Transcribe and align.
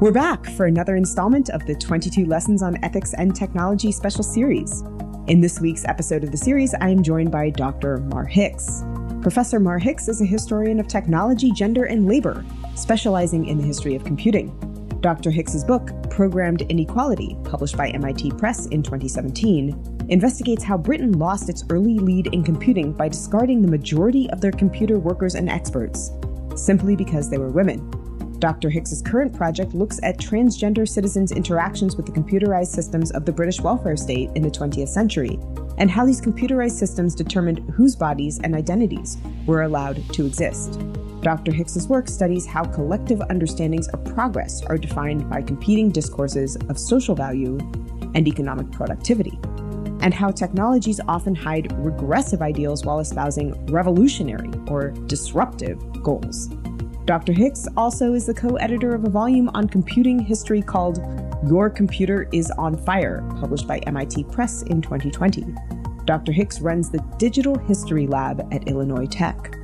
We're 0.00 0.12
back 0.12 0.46
for 0.46 0.64
another 0.64 0.96
installment 0.96 1.50
of 1.50 1.66
the 1.66 1.74
22 1.74 2.24
Lessons 2.24 2.62
on 2.62 2.82
Ethics 2.82 3.12
and 3.12 3.36
Technology 3.36 3.92
special 3.92 4.22
series. 4.22 4.80
In 5.26 5.42
this 5.42 5.60
week's 5.60 5.84
episode 5.84 6.24
of 6.24 6.30
the 6.30 6.38
series, 6.38 6.72
I 6.72 6.88
am 6.88 7.02
joined 7.02 7.30
by 7.30 7.50
Dr. 7.50 7.98
Mar 7.98 8.24
Hicks. 8.24 8.82
Professor 9.20 9.60
Mar 9.60 9.78
Hicks 9.78 10.08
is 10.08 10.22
a 10.22 10.24
historian 10.24 10.80
of 10.80 10.88
technology, 10.88 11.52
gender, 11.52 11.84
and 11.84 12.08
labor, 12.08 12.46
specializing 12.76 13.44
in 13.44 13.58
the 13.58 13.66
history 13.66 13.94
of 13.94 14.02
computing. 14.02 14.48
Dr. 15.02 15.30
Hicks's 15.30 15.64
book, 15.64 15.90
Programmed 16.08 16.62
Inequality, 16.62 17.36
published 17.44 17.76
by 17.76 17.90
MIT 17.90 18.30
Press 18.38 18.64
in 18.68 18.82
2017, 18.82 20.06
investigates 20.08 20.64
how 20.64 20.78
Britain 20.78 21.12
lost 21.12 21.50
its 21.50 21.64
early 21.68 21.98
lead 21.98 22.28
in 22.28 22.42
computing 22.42 22.94
by 22.94 23.08
discarding 23.10 23.60
the 23.60 23.68
majority 23.68 24.30
of 24.30 24.40
their 24.40 24.52
computer 24.52 24.98
workers 24.98 25.34
and 25.34 25.50
experts, 25.50 26.10
simply 26.56 26.96
because 26.96 27.28
they 27.28 27.36
were 27.36 27.50
women. 27.50 28.09
Dr. 28.40 28.70
Hicks's 28.70 29.02
current 29.02 29.34
project 29.34 29.74
looks 29.74 30.00
at 30.02 30.16
transgender 30.16 30.88
citizens' 30.88 31.30
interactions 31.30 31.94
with 31.94 32.06
the 32.06 32.12
computerized 32.12 32.68
systems 32.68 33.10
of 33.10 33.26
the 33.26 33.32
British 33.32 33.60
welfare 33.60 33.98
state 33.98 34.30
in 34.34 34.42
the 34.42 34.50
20th 34.50 34.88
century, 34.88 35.38
and 35.76 35.90
how 35.90 36.06
these 36.06 36.22
computerized 36.22 36.78
systems 36.78 37.14
determined 37.14 37.58
whose 37.74 37.94
bodies 37.94 38.40
and 38.42 38.54
identities 38.54 39.18
were 39.44 39.62
allowed 39.62 40.02
to 40.14 40.24
exist. 40.24 40.80
Dr. 41.20 41.52
Hicks's 41.52 41.86
work 41.86 42.08
studies 42.08 42.46
how 42.46 42.64
collective 42.64 43.20
understandings 43.28 43.88
of 43.88 44.02
progress 44.14 44.62
are 44.62 44.78
defined 44.78 45.28
by 45.28 45.42
competing 45.42 45.90
discourses 45.90 46.56
of 46.70 46.78
social 46.78 47.14
value 47.14 47.58
and 48.14 48.26
economic 48.26 48.70
productivity, 48.72 49.38
and 50.00 50.14
how 50.14 50.30
technologies 50.30 50.98
often 51.08 51.34
hide 51.34 51.70
regressive 51.84 52.40
ideals 52.40 52.86
while 52.86 53.00
espousing 53.00 53.52
revolutionary 53.66 54.48
or 54.66 54.92
disruptive 55.08 55.78
goals. 56.02 56.48
Dr. 57.06 57.32
Hicks 57.32 57.66
also 57.76 58.12
is 58.12 58.26
the 58.26 58.34
co 58.34 58.56
editor 58.56 58.94
of 58.94 59.04
a 59.04 59.10
volume 59.10 59.50
on 59.54 59.68
computing 59.68 60.18
history 60.18 60.62
called 60.62 61.00
Your 61.48 61.70
Computer 61.70 62.28
is 62.32 62.50
on 62.52 62.76
Fire, 62.84 63.26
published 63.40 63.66
by 63.66 63.78
MIT 63.80 64.24
Press 64.24 64.62
in 64.62 64.80
2020. 64.82 65.46
Dr. 66.04 66.32
Hicks 66.32 66.60
runs 66.60 66.90
the 66.90 67.00
Digital 67.18 67.58
History 67.58 68.06
Lab 68.06 68.46
at 68.52 68.68
Illinois 68.68 69.06
Tech. 69.06 69.56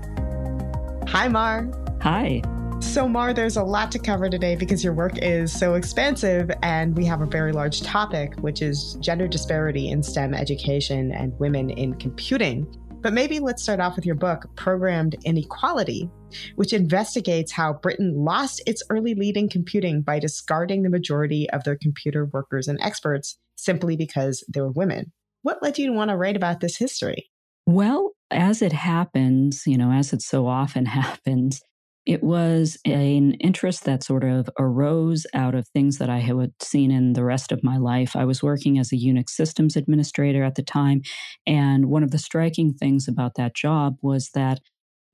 Hi, 1.09 1.29
Mar. 1.29 1.69
Hi. 2.01 2.43
So, 2.81 3.09
Mar, 3.09 3.33
there's 3.33 3.57
a 3.57 3.63
lot 3.63 3.93
to 3.93 3.99
cover 3.99 4.29
today 4.29 4.55
because 4.57 4.83
your 4.83 4.93
work 4.93 5.19
is 5.23 5.53
so 5.53 5.75
expansive, 5.75 6.51
and 6.63 6.97
we 6.97 7.05
have 7.05 7.21
a 7.21 7.27
very 7.27 7.53
large 7.53 7.83
topic, 7.83 8.35
which 8.41 8.61
is 8.63 8.95
gender 9.01 9.29
disparity 9.29 9.91
in 9.91 10.03
STEM 10.03 10.35
education 10.35 11.13
and 11.13 11.39
women 11.39 11.71
in 11.71 11.95
computing. 11.95 12.67
But 13.01 13.13
maybe 13.13 13.39
let's 13.39 13.63
start 13.63 13.81
off 13.81 13.95
with 13.95 14.07
your 14.07 14.15
book, 14.15 14.47
Programmed 14.57 15.17
Inequality, 15.25 16.11
which 16.57 16.73
investigates 16.73 17.53
how 17.53 17.75
Britain 17.75 18.15
lost 18.17 18.63
its 18.67 18.83
early 18.91 19.15
lead 19.15 19.37
in 19.37 19.49
computing 19.49 20.03
by 20.03 20.19
discarding 20.19 20.83
the 20.83 20.91
majority 20.91 21.49
of 21.51 21.63
their 21.65 21.77
computer 21.77 22.27
workers 22.27 22.69
and 22.69 22.81
experts 22.81 23.39
simply 23.57 23.97
because 23.97 24.45
they 24.53 24.61
were 24.61 24.73
women. 24.73 25.13
What 25.43 25.63
led 25.63 25.79
you 25.79 25.87
to 25.87 25.93
want 25.93 26.11
to 26.11 26.17
write 26.17 26.37
about 26.37 26.61
this 26.61 26.77
history? 26.77 27.31
Well, 27.67 28.13
as 28.31 28.63
it 28.63 28.73
happens, 28.73 29.63
you 29.67 29.79
know, 29.79 29.93
as 29.93 30.13
it 30.13 30.23
so 30.23 30.47
often 30.47 30.87
happens, 30.87 31.61
it 32.07 32.23
was 32.23 32.79
an 32.85 33.33
interest 33.35 33.85
that 33.85 34.05
sort 34.05 34.23
of 34.23 34.49
arose 34.61 35.27
out 35.35 35.57
of 35.57 35.67
things 35.69 35.99
that 35.99 36.09
I 36.09 36.19
had 36.19 36.53
seen 36.63 36.93
in 36.93 37.15
the 37.15 37.25
rest 37.25 37.51
of 37.51 37.65
my 37.65 37.77
life. 37.79 38.15
I 38.15 38.25
was 38.25 38.45
working 38.45 38.79
as 38.79 38.93
a 38.93 38.97
Unix 38.97 39.31
systems 39.31 39.77
administrator 39.77 40.45
at 40.45 40.55
the 40.55 40.63
time. 40.63 41.03
And 41.49 41.87
one 41.87 42.05
of 42.05 42.13
the 42.13 42.19
striking 42.19 42.73
things 42.73 43.09
about 43.09 43.35
that 43.35 43.57
job 43.57 43.97
was 44.03 44.31
that 44.35 44.61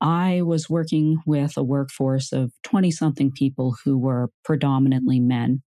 I 0.01 0.43
was 0.43 0.69
working 0.69 1.17
with 1.25 1.57
a 1.57 1.63
workforce 1.63 2.31
of 2.31 2.51
20 2.63 2.91
something 2.91 3.31
people 3.31 3.75
who 3.83 3.97
were 3.97 4.29
predominantly 4.45 5.19
men. 5.19 5.63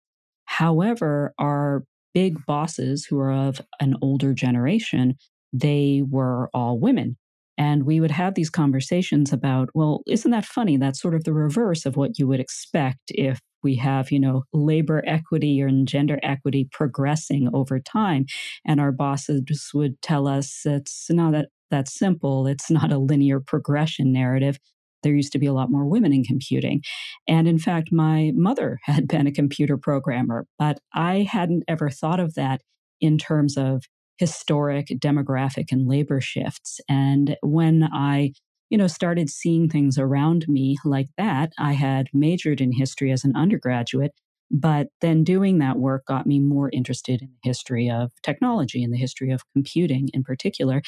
However, 0.46 1.34
our 1.38 1.84
big 2.14 2.44
bosses 2.46 3.04
who 3.04 3.20
are 3.20 3.32
of 3.32 3.60
an 3.78 3.94
older 4.02 4.34
generation, 4.34 5.14
they 5.52 6.02
were 6.08 6.50
all 6.52 6.80
women. 6.80 7.16
And 7.58 7.84
we 7.84 8.00
would 8.00 8.10
have 8.10 8.34
these 8.34 8.50
conversations 8.50 9.32
about, 9.32 9.68
well, 9.74 10.02
isn't 10.06 10.30
that 10.30 10.44
funny? 10.44 10.76
That's 10.76 11.00
sort 11.00 11.14
of 11.14 11.24
the 11.24 11.32
reverse 11.32 11.84
of 11.84 11.96
what 11.96 12.18
you 12.18 12.26
would 12.26 12.40
expect 12.40 13.00
if 13.10 13.40
we 13.62 13.76
have, 13.76 14.10
you 14.10 14.18
know, 14.18 14.44
labor 14.52 15.02
equity 15.06 15.60
and 15.60 15.86
gender 15.86 16.18
equity 16.22 16.68
progressing 16.72 17.48
over 17.52 17.78
time. 17.78 18.26
And 18.66 18.80
our 18.80 18.92
bosses 18.92 19.70
would 19.74 20.00
tell 20.02 20.26
us 20.26 20.62
it's 20.64 21.08
not 21.10 21.32
that, 21.32 21.48
that 21.70 21.88
simple. 21.88 22.46
It's 22.46 22.70
not 22.70 22.92
a 22.92 22.98
linear 22.98 23.40
progression 23.40 24.12
narrative. 24.12 24.58
There 25.02 25.14
used 25.14 25.32
to 25.32 25.38
be 25.38 25.46
a 25.46 25.52
lot 25.52 25.70
more 25.70 25.84
women 25.84 26.12
in 26.12 26.24
computing. 26.24 26.82
And 27.28 27.48
in 27.48 27.58
fact, 27.58 27.92
my 27.92 28.32
mother 28.34 28.78
had 28.84 29.08
been 29.08 29.26
a 29.26 29.32
computer 29.32 29.76
programmer, 29.76 30.46
but 30.58 30.78
I 30.94 31.28
hadn't 31.30 31.64
ever 31.68 31.90
thought 31.90 32.20
of 32.20 32.34
that 32.34 32.62
in 33.00 33.18
terms 33.18 33.56
of 33.56 33.82
historic 34.18 34.88
demographic 34.88 35.72
and 35.72 35.88
labor 35.88 36.20
shifts. 36.20 36.80
And 36.88 37.36
when 37.42 37.88
I 37.92 38.32
you 38.72 38.78
know 38.78 38.86
started 38.86 39.28
seeing 39.28 39.68
things 39.68 39.98
around 39.98 40.48
me 40.48 40.78
like 40.84 41.08
that 41.18 41.52
i 41.58 41.72
had 41.72 42.08
majored 42.14 42.58
in 42.60 42.72
history 42.72 43.12
as 43.12 43.22
an 43.22 43.36
undergraduate 43.36 44.12
but 44.50 44.88
then 45.02 45.22
doing 45.22 45.58
that 45.58 45.78
work 45.78 46.06
got 46.06 46.26
me 46.26 46.40
more 46.40 46.70
interested 46.72 47.20
in 47.20 47.28
the 47.28 47.48
history 47.48 47.90
of 47.90 48.10
technology 48.22 48.82
and 48.82 48.92
the 48.92 48.98
history 48.98 49.30
of 49.30 49.42
computing 49.52 50.08
in 50.14 50.24
particular 50.24 50.80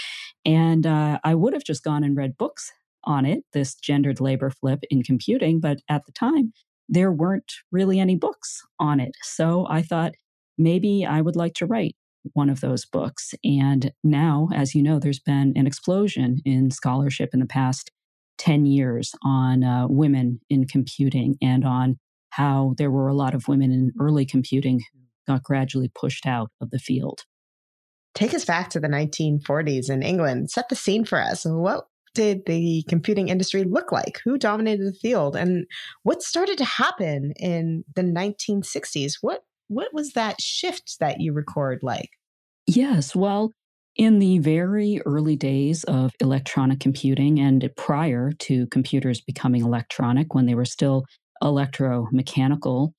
and 0.46 0.86
uh, 0.86 1.18
i 1.24 1.34
would 1.34 1.52
have 1.52 1.64
just 1.64 1.84
gone 1.84 2.02
and 2.02 2.16
read 2.16 2.38
books 2.38 2.72
on 3.04 3.26
it 3.26 3.44
this 3.52 3.74
gendered 3.74 4.18
labor 4.18 4.48
flip 4.50 4.80
in 4.90 5.02
computing 5.02 5.60
but 5.60 5.78
at 5.90 6.06
the 6.06 6.12
time 6.12 6.54
there 6.88 7.12
weren't 7.12 7.52
really 7.70 8.00
any 8.00 8.16
books 8.16 8.62
on 8.80 8.98
it 8.98 9.12
so 9.22 9.66
i 9.68 9.82
thought 9.82 10.12
maybe 10.56 11.04
i 11.04 11.20
would 11.20 11.36
like 11.36 11.52
to 11.52 11.66
write 11.66 11.94
one 12.32 12.50
of 12.50 12.60
those 12.60 12.84
books. 12.84 13.34
And 13.44 13.92
now, 14.02 14.48
as 14.54 14.74
you 14.74 14.82
know, 14.82 14.98
there's 14.98 15.20
been 15.20 15.52
an 15.56 15.66
explosion 15.66 16.38
in 16.44 16.70
scholarship 16.70 17.30
in 17.32 17.40
the 17.40 17.46
past 17.46 17.90
10 18.38 18.66
years 18.66 19.12
on 19.22 19.62
uh, 19.62 19.86
women 19.88 20.40
in 20.48 20.66
computing 20.66 21.36
and 21.40 21.64
on 21.64 21.98
how 22.30 22.74
there 22.78 22.90
were 22.90 23.08
a 23.08 23.14
lot 23.14 23.34
of 23.34 23.46
women 23.46 23.70
in 23.70 23.92
early 24.00 24.26
computing 24.26 24.80
who 24.80 25.32
got 25.32 25.42
gradually 25.42 25.90
pushed 25.94 26.26
out 26.26 26.50
of 26.60 26.70
the 26.70 26.78
field. 26.78 27.22
Take 28.14 28.34
us 28.34 28.44
back 28.44 28.70
to 28.70 28.80
the 28.80 28.88
1940s 28.88 29.90
in 29.90 30.02
England. 30.02 30.50
Set 30.50 30.68
the 30.68 30.76
scene 30.76 31.04
for 31.04 31.20
us. 31.20 31.44
What 31.44 31.86
did 32.14 32.46
the 32.46 32.84
computing 32.88 33.28
industry 33.28 33.64
look 33.64 33.92
like? 33.92 34.20
Who 34.24 34.38
dominated 34.38 34.86
the 34.86 34.98
field? 34.98 35.36
And 35.36 35.66
what 36.04 36.22
started 36.22 36.58
to 36.58 36.64
happen 36.64 37.32
in 37.36 37.84
the 37.94 38.02
1960s? 38.02 39.14
What 39.20 39.42
what 39.68 39.88
was 39.92 40.12
that 40.12 40.40
shift 40.40 40.96
that 41.00 41.20
you 41.20 41.32
record 41.32 41.80
like? 41.82 42.10
Yes, 42.66 43.14
well, 43.14 43.50
in 43.96 44.18
the 44.18 44.38
very 44.38 45.00
early 45.06 45.36
days 45.36 45.84
of 45.84 46.12
electronic 46.20 46.80
computing 46.80 47.38
and 47.38 47.68
prior 47.76 48.32
to 48.40 48.66
computers 48.68 49.20
becoming 49.20 49.62
electronic, 49.62 50.34
when 50.34 50.46
they 50.46 50.54
were 50.54 50.64
still 50.64 51.04
electromechanical, 51.42 52.90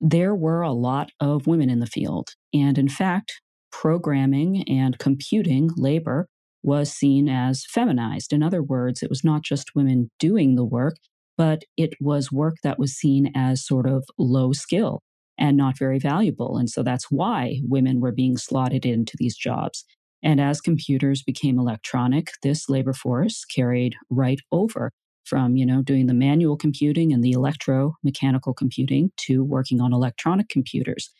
there 0.00 0.34
were 0.34 0.62
a 0.62 0.72
lot 0.72 1.10
of 1.20 1.46
women 1.46 1.70
in 1.70 1.80
the 1.80 1.86
field. 1.86 2.30
And 2.52 2.76
in 2.76 2.88
fact, 2.88 3.40
programming 3.72 4.68
and 4.68 4.98
computing 4.98 5.70
labor 5.76 6.28
was 6.62 6.92
seen 6.92 7.28
as 7.28 7.64
feminized. 7.68 8.32
In 8.32 8.42
other 8.42 8.62
words, 8.62 9.02
it 9.02 9.08
was 9.08 9.24
not 9.24 9.42
just 9.42 9.74
women 9.74 10.10
doing 10.18 10.56
the 10.56 10.64
work, 10.64 10.96
but 11.38 11.62
it 11.76 11.94
was 12.00 12.32
work 12.32 12.56
that 12.62 12.78
was 12.78 12.92
seen 12.92 13.30
as 13.34 13.64
sort 13.64 13.86
of 13.86 14.04
low 14.18 14.52
skill 14.52 15.02
and 15.38 15.56
not 15.56 15.78
very 15.78 15.98
valuable. 15.98 16.56
And 16.56 16.70
so 16.70 16.82
that's 16.82 17.10
why 17.10 17.60
women 17.62 18.00
were 18.00 18.12
being 18.12 18.36
slotted 18.36 18.86
into 18.86 19.16
these 19.18 19.36
jobs. 19.36 19.84
And 20.22 20.40
as 20.40 20.60
computers 20.60 21.22
became 21.22 21.58
electronic, 21.58 22.32
this 22.42 22.68
labor 22.68 22.92
force 22.92 23.44
carried 23.44 23.94
right 24.10 24.40
over 24.50 24.90
from, 25.24 25.56
you 25.56 25.66
know, 25.66 25.82
doing 25.82 26.06
the 26.06 26.14
manual 26.14 26.56
computing 26.56 27.12
and 27.12 27.22
the 27.22 27.32
electromechanical 27.32 28.56
computing 28.56 29.10
to 29.18 29.44
working 29.44 29.80
on 29.80 29.92
electronic 29.92 30.48
computers. 30.48 31.10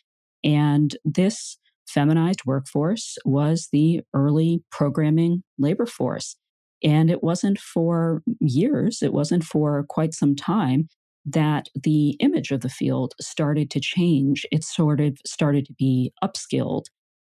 And 0.43 0.95
this 1.03 1.57
feminized 1.87 2.41
workforce 2.45 3.17
was 3.25 3.69
the 3.71 4.01
early 4.13 4.63
programming 4.71 5.43
labor 5.57 5.85
force. 5.85 6.35
And 6.83 7.09
it 7.09 7.23
wasn't 7.23 7.59
for 7.59 8.21
years, 8.39 9.01
it 9.01 9.13
wasn't 9.13 9.43
for 9.43 9.83
quite 9.89 10.13
some 10.13 10.35
time 10.35 10.89
that 11.27 11.67
the 11.75 12.11
image 12.21 12.51
of 12.51 12.61
the 12.61 12.69
field 12.69 13.13
started 13.19 13.69
to 13.71 13.79
change. 13.79 14.45
It 14.51 14.63
sort 14.63 15.01
of 15.01 15.17
started 15.25 15.65
to 15.65 15.73
be 15.73 16.13
upskilled 16.23 16.85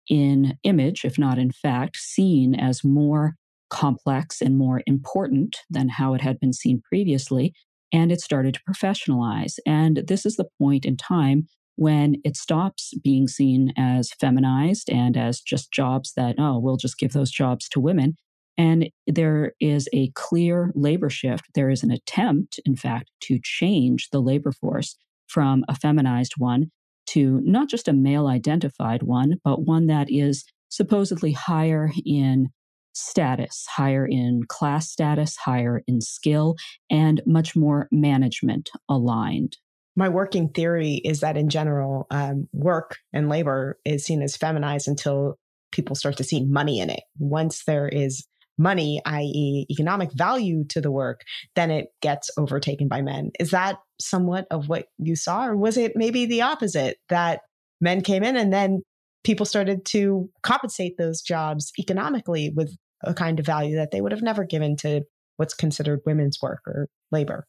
in 0.07 0.57
image, 0.63 1.03
if 1.03 1.17
not 1.17 1.37
in 1.37 1.51
fact, 1.51 1.97
seen 1.97 2.55
as 2.55 2.83
more 2.83 3.35
complex 3.69 4.41
and 4.41 4.57
more 4.57 4.81
important 4.85 5.57
than 5.69 5.89
how 5.89 6.13
it 6.13 6.21
had 6.21 6.39
been 6.39 6.53
seen 6.53 6.81
previously. 6.87 7.53
And 7.91 8.11
it 8.11 8.21
started 8.21 8.53
to 8.53 8.61
professionalize. 8.69 9.57
And 9.65 10.03
this 10.07 10.25
is 10.25 10.35
the 10.35 10.47
point 10.59 10.85
in 10.85 10.95
time 10.95 11.47
when 11.75 12.15
it 12.23 12.35
stops 12.35 12.93
being 13.03 13.27
seen 13.27 13.73
as 13.77 14.11
feminized 14.19 14.89
and 14.89 15.17
as 15.17 15.41
just 15.41 15.71
jobs 15.71 16.13
that, 16.15 16.35
oh, 16.37 16.59
we'll 16.59 16.77
just 16.77 16.97
give 16.97 17.13
those 17.13 17.31
jobs 17.31 17.67
to 17.69 17.79
women. 17.79 18.15
And 18.57 18.89
there 19.05 19.53
is 19.59 19.87
a 19.93 20.11
clear 20.15 20.71
labor 20.75 21.09
shift. 21.09 21.45
There 21.53 21.69
is 21.69 21.83
an 21.83 21.91
attempt, 21.91 22.59
in 22.65 22.75
fact, 22.75 23.11
to 23.21 23.39
change 23.43 24.09
the 24.11 24.19
labor 24.19 24.51
force 24.51 24.95
from 25.27 25.63
a 25.67 25.75
feminized 25.75 26.33
one 26.37 26.71
to 27.07 27.39
not 27.43 27.69
just 27.69 27.87
a 27.87 27.93
male 27.93 28.27
identified 28.27 29.03
one, 29.03 29.39
but 29.43 29.63
one 29.63 29.87
that 29.87 30.07
is 30.09 30.45
supposedly 30.69 31.31
higher 31.31 31.91
in 32.05 32.49
status, 32.93 33.65
higher 33.69 34.05
in 34.05 34.41
class 34.47 34.89
status, 34.89 35.37
higher 35.37 35.83
in 35.87 36.01
skill, 36.01 36.55
and 36.89 37.21
much 37.25 37.55
more 37.55 37.87
management 37.91 38.69
aligned. 38.89 39.57
My 39.95 40.09
working 40.09 40.49
theory 40.49 40.95
is 41.03 41.21
that 41.21 41.37
in 41.37 41.49
general, 41.49 42.07
um, 42.11 42.47
work 42.53 42.97
and 43.13 43.29
labor 43.29 43.79
is 43.85 44.03
seen 44.05 44.21
as 44.21 44.35
feminized 44.35 44.87
until 44.87 45.37
people 45.71 45.95
start 45.95 46.17
to 46.17 46.23
see 46.23 46.43
money 46.45 46.79
in 46.79 46.89
it. 46.89 47.03
Once 47.17 47.63
there 47.65 47.87
is 47.87 48.25
money, 48.57 49.01
i.e., 49.05 49.65
economic 49.69 50.11
value 50.13 50.63
to 50.65 50.81
the 50.81 50.91
work, 50.91 51.21
then 51.55 51.71
it 51.71 51.87
gets 52.01 52.29
overtaken 52.37 52.87
by 52.87 53.01
men. 53.01 53.31
Is 53.39 53.51
that 53.51 53.77
somewhat 53.99 54.47
of 54.51 54.67
what 54.67 54.87
you 54.97 55.15
saw? 55.15 55.47
Or 55.47 55.55
was 55.55 55.77
it 55.77 55.93
maybe 55.95 56.25
the 56.25 56.41
opposite 56.41 56.97
that 57.09 57.41
men 57.81 58.01
came 58.01 58.23
in 58.23 58.35
and 58.35 58.51
then 58.51 58.81
people 59.23 59.45
started 59.45 59.85
to 59.85 60.29
compensate 60.43 60.97
those 60.97 61.21
jobs 61.21 61.71
economically 61.79 62.51
with 62.55 62.75
a 63.03 63.13
kind 63.13 63.39
of 63.39 63.45
value 63.45 63.75
that 63.75 63.91
they 63.91 64.01
would 64.01 64.11
have 64.11 64.21
never 64.23 64.43
given 64.43 64.75
to 64.77 65.01
what's 65.37 65.53
considered 65.53 66.01
women's 66.05 66.39
work 66.41 66.61
or 66.65 66.87
labor? 67.11 67.45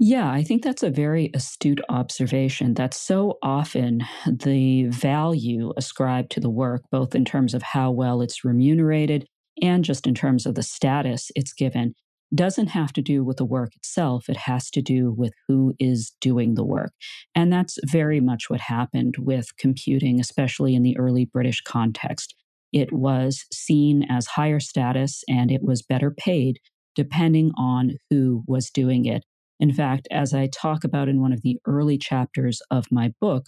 Yeah, 0.00 0.30
I 0.30 0.44
think 0.44 0.62
that's 0.62 0.84
a 0.84 0.90
very 0.90 1.30
astute 1.34 1.80
observation. 1.88 2.74
That 2.74 2.94
so 2.94 3.38
often 3.42 4.04
the 4.26 4.84
value 4.86 5.72
ascribed 5.76 6.30
to 6.32 6.40
the 6.40 6.50
work, 6.50 6.82
both 6.92 7.16
in 7.16 7.24
terms 7.24 7.52
of 7.52 7.62
how 7.62 7.90
well 7.90 8.22
it's 8.22 8.44
remunerated 8.44 9.26
and 9.62 9.84
just 9.84 10.06
in 10.06 10.14
terms 10.14 10.46
of 10.46 10.54
the 10.54 10.62
status 10.62 11.30
it's 11.34 11.52
given, 11.52 11.94
doesn't 12.34 12.68
have 12.68 12.92
to 12.92 13.02
do 13.02 13.24
with 13.24 13.38
the 13.38 13.44
work 13.44 13.74
itself. 13.74 14.28
It 14.28 14.36
has 14.36 14.70
to 14.70 14.82
do 14.82 15.12
with 15.16 15.32
who 15.46 15.74
is 15.78 16.12
doing 16.20 16.54
the 16.54 16.64
work. 16.64 16.92
And 17.34 17.52
that's 17.52 17.78
very 17.86 18.20
much 18.20 18.50
what 18.50 18.60
happened 18.60 19.16
with 19.18 19.56
computing, 19.56 20.20
especially 20.20 20.74
in 20.74 20.82
the 20.82 20.98
early 20.98 21.24
British 21.24 21.62
context. 21.62 22.34
It 22.72 22.92
was 22.92 23.46
seen 23.52 24.04
as 24.10 24.26
higher 24.26 24.60
status 24.60 25.24
and 25.26 25.50
it 25.50 25.62
was 25.62 25.82
better 25.82 26.10
paid 26.10 26.58
depending 26.94 27.52
on 27.56 27.92
who 28.10 28.42
was 28.46 28.70
doing 28.70 29.06
it. 29.06 29.24
In 29.60 29.72
fact, 29.72 30.08
as 30.10 30.34
I 30.34 30.48
talk 30.48 30.84
about 30.84 31.08
in 31.08 31.20
one 31.20 31.32
of 31.32 31.42
the 31.42 31.58
early 31.64 31.96
chapters 31.96 32.60
of 32.70 32.86
my 32.90 33.12
book, 33.20 33.46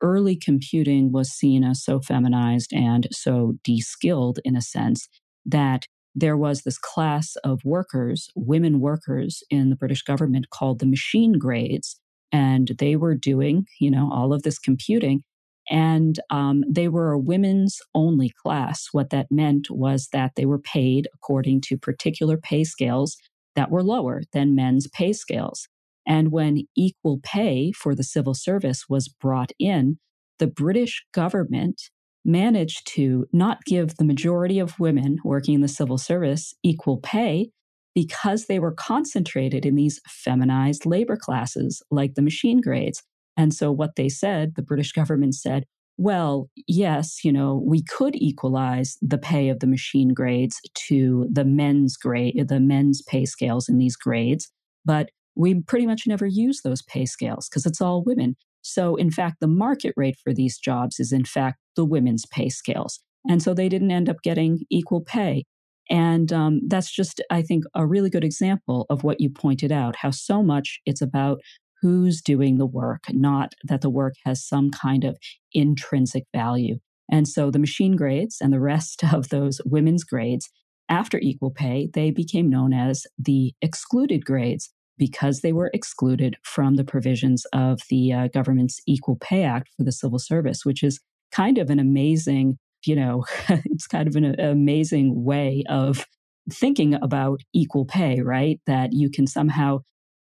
early 0.00 0.36
computing 0.36 1.12
was 1.12 1.30
seen 1.30 1.64
as 1.64 1.84
so 1.84 2.00
feminized 2.00 2.72
and 2.72 3.08
so 3.12 3.54
de 3.64 3.80
skilled 3.80 4.38
in 4.44 4.56
a 4.56 4.62
sense 4.62 5.08
that 5.46 5.86
there 6.14 6.36
was 6.36 6.62
this 6.62 6.78
class 6.78 7.36
of 7.36 7.64
workers, 7.64 8.28
women 8.34 8.80
workers 8.80 9.42
in 9.50 9.70
the 9.70 9.76
British 9.76 10.02
government 10.02 10.50
called 10.50 10.78
the 10.78 10.86
machine 10.86 11.38
grades. 11.38 11.98
And 12.30 12.72
they 12.78 12.96
were 12.96 13.14
doing, 13.14 13.66
you 13.80 13.90
know, 13.90 14.10
all 14.12 14.32
of 14.32 14.42
this 14.42 14.58
computing. 14.58 15.22
And 15.70 16.18
um, 16.30 16.64
they 16.68 16.88
were 16.88 17.12
a 17.12 17.18
women's 17.18 17.78
only 17.94 18.30
class. 18.42 18.88
What 18.92 19.10
that 19.10 19.30
meant 19.30 19.70
was 19.70 20.08
that 20.12 20.32
they 20.34 20.44
were 20.44 20.58
paid 20.58 21.08
according 21.14 21.62
to 21.62 21.78
particular 21.78 22.36
pay 22.36 22.64
scales 22.64 23.16
that 23.54 23.70
were 23.70 23.82
lower 23.82 24.22
than 24.32 24.54
men's 24.54 24.88
pay 24.88 25.12
scales. 25.12 25.68
And 26.06 26.32
when 26.32 26.66
equal 26.76 27.20
pay 27.22 27.70
for 27.72 27.94
the 27.94 28.02
civil 28.02 28.34
service 28.34 28.86
was 28.88 29.08
brought 29.08 29.52
in, 29.58 29.98
the 30.38 30.46
British 30.46 31.04
government 31.14 31.80
managed 32.24 32.86
to 32.94 33.26
not 33.32 33.64
give 33.64 33.96
the 33.96 34.04
majority 34.04 34.58
of 34.58 34.78
women 34.78 35.18
working 35.24 35.54
in 35.54 35.60
the 35.60 35.68
civil 35.68 35.98
service 35.98 36.54
equal 36.62 36.98
pay 36.98 37.50
because 37.94 38.46
they 38.46 38.58
were 38.58 38.72
concentrated 38.72 39.66
in 39.66 39.74
these 39.74 40.00
feminized 40.06 40.86
labor 40.86 41.16
classes 41.16 41.82
like 41.90 42.14
the 42.14 42.22
machine 42.22 42.60
grades. 42.60 43.02
And 43.36 43.52
so, 43.52 43.72
what 43.72 43.96
they 43.96 44.08
said, 44.08 44.54
the 44.56 44.62
British 44.62 44.92
government 44.92 45.34
said, 45.34 45.64
well, 45.98 46.48
yes, 46.66 47.24
you 47.24 47.32
know, 47.32 47.62
we 47.64 47.82
could 47.82 48.16
equalize 48.16 48.96
the 49.02 49.18
pay 49.18 49.48
of 49.48 49.60
the 49.60 49.66
machine 49.66 50.14
grades 50.14 50.60
to 50.88 51.28
the 51.30 51.44
men's 51.44 51.96
grade, 51.96 52.48
the 52.48 52.60
men's 52.60 53.02
pay 53.02 53.24
scales 53.24 53.68
in 53.68 53.78
these 53.78 53.96
grades, 53.96 54.50
but 54.84 55.10
we 55.34 55.60
pretty 55.62 55.86
much 55.86 56.06
never 56.06 56.26
use 56.26 56.62
those 56.62 56.82
pay 56.82 57.06
scales 57.06 57.48
because 57.48 57.66
it's 57.66 57.80
all 57.80 58.02
women. 58.04 58.36
So, 58.62 58.96
in 58.96 59.10
fact, 59.10 59.36
the 59.40 59.48
market 59.48 59.92
rate 59.96 60.16
for 60.22 60.32
these 60.32 60.58
jobs 60.58 60.98
is, 61.00 61.12
in 61.12 61.24
fact, 61.24 61.58
the 61.76 61.84
women's 61.84 62.26
pay 62.26 62.48
scales. 62.48 63.00
And 63.28 63.42
so 63.42 63.54
they 63.54 63.68
didn't 63.68 63.90
end 63.90 64.08
up 64.08 64.22
getting 64.22 64.60
equal 64.70 65.00
pay. 65.00 65.44
And 65.90 66.32
um, 66.32 66.60
that's 66.68 66.90
just, 66.90 67.20
I 67.30 67.42
think, 67.42 67.64
a 67.74 67.86
really 67.86 68.10
good 68.10 68.24
example 68.24 68.86
of 68.88 69.04
what 69.04 69.20
you 69.20 69.30
pointed 69.30 69.72
out 69.72 69.96
how 69.96 70.10
so 70.10 70.42
much 70.42 70.80
it's 70.86 71.02
about 71.02 71.40
who's 71.80 72.22
doing 72.22 72.58
the 72.58 72.66
work, 72.66 73.02
not 73.10 73.54
that 73.64 73.80
the 73.80 73.90
work 73.90 74.14
has 74.24 74.46
some 74.46 74.70
kind 74.70 75.04
of 75.04 75.18
intrinsic 75.52 76.24
value. 76.34 76.78
And 77.10 77.26
so 77.26 77.50
the 77.50 77.58
machine 77.58 77.96
grades 77.96 78.38
and 78.40 78.52
the 78.52 78.60
rest 78.60 79.02
of 79.12 79.28
those 79.28 79.60
women's 79.64 80.04
grades, 80.04 80.48
after 80.88 81.18
equal 81.18 81.50
pay, 81.50 81.88
they 81.92 82.10
became 82.10 82.48
known 82.48 82.72
as 82.72 83.06
the 83.18 83.54
excluded 83.62 84.24
grades 84.24 84.70
because 84.98 85.40
they 85.40 85.52
were 85.52 85.70
excluded 85.72 86.36
from 86.42 86.76
the 86.76 86.84
provisions 86.84 87.44
of 87.52 87.80
the 87.90 88.12
uh, 88.12 88.28
government's 88.28 88.80
Equal 88.86 89.16
Pay 89.16 89.42
Act 89.42 89.68
for 89.76 89.84
the 89.84 89.92
civil 89.92 90.18
service, 90.18 90.64
which 90.64 90.82
is 90.82 91.00
kind 91.32 91.58
of 91.58 91.70
an 91.70 91.78
amazing, 91.78 92.58
you 92.84 92.94
know, 92.94 93.24
it's 93.48 93.86
kind 93.86 94.06
of 94.06 94.16
an 94.16 94.38
amazing 94.38 95.24
way 95.24 95.64
of 95.68 96.06
thinking 96.50 96.94
about 96.94 97.40
equal 97.54 97.84
pay, 97.84 98.20
right? 98.20 98.60
That 98.66 98.92
you 98.92 99.10
can 99.10 99.26
somehow 99.26 99.78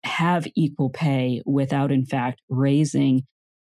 have 0.04 0.48
equal 0.56 0.90
pay 0.90 1.42
without, 1.46 1.92
in 1.92 2.06
fact, 2.06 2.42
raising 2.50 3.24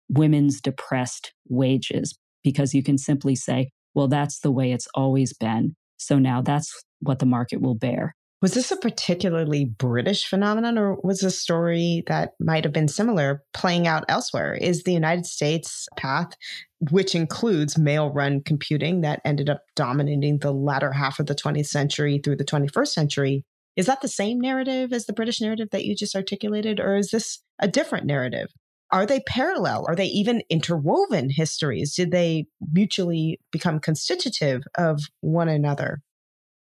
women's 0.09 0.61
depressed 0.61 1.33
wages, 1.49 2.17
because 2.45 2.75
you 2.75 2.83
can 2.83 2.99
simply 2.99 3.35
say, 3.35 3.71
well, 3.95 4.09
that's 4.09 4.41
the 4.41 4.53
way 4.53 4.73
it's 4.73 4.89
always 4.95 5.33
been. 5.33 5.75
So 5.97 6.19
now 6.19 6.43
that's 6.43 6.73
what 7.01 7.19
the 7.19 7.27
market 7.27 7.61
will 7.61 7.75
bear. 7.75 8.15
Was 8.47 8.55
this 8.55 8.71
a 8.71 8.77
particularly 8.77 9.65
British 9.65 10.25
phenomenon, 10.25 10.79
or 10.79 11.01
was 11.03 11.25
a 11.25 11.33
story 11.33 12.05
that 12.07 12.35
might 12.39 12.63
have 12.63 12.73
been 12.73 12.87
similar 12.87 13.43
playing 13.53 13.89
out 13.89 14.05
elsewhere? 14.09 14.55
Is 14.55 14.85
the 14.85 14.93
United 14.93 15.27
States 15.27 15.89
path, 15.97 16.29
which 16.93 17.17
includes 17.17 17.77
male 17.77 18.13
run 18.13 18.41
computing 18.41 19.01
that 19.01 19.21
ended 19.25 19.51
up 19.51 19.63
dominating 19.75 20.39
the 20.39 20.53
latter 20.53 20.93
half 20.93 21.19
of 21.19 21.27
the 21.27 21.35
20th 21.35 21.67
century 21.67 22.21
through 22.23 22.37
the 22.37 22.45
21st 22.45 22.87
century, 22.87 23.45
is 23.75 23.87
that 23.87 24.01
the 24.01 24.07
same 24.07 24.41
narrative 24.41 24.93
as 24.93 25.07
the 25.07 25.13
British 25.13 25.41
narrative 25.41 25.71
that 25.73 25.85
you 25.85 25.97
just 25.97 26.15
articulated, 26.15 26.79
or 26.79 26.95
is 26.95 27.11
this 27.11 27.43
a 27.59 27.67
different 27.67 28.07
narrative? 28.07 28.53
Are 28.93 29.07
they 29.07 29.19
parallel? 29.27 29.87
Are 29.89 29.97
they 29.97 30.07
even 30.07 30.43
interwoven 30.49 31.31
histories? 31.31 31.97
Did 31.97 32.13
they 32.13 32.47
mutually 32.73 33.41
become 33.51 33.81
constitutive 33.81 34.63
of 34.79 35.01
one 35.21 35.49
another? 35.49 36.01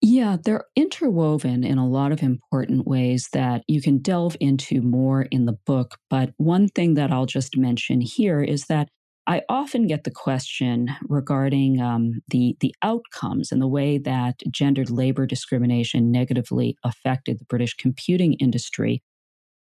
Yeah, 0.06 0.36
they're 0.44 0.66
interwoven 0.76 1.64
in 1.64 1.78
a 1.78 1.88
lot 1.88 2.12
of 2.12 2.22
important 2.22 2.86
ways 2.86 3.30
that 3.32 3.62
you 3.66 3.80
can 3.80 4.02
delve 4.02 4.36
into 4.38 4.82
more 4.82 5.22
in 5.30 5.46
the 5.46 5.56
book. 5.64 5.96
But 6.10 6.34
one 6.36 6.68
thing 6.68 6.92
that 6.94 7.10
I'll 7.10 7.24
just 7.24 7.56
mention 7.56 8.02
here 8.02 8.42
is 8.42 8.66
that 8.66 8.90
I 9.26 9.40
often 9.48 9.86
get 9.86 10.04
the 10.04 10.10
question 10.10 10.90
regarding 11.08 11.80
um, 11.80 12.20
the 12.28 12.54
the 12.60 12.74
outcomes 12.82 13.50
and 13.50 13.62
the 13.62 13.66
way 13.66 13.96
that 13.96 14.42
gendered 14.50 14.90
labor 14.90 15.24
discrimination 15.24 16.10
negatively 16.12 16.76
affected 16.84 17.38
the 17.38 17.46
British 17.46 17.72
computing 17.72 18.34
industry. 18.34 19.02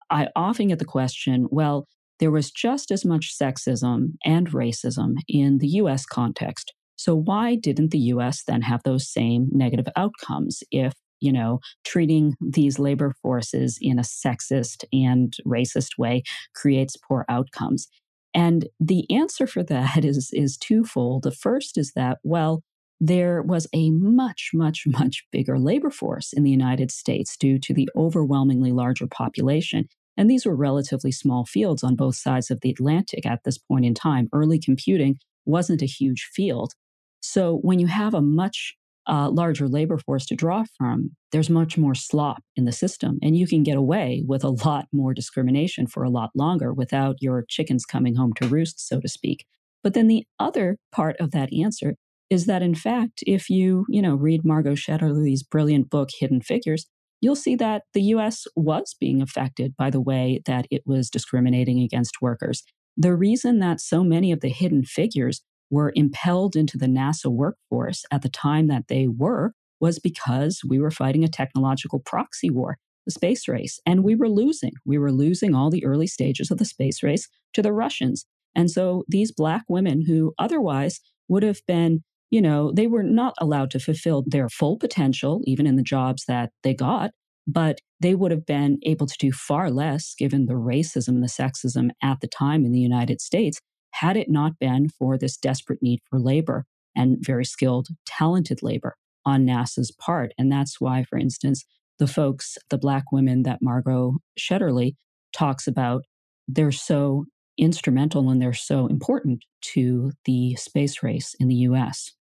I 0.08 0.28
often 0.34 0.68
get 0.68 0.78
the 0.78 0.86
question, 0.86 1.48
well, 1.50 1.86
there 2.18 2.30
was 2.30 2.50
just 2.50 2.90
as 2.90 3.04
much 3.04 3.36
sexism 3.38 4.14
and 4.24 4.48
racism 4.52 5.16
in 5.28 5.58
the 5.58 5.68
U.S. 5.68 6.06
context. 6.06 6.72
So 7.00 7.14
why 7.14 7.54
didn't 7.54 7.92
the 7.92 8.10
US 8.12 8.42
then 8.42 8.60
have 8.60 8.82
those 8.82 9.08
same 9.08 9.48
negative 9.52 9.86
outcomes 9.96 10.62
if, 10.70 10.92
you 11.18 11.32
know, 11.32 11.60
treating 11.82 12.34
these 12.42 12.78
labor 12.78 13.14
forces 13.22 13.78
in 13.80 13.98
a 13.98 14.02
sexist 14.02 14.84
and 14.92 15.34
racist 15.46 15.96
way 15.96 16.24
creates 16.54 16.98
poor 16.98 17.24
outcomes? 17.30 17.88
And 18.34 18.68
the 18.78 19.10
answer 19.10 19.46
for 19.46 19.62
that 19.62 20.04
is, 20.04 20.28
is 20.34 20.58
twofold. 20.58 21.22
The 21.22 21.30
first 21.30 21.78
is 21.78 21.92
that, 21.96 22.18
well, 22.22 22.62
there 23.00 23.40
was 23.40 23.66
a 23.72 23.90
much, 23.92 24.50
much, 24.52 24.82
much 24.86 25.24
bigger 25.32 25.58
labor 25.58 25.88
force 25.88 26.34
in 26.34 26.42
the 26.42 26.50
United 26.50 26.90
States 26.90 27.34
due 27.34 27.58
to 27.60 27.72
the 27.72 27.88
overwhelmingly 27.96 28.72
larger 28.72 29.06
population. 29.06 29.88
And 30.18 30.28
these 30.28 30.44
were 30.44 30.54
relatively 30.54 31.12
small 31.12 31.46
fields 31.46 31.82
on 31.82 31.96
both 31.96 32.16
sides 32.16 32.50
of 32.50 32.60
the 32.60 32.68
Atlantic 32.68 33.24
at 33.24 33.44
this 33.44 33.56
point 33.56 33.86
in 33.86 33.94
time. 33.94 34.28
Early 34.34 34.58
computing 34.58 35.16
wasn't 35.46 35.80
a 35.80 35.86
huge 35.86 36.28
field. 36.34 36.74
So 37.20 37.58
when 37.58 37.78
you 37.78 37.86
have 37.86 38.14
a 38.14 38.22
much 38.22 38.74
uh, 39.06 39.30
larger 39.30 39.68
labor 39.68 39.98
force 39.98 40.26
to 40.26 40.36
draw 40.36 40.64
from, 40.76 41.10
there's 41.32 41.50
much 41.50 41.76
more 41.76 41.94
slop 41.94 42.42
in 42.56 42.64
the 42.64 42.72
system. 42.72 43.18
And 43.22 43.36
you 43.36 43.46
can 43.46 43.62
get 43.62 43.76
away 43.76 44.22
with 44.26 44.44
a 44.44 44.50
lot 44.50 44.86
more 44.92 45.14
discrimination 45.14 45.86
for 45.86 46.02
a 46.02 46.10
lot 46.10 46.30
longer 46.34 46.72
without 46.72 47.16
your 47.20 47.44
chickens 47.48 47.84
coming 47.84 48.14
home 48.14 48.32
to 48.34 48.48
roost, 48.48 48.86
so 48.86 49.00
to 49.00 49.08
speak. 49.08 49.46
But 49.82 49.94
then 49.94 50.08
the 50.08 50.26
other 50.38 50.76
part 50.92 51.16
of 51.18 51.30
that 51.32 51.52
answer 51.52 51.94
is 52.28 52.46
that 52.46 52.62
in 52.62 52.74
fact, 52.74 53.24
if 53.26 53.50
you, 53.50 53.86
you 53.88 54.00
know, 54.00 54.14
read 54.14 54.44
Margot 54.44 54.74
Shetterly's 54.74 55.42
brilliant 55.42 55.90
book, 55.90 56.10
Hidden 56.16 56.42
Figures, 56.42 56.86
you'll 57.20 57.36
see 57.36 57.56
that 57.56 57.82
the 57.92 58.02
US 58.02 58.46
was 58.54 58.94
being 58.98 59.20
affected 59.20 59.76
by 59.76 59.90
the 59.90 60.00
way 60.00 60.40
that 60.46 60.66
it 60.70 60.82
was 60.86 61.10
discriminating 61.10 61.80
against 61.80 62.22
workers. 62.22 62.62
The 62.96 63.14
reason 63.14 63.58
that 63.60 63.80
so 63.80 64.04
many 64.04 64.30
of 64.30 64.40
the 64.40 64.48
hidden 64.48 64.84
figures 64.84 65.42
were 65.70 65.92
impelled 65.94 66.56
into 66.56 66.76
the 66.76 66.86
NASA 66.86 67.30
workforce 67.30 68.04
at 68.10 68.22
the 68.22 68.28
time 68.28 68.66
that 68.66 68.88
they 68.88 69.06
were 69.08 69.52
was 69.80 69.98
because 69.98 70.60
we 70.66 70.78
were 70.78 70.90
fighting 70.90 71.24
a 71.24 71.28
technological 71.28 72.00
proxy 72.00 72.50
war, 72.50 72.76
the 73.06 73.12
space 73.12 73.48
race, 73.48 73.80
and 73.86 74.04
we 74.04 74.14
were 74.14 74.28
losing. 74.28 74.72
We 74.84 74.98
were 74.98 75.12
losing 75.12 75.54
all 75.54 75.70
the 75.70 75.84
early 75.84 76.06
stages 76.06 76.50
of 76.50 76.58
the 76.58 76.64
space 76.64 77.02
race 77.02 77.28
to 77.54 77.62
the 77.62 77.72
Russians. 77.72 78.26
And 78.54 78.70
so 78.70 79.04
these 79.08 79.32
Black 79.32 79.64
women 79.68 80.04
who 80.06 80.34
otherwise 80.38 81.00
would 81.28 81.42
have 81.42 81.60
been, 81.66 82.02
you 82.30 82.42
know, 82.42 82.72
they 82.72 82.86
were 82.86 83.02
not 83.02 83.34
allowed 83.38 83.70
to 83.70 83.80
fulfill 83.80 84.24
their 84.26 84.48
full 84.48 84.76
potential, 84.76 85.40
even 85.46 85.66
in 85.66 85.76
the 85.76 85.82
jobs 85.82 86.24
that 86.26 86.50
they 86.62 86.74
got, 86.74 87.12
but 87.46 87.78
they 88.00 88.14
would 88.14 88.30
have 88.30 88.46
been 88.46 88.78
able 88.82 89.06
to 89.06 89.16
do 89.18 89.32
far 89.32 89.70
less 89.70 90.14
given 90.18 90.46
the 90.46 90.54
racism 90.54 91.08
and 91.08 91.22
the 91.22 91.28
sexism 91.28 91.90
at 92.02 92.20
the 92.20 92.28
time 92.28 92.64
in 92.64 92.72
the 92.72 92.80
United 92.80 93.20
States 93.20 93.60
had 93.92 94.16
it 94.16 94.30
not 94.30 94.58
been 94.58 94.88
for 94.88 95.18
this 95.18 95.36
desperate 95.36 95.82
need 95.82 96.00
for 96.08 96.18
labor 96.18 96.66
and 96.96 97.18
very 97.20 97.44
skilled, 97.44 97.88
talented 98.06 98.62
labor 98.62 98.96
on 99.24 99.46
NASA's 99.46 99.90
part. 99.90 100.32
And 100.38 100.50
that's 100.50 100.80
why, 100.80 101.04
for 101.04 101.18
instance, 101.18 101.64
the 101.98 102.06
folks, 102.06 102.56
the 102.70 102.78
Black 102.78 103.12
women 103.12 103.42
that 103.42 103.62
Margot 103.62 104.14
Shetterly 104.38 104.94
talks 105.32 105.66
about, 105.66 106.04
they're 106.48 106.72
so 106.72 107.26
instrumental 107.58 108.30
and 108.30 108.40
they're 108.40 108.52
so 108.54 108.86
important 108.86 109.44
to 109.60 110.12
the 110.24 110.56
space 110.56 111.02
race 111.02 111.34
in 111.38 111.48
the 111.48 111.56
US. 111.56 112.12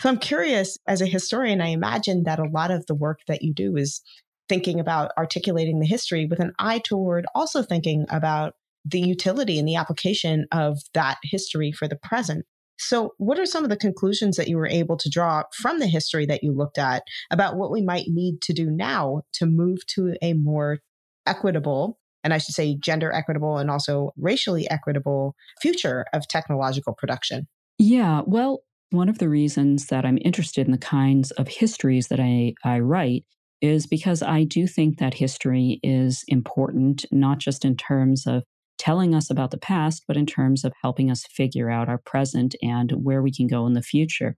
So 0.00 0.08
I'm 0.08 0.18
curious, 0.18 0.78
as 0.86 1.00
a 1.00 1.06
historian, 1.06 1.60
I 1.60 1.68
imagine 1.68 2.22
that 2.22 2.38
a 2.38 2.48
lot 2.48 2.70
of 2.70 2.86
the 2.86 2.94
work 2.94 3.20
that 3.26 3.42
you 3.42 3.52
do 3.52 3.76
is 3.76 4.00
thinking 4.48 4.78
about 4.78 5.10
articulating 5.18 5.80
the 5.80 5.86
history 5.86 6.26
with 6.26 6.38
an 6.38 6.52
eye 6.58 6.78
toward 6.78 7.26
also 7.34 7.62
thinking 7.62 8.06
about 8.08 8.54
the 8.90 9.00
utility 9.00 9.58
and 9.58 9.66
the 9.66 9.76
application 9.76 10.46
of 10.52 10.78
that 10.94 11.18
history 11.22 11.72
for 11.72 11.88
the 11.88 11.96
present. 11.96 12.44
So, 12.80 13.12
what 13.18 13.38
are 13.40 13.46
some 13.46 13.64
of 13.64 13.70
the 13.70 13.76
conclusions 13.76 14.36
that 14.36 14.48
you 14.48 14.56
were 14.56 14.68
able 14.68 14.96
to 14.98 15.10
draw 15.10 15.42
from 15.52 15.80
the 15.80 15.88
history 15.88 16.26
that 16.26 16.44
you 16.44 16.52
looked 16.52 16.78
at 16.78 17.02
about 17.30 17.56
what 17.56 17.72
we 17.72 17.82
might 17.82 18.06
need 18.08 18.40
to 18.42 18.52
do 18.52 18.70
now 18.70 19.22
to 19.34 19.46
move 19.46 19.84
to 19.94 20.14
a 20.22 20.34
more 20.34 20.78
equitable, 21.26 21.98
and 22.22 22.32
I 22.32 22.38
should 22.38 22.54
say 22.54 22.76
gender 22.76 23.12
equitable 23.12 23.58
and 23.58 23.70
also 23.70 24.12
racially 24.16 24.70
equitable 24.70 25.34
future 25.60 26.06
of 26.12 26.28
technological 26.28 26.94
production? 26.94 27.48
Yeah, 27.78 28.22
well, 28.26 28.62
one 28.90 29.08
of 29.08 29.18
the 29.18 29.28
reasons 29.28 29.86
that 29.86 30.04
I'm 30.04 30.18
interested 30.22 30.66
in 30.66 30.72
the 30.72 30.78
kinds 30.78 31.30
of 31.32 31.48
histories 31.48 32.08
that 32.08 32.20
I, 32.20 32.54
I 32.64 32.78
write 32.78 33.24
is 33.60 33.86
because 33.86 34.22
I 34.22 34.44
do 34.44 34.66
think 34.66 34.98
that 34.98 35.14
history 35.14 35.80
is 35.82 36.24
important, 36.28 37.04
not 37.10 37.38
just 37.38 37.64
in 37.64 37.76
terms 37.76 38.26
of 38.26 38.44
telling 38.78 39.14
us 39.14 39.30
about 39.30 39.50
the 39.50 39.58
past, 39.58 40.04
but 40.06 40.16
in 40.16 40.26
terms 40.26 40.64
of 40.64 40.72
helping 40.82 41.10
us 41.10 41.26
figure 41.26 41.70
out 41.70 41.88
our 41.88 41.98
present 41.98 42.54
and 42.62 42.92
where 42.92 43.22
we 43.22 43.32
can 43.32 43.46
go 43.46 43.66
in 43.66 43.74
the 43.74 43.82
future. 43.82 44.36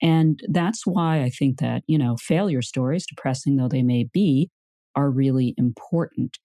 And 0.00 0.40
that's 0.48 0.86
why 0.86 1.22
I 1.22 1.30
think 1.30 1.58
that, 1.58 1.82
you 1.86 1.98
know, 1.98 2.16
failure 2.16 2.62
stories, 2.62 3.06
depressing 3.06 3.56
though 3.56 3.68
they 3.68 3.82
may 3.82 4.04
be, 4.12 4.50
are 4.94 5.10
really 5.10 5.54
important. 5.56 6.38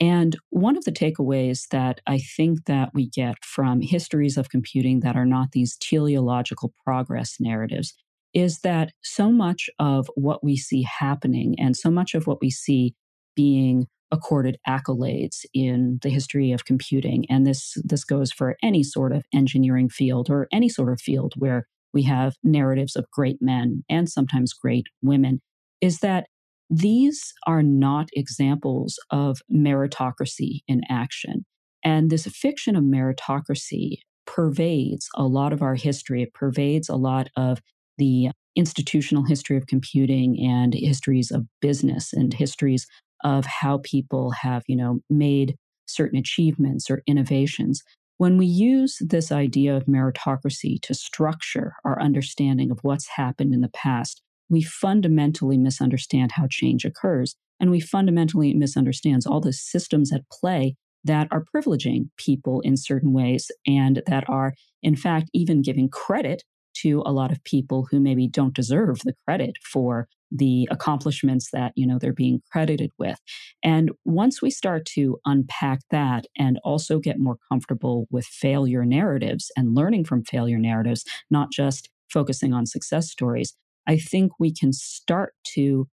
And 0.00 0.36
one 0.48 0.76
of 0.76 0.84
the 0.84 0.92
takeaways 0.92 1.68
that 1.68 2.00
I 2.06 2.18
think 2.18 2.64
that 2.64 2.90
we 2.94 3.08
get 3.08 3.44
from 3.44 3.82
histories 3.82 4.38
of 4.38 4.48
computing 4.48 5.00
that 5.00 5.16
are 5.16 5.26
not 5.26 5.52
these 5.52 5.76
teleological 5.76 6.72
progress 6.84 7.36
narratives 7.38 7.94
is 8.32 8.60
that 8.60 8.92
so 9.02 9.30
much 9.30 9.68
of 9.78 10.08
what 10.14 10.42
we 10.42 10.56
see 10.56 10.82
happening 10.82 11.56
and 11.58 11.76
so 11.76 11.90
much 11.90 12.14
of 12.14 12.26
what 12.26 12.40
we 12.40 12.50
see 12.50 12.94
being 13.34 13.86
accorded 14.12 14.58
accolades 14.68 15.44
in 15.54 15.98
the 16.02 16.08
history 16.08 16.52
of 16.52 16.64
computing. 16.64 17.24
And 17.28 17.46
this, 17.46 17.74
this 17.84 18.04
goes 18.04 18.32
for 18.32 18.56
any 18.62 18.82
sort 18.82 19.12
of 19.12 19.24
engineering 19.32 19.88
field 19.88 20.30
or 20.30 20.48
any 20.52 20.68
sort 20.68 20.92
of 20.92 21.00
field 21.00 21.34
where 21.36 21.66
we 21.92 22.02
have 22.04 22.34
narratives 22.42 22.96
of 22.96 23.10
great 23.10 23.38
men 23.40 23.84
and 23.88 24.08
sometimes 24.08 24.52
great 24.52 24.86
women, 25.02 25.40
is 25.80 25.98
that 25.98 26.26
these 26.68 27.32
are 27.46 27.62
not 27.62 28.08
examples 28.12 28.98
of 29.10 29.40
meritocracy 29.52 30.60
in 30.68 30.82
action. 30.88 31.44
And 31.84 32.10
this 32.10 32.26
fiction 32.26 32.76
of 32.76 32.84
meritocracy 32.84 33.98
pervades 34.26 35.08
a 35.16 35.24
lot 35.24 35.52
of 35.52 35.62
our 35.62 35.74
history. 35.74 36.22
It 36.22 36.34
pervades 36.34 36.88
a 36.88 36.94
lot 36.94 37.28
of 37.36 37.58
the 37.98 38.30
institutional 38.54 39.24
history 39.24 39.56
of 39.56 39.66
computing 39.66 40.38
and 40.40 40.74
histories 40.74 41.30
of 41.30 41.46
business 41.60 42.12
and 42.12 42.32
histories 42.32 42.86
of 43.24 43.46
how 43.46 43.78
people 43.82 44.32
have, 44.32 44.62
you 44.66 44.76
know, 44.76 45.00
made 45.08 45.56
certain 45.86 46.18
achievements 46.18 46.90
or 46.90 47.02
innovations. 47.06 47.82
When 48.18 48.36
we 48.36 48.46
use 48.46 48.98
this 49.00 49.32
idea 49.32 49.76
of 49.76 49.86
meritocracy 49.86 50.80
to 50.82 50.94
structure 50.94 51.74
our 51.84 52.00
understanding 52.00 52.70
of 52.70 52.78
what's 52.82 53.08
happened 53.16 53.54
in 53.54 53.60
the 53.60 53.70
past, 53.70 54.22
we 54.48 54.62
fundamentally 54.62 55.56
misunderstand 55.56 56.32
how 56.32 56.46
change 56.50 56.84
occurs. 56.84 57.34
And 57.58 57.70
we 57.70 57.80
fundamentally 57.80 58.52
misunderstand 58.54 59.22
all 59.26 59.40
the 59.40 59.52
systems 59.52 60.12
at 60.12 60.28
play 60.30 60.76
that 61.04 61.28
are 61.30 61.44
privileging 61.54 62.10
people 62.16 62.60
in 62.60 62.76
certain 62.76 63.12
ways 63.12 63.50
and 63.66 64.02
that 64.06 64.28
are, 64.28 64.54
in 64.82 64.96
fact, 64.96 65.30
even 65.32 65.62
giving 65.62 65.88
credit 65.88 66.42
to 66.74 67.02
a 67.06 67.12
lot 67.12 67.32
of 67.32 67.42
people 67.44 67.88
who 67.90 68.00
maybe 68.00 68.28
don't 68.28 68.54
deserve 68.54 69.00
the 69.04 69.14
credit 69.26 69.56
for 69.62 70.08
the 70.30 70.68
accomplishments 70.70 71.50
that 71.52 71.72
you 71.76 71.86
know 71.86 71.98
they're 71.98 72.12
being 72.12 72.40
credited 72.52 72.90
with. 72.98 73.18
And 73.62 73.90
once 74.04 74.40
we 74.40 74.50
start 74.50 74.84
to 74.94 75.18
unpack 75.24 75.80
that 75.90 76.26
and 76.38 76.58
also 76.64 76.98
get 76.98 77.18
more 77.18 77.36
comfortable 77.50 78.06
with 78.10 78.26
failure 78.26 78.84
narratives 78.84 79.50
and 79.56 79.74
learning 79.74 80.04
from 80.04 80.24
failure 80.24 80.58
narratives 80.58 81.04
not 81.30 81.50
just 81.50 81.88
focusing 82.10 82.52
on 82.52 82.66
success 82.66 83.10
stories 83.10 83.54
i 83.86 83.96
think 83.96 84.32
we 84.38 84.52
can 84.52 84.72
start 84.72 85.34
to 85.44 85.88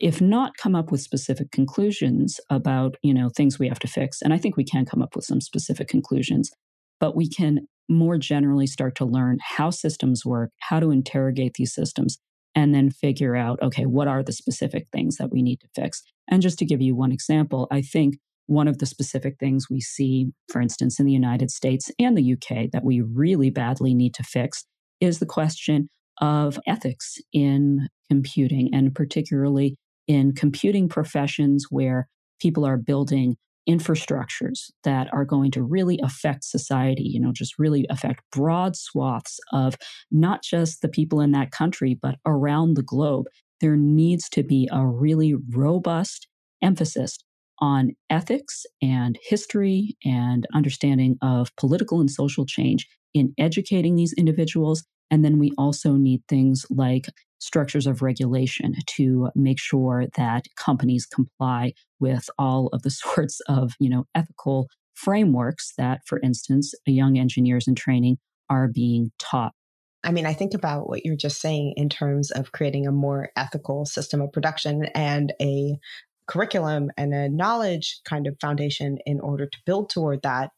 if 0.00 0.20
not 0.20 0.56
come 0.56 0.74
up 0.74 0.90
with 0.90 1.00
specific 1.00 1.50
conclusions 1.50 2.40
about 2.50 2.96
you 3.02 3.14
know 3.14 3.28
things 3.28 3.58
we 3.58 3.68
have 3.68 3.78
to 3.78 3.88
fix 3.88 4.22
and 4.22 4.32
i 4.32 4.38
think 4.38 4.56
we 4.56 4.64
can 4.64 4.84
come 4.84 5.02
up 5.02 5.16
with 5.16 5.24
some 5.24 5.40
specific 5.40 5.88
conclusions 5.88 6.50
but 7.00 7.16
we 7.16 7.28
can 7.28 7.66
more 7.88 8.16
generally 8.16 8.66
start 8.66 8.94
to 8.94 9.04
learn 9.04 9.38
how 9.42 9.70
systems 9.70 10.24
work 10.24 10.50
how 10.60 10.80
to 10.80 10.90
interrogate 10.90 11.54
these 11.54 11.74
systems 11.74 12.18
and 12.54 12.74
then 12.74 12.90
figure 12.90 13.36
out, 13.36 13.60
okay, 13.62 13.84
what 13.84 14.08
are 14.08 14.22
the 14.22 14.32
specific 14.32 14.86
things 14.92 15.16
that 15.16 15.30
we 15.30 15.42
need 15.42 15.60
to 15.60 15.68
fix? 15.74 16.02
And 16.30 16.42
just 16.42 16.58
to 16.58 16.64
give 16.64 16.80
you 16.80 16.94
one 16.94 17.12
example, 17.12 17.66
I 17.70 17.82
think 17.82 18.16
one 18.46 18.68
of 18.68 18.78
the 18.78 18.86
specific 18.86 19.36
things 19.38 19.68
we 19.70 19.80
see, 19.80 20.32
for 20.50 20.60
instance, 20.60 21.00
in 21.00 21.06
the 21.06 21.12
United 21.12 21.50
States 21.50 21.90
and 21.98 22.16
the 22.16 22.34
UK 22.34 22.70
that 22.72 22.84
we 22.84 23.00
really 23.00 23.50
badly 23.50 23.94
need 23.94 24.14
to 24.14 24.22
fix 24.22 24.64
is 25.00 25.18
the 25.18 25.26
question 25.26 25.88
of 26.20 26.58
ethics 26.66 27.16
in 27.32 27.88
computing 28.10 28.70
and 28.72 28.94
particularly 28.94 29.76
in 30.06 30.32
computing 30.32 30.88
professions 30.88 31.66
where 31.70 32.06
people 32.40 32.64
are 32.64 32.76
building 32.76 33.36
infrastructures 33.68 34.70
that 34.82 35.08
are 35.12 35.24
going 35.24 35.50
to 35.52 35.62
really 35.62 35.98
affect 36.02 36.44
society, 36.44 37.02
you 37.02 37.20
know, 37.20 37.32
just 37.32 37.58
really 37.58 37.86
affect 37.90 38.22
broad 38.30 38.76
swaths 38.76 39.38
of 39.52 39.76
not 40.10 40.42
just 40.42 40.82
the 40.82 40.88
people 40.88 41.20
in 41.20 41.32
that 41.32 41.50
country, 41.50 41.98
but 42.00 42.16
around 42.26 42.74
the 42.74 42.82
globe. 42.82 43.26
There 43.60 43.76
needs 43.76 44.28
to 44.30 44.42
be 44.42 44.68
a 44.70 44.86
really 44.86 45.34
robust 45.50 46.28
emphasis 46.62 47.18
on 47.60 47.92
ethics 48.10 48.66
and 48.82 49.18
history 49.22 49.96
and 50.04 50.46
understanding 50.54 51.16
of 51.22 51.54
political 51.56 52.00
and 52.00 52.10
social 52.10 52.44
change 52.44 52.86
in 53.14 53.32
educating 53.38 53.94
these 53.94 54.12
individuals. 54.14 54.84
And 55.10 55.24
then 55.24 55.38
we 55.38 55.52
also 55.56 55.92
need 55.92 56.22
things 56.28 56.66
like 56.68 57.06
structures 57.44 57.86
of 57.86 58.00
regulation 58.00 58.74
to 58.86 59.28
make 59.34 59.60
sure 59.60 60.06
that 60.16 60.46
companies 60.56 61.04
comply 61.06 61.72
with 62.00 62.30
all 62.38 62.68
of 62.72 62.82
the 62.82 62.90
sorts 63.02 63.40
of 63.48 63.72
you 63.78 63.90
know 63.90 64.04
ethical 64.14 64.68
frameworks 64.94 65.72
that 65.76 66.00
for 66.06 66.20
instance 66.20 66.72
young 66.86 67.18
engineers 67.18 67.66
in 67.68 67.74
training 67.74 68.16
are 68.48 68.68
being 68.68 69.10
taught 69.18 69.52
I 70.06 70.12
mean, 70.12 70.26
I 70.26 70.34
think 70.34 70.52
about 70.52 70.86
what 70.86 71.06
you're 71.06 71.16
just 71.16 71.40
saying 71.40 71.72
in 71.78 71.88
terms 71.88 72.30
of 72.30 72.52
creating 72.52 72.86
a 72.86 72.92
more 72.92 73.30
ethical 73.36 73.86
system 73.86 74.20
of 74.20 74.32
production 74.32 74.84
and 74.94 75.32
a 75.40 75.78
curriculum 76.28 76.90
and 76.98 77.14
a 77.14 77.30
knowledge 77.30 78.00
kind 78.04 78.26
of 78.26 78.36
foundation 78.38 78.98
in 79.06 79.18
order 79.18 79.46
to 79.46 79.58
build 79.64 79.88
toward 79.88 80.20
that. 80.20 80.50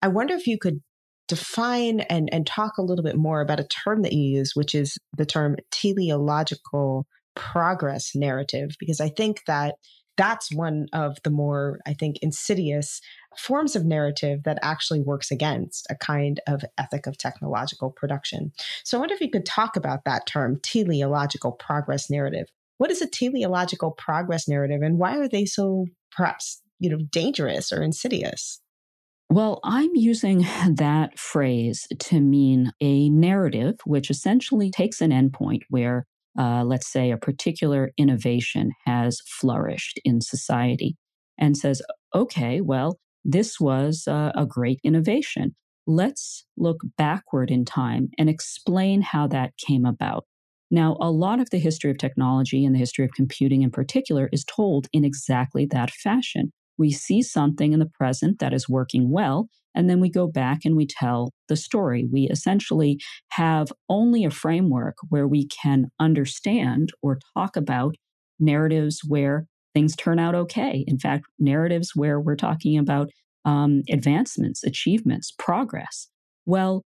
I 0.00 0.06
wonder 0.06 0.34
if 0.34 0.46
you 0.46 0.58
could 0.58 0.80
define 1.28 2.00
and, 2.00 2.28
and 2.32 2.46
talk 2.46 2.78
a 2.78 2.82
little 2.82 3.04
bit 3.04 3.16
more 3.16 3.40
about 3.40 3.60
a 3.60 3.68
term 3.68 4.02
that 4.02 4.12
you 4.12 4.38
use, 4.38 4.52
which 4.54 4.74
is 4.74 4.98
the 5.16 5.26
term 5.26 5.56
teleological 5.70 7.06
progress 7.34 8.14
narrative, 8.14 8.76
because 8.78 9.00
I 9.00 9.08
think 9.08 9.42
that 9.46 9.76
that's 10.16 10.52
one 10.52 10.86
of 10.92 11.16
the 11.24 11.30
more, 11.30 11.80
I 11.86 11.94
think, 11.94 12.18
insidious 12.22 13.00
forms 13.36 13.74
of 13.74 13.84
narrative 13.84 14.44
that 14.44 14.58
actually 14.62 15.00
works 15.00 15.30
against 15.30 15.86
a 15.90 15.96
kind 15.96 16.40
of 16.46 16.64
ethic 16.78 17.06
of 17.06 17.18
technological 17.18 17.90
production. 17.90 18.52
So 18.84 18.96
I 18.96 19.00
wonder 19.00 19.14
if 19.14 19.20
you 19.20 19.30
could 19.30 19.46
talk 19.46 19.76
about 19.76 20.04
that 20.04 20.26
term, 20.26 20.60
teleological 20.62 21.52
progress 21.52 22.08
narrative. 22.08 22.46
What 22.78 22.92
is 22.92 23.02
a 23.02 23.08
teleological 23.08 23.90
progress 23.92 24.46
narrative 24.46 24.82
and 24.82 24.98
why 24.98 25.18
are 25.18 25.28
they 25.28 25.46
so 25.46 25.86
perhaps, 26.12 26.62
you 26.78 26.90
know, 26.90 26.98
dangerous 27.10 27.72
or 27.72 27.82
insidious? 27.82 28.60
Well, 29.30 29.60
I'm 29.64 29.90
using 29.94 30.38
that 30.76 31.18
phrase 31.18 31.86
to 31.98 32.20
mean 32.20 32.72
a 32.80 33.08
narrative 33.10 33.76
which 33.84 34.10
essentially 34.10 34.70
takes 34.70 35.00
an 35.00 35.10
endpoint 35.10 35.62
where, 35.68 36.06
uh, 36.38 36.64
let's 36.64 36.90
say, 36.90 37.10
a 37.10 37.16
particular 37.16 37.90
innovation 37.96 38.72
has 38.86 39.20
flourished 39.26 40.00
in 40.04 40.20
society 40.20 40.96
and 41.38 41.56
says, 41.56 41.82
okay, 42.14 42.60
well, 42.60 42.98
this 43.24 43.58
was 43.58 44.06
uh, 44.06 44.30
a 44.34 44.46
great 44.46 44.78
innovation. 44.84 45.54
Let's 45.86 46.44
look 46.56 46.80
backward 46.96 47.50
in 47.50 47.64
time 47.64 48.10
and 48.18 48.28
explain 48.28 49.02
how 49.02 49.26
that 49.28 49.56
came 49.56 49.84
about. 49.84 50.24
Now, 50.70 50.96
a 51.00 51.10
lot 51.10 51.40
of 51.40 51.50
the 51.50 51.58
history 51.58 51.90
of 51.90 51.98
technology 51.98 52.64
and 52.64 52.74
the 52.74 52.78
history 52.78 53.04
of 53.04 53.12
computing 53.14 53.62
in 53.62 53.70
particular 53.70 54.28
is 54.32 54.44
told 54.44 54.88
in 54.92 55.04
exactly 55.04 55.66
that 55.66 55.90
fashion 55.90 56.52
we 56.78 56.90
see 56.90 57.22
something 57.22 57.72
in 57.72 57.80
the 57.80 57.86
present 57.86 58.38
that 58.38 58.52
is 58.52 58.68
working 58.68 59.10
well, 59.10 59.48
and 59.74 59.90
then 59.90 60.00
we 60.00 60.08
go 60.08 60.26
back 60.26 60.60
and 60.64 60.76
we 60.76 60.86
tell 60.86 61.32
the 61.48 61.56
story. 61.56 62.06
We 62.10 62.28
essentially 62.30 62.98
have 63.30 63.72
only 63.88 64.24
a 64.24 64.30
framework 64.30 64.96
where 65.08 65.26
we 65.26 65.46
can 65.48 65.86
understand 66.00 66.90
or 67.02 67.18
talk 67.36 67.56
about 67.56 67.96
narratives 68.38 69.00
where 69.06 69.46
things 69.74 69.96
turn 69.96 70.18
out 70.18 70.34
okay. 70.34 70.84
In 70.86 70.98
fact, 70.98 71.24
narratives 71.38 71.92
where 71.94 72.20
we're 72.20 72.36
talking 72.36 72.78
about 72.78 73.10
um, 73.44 73.82
advancements, 73.90 74.62
achievements, 74.62 75.32
progress. 75.38 76.08
Well, 76.46 76.84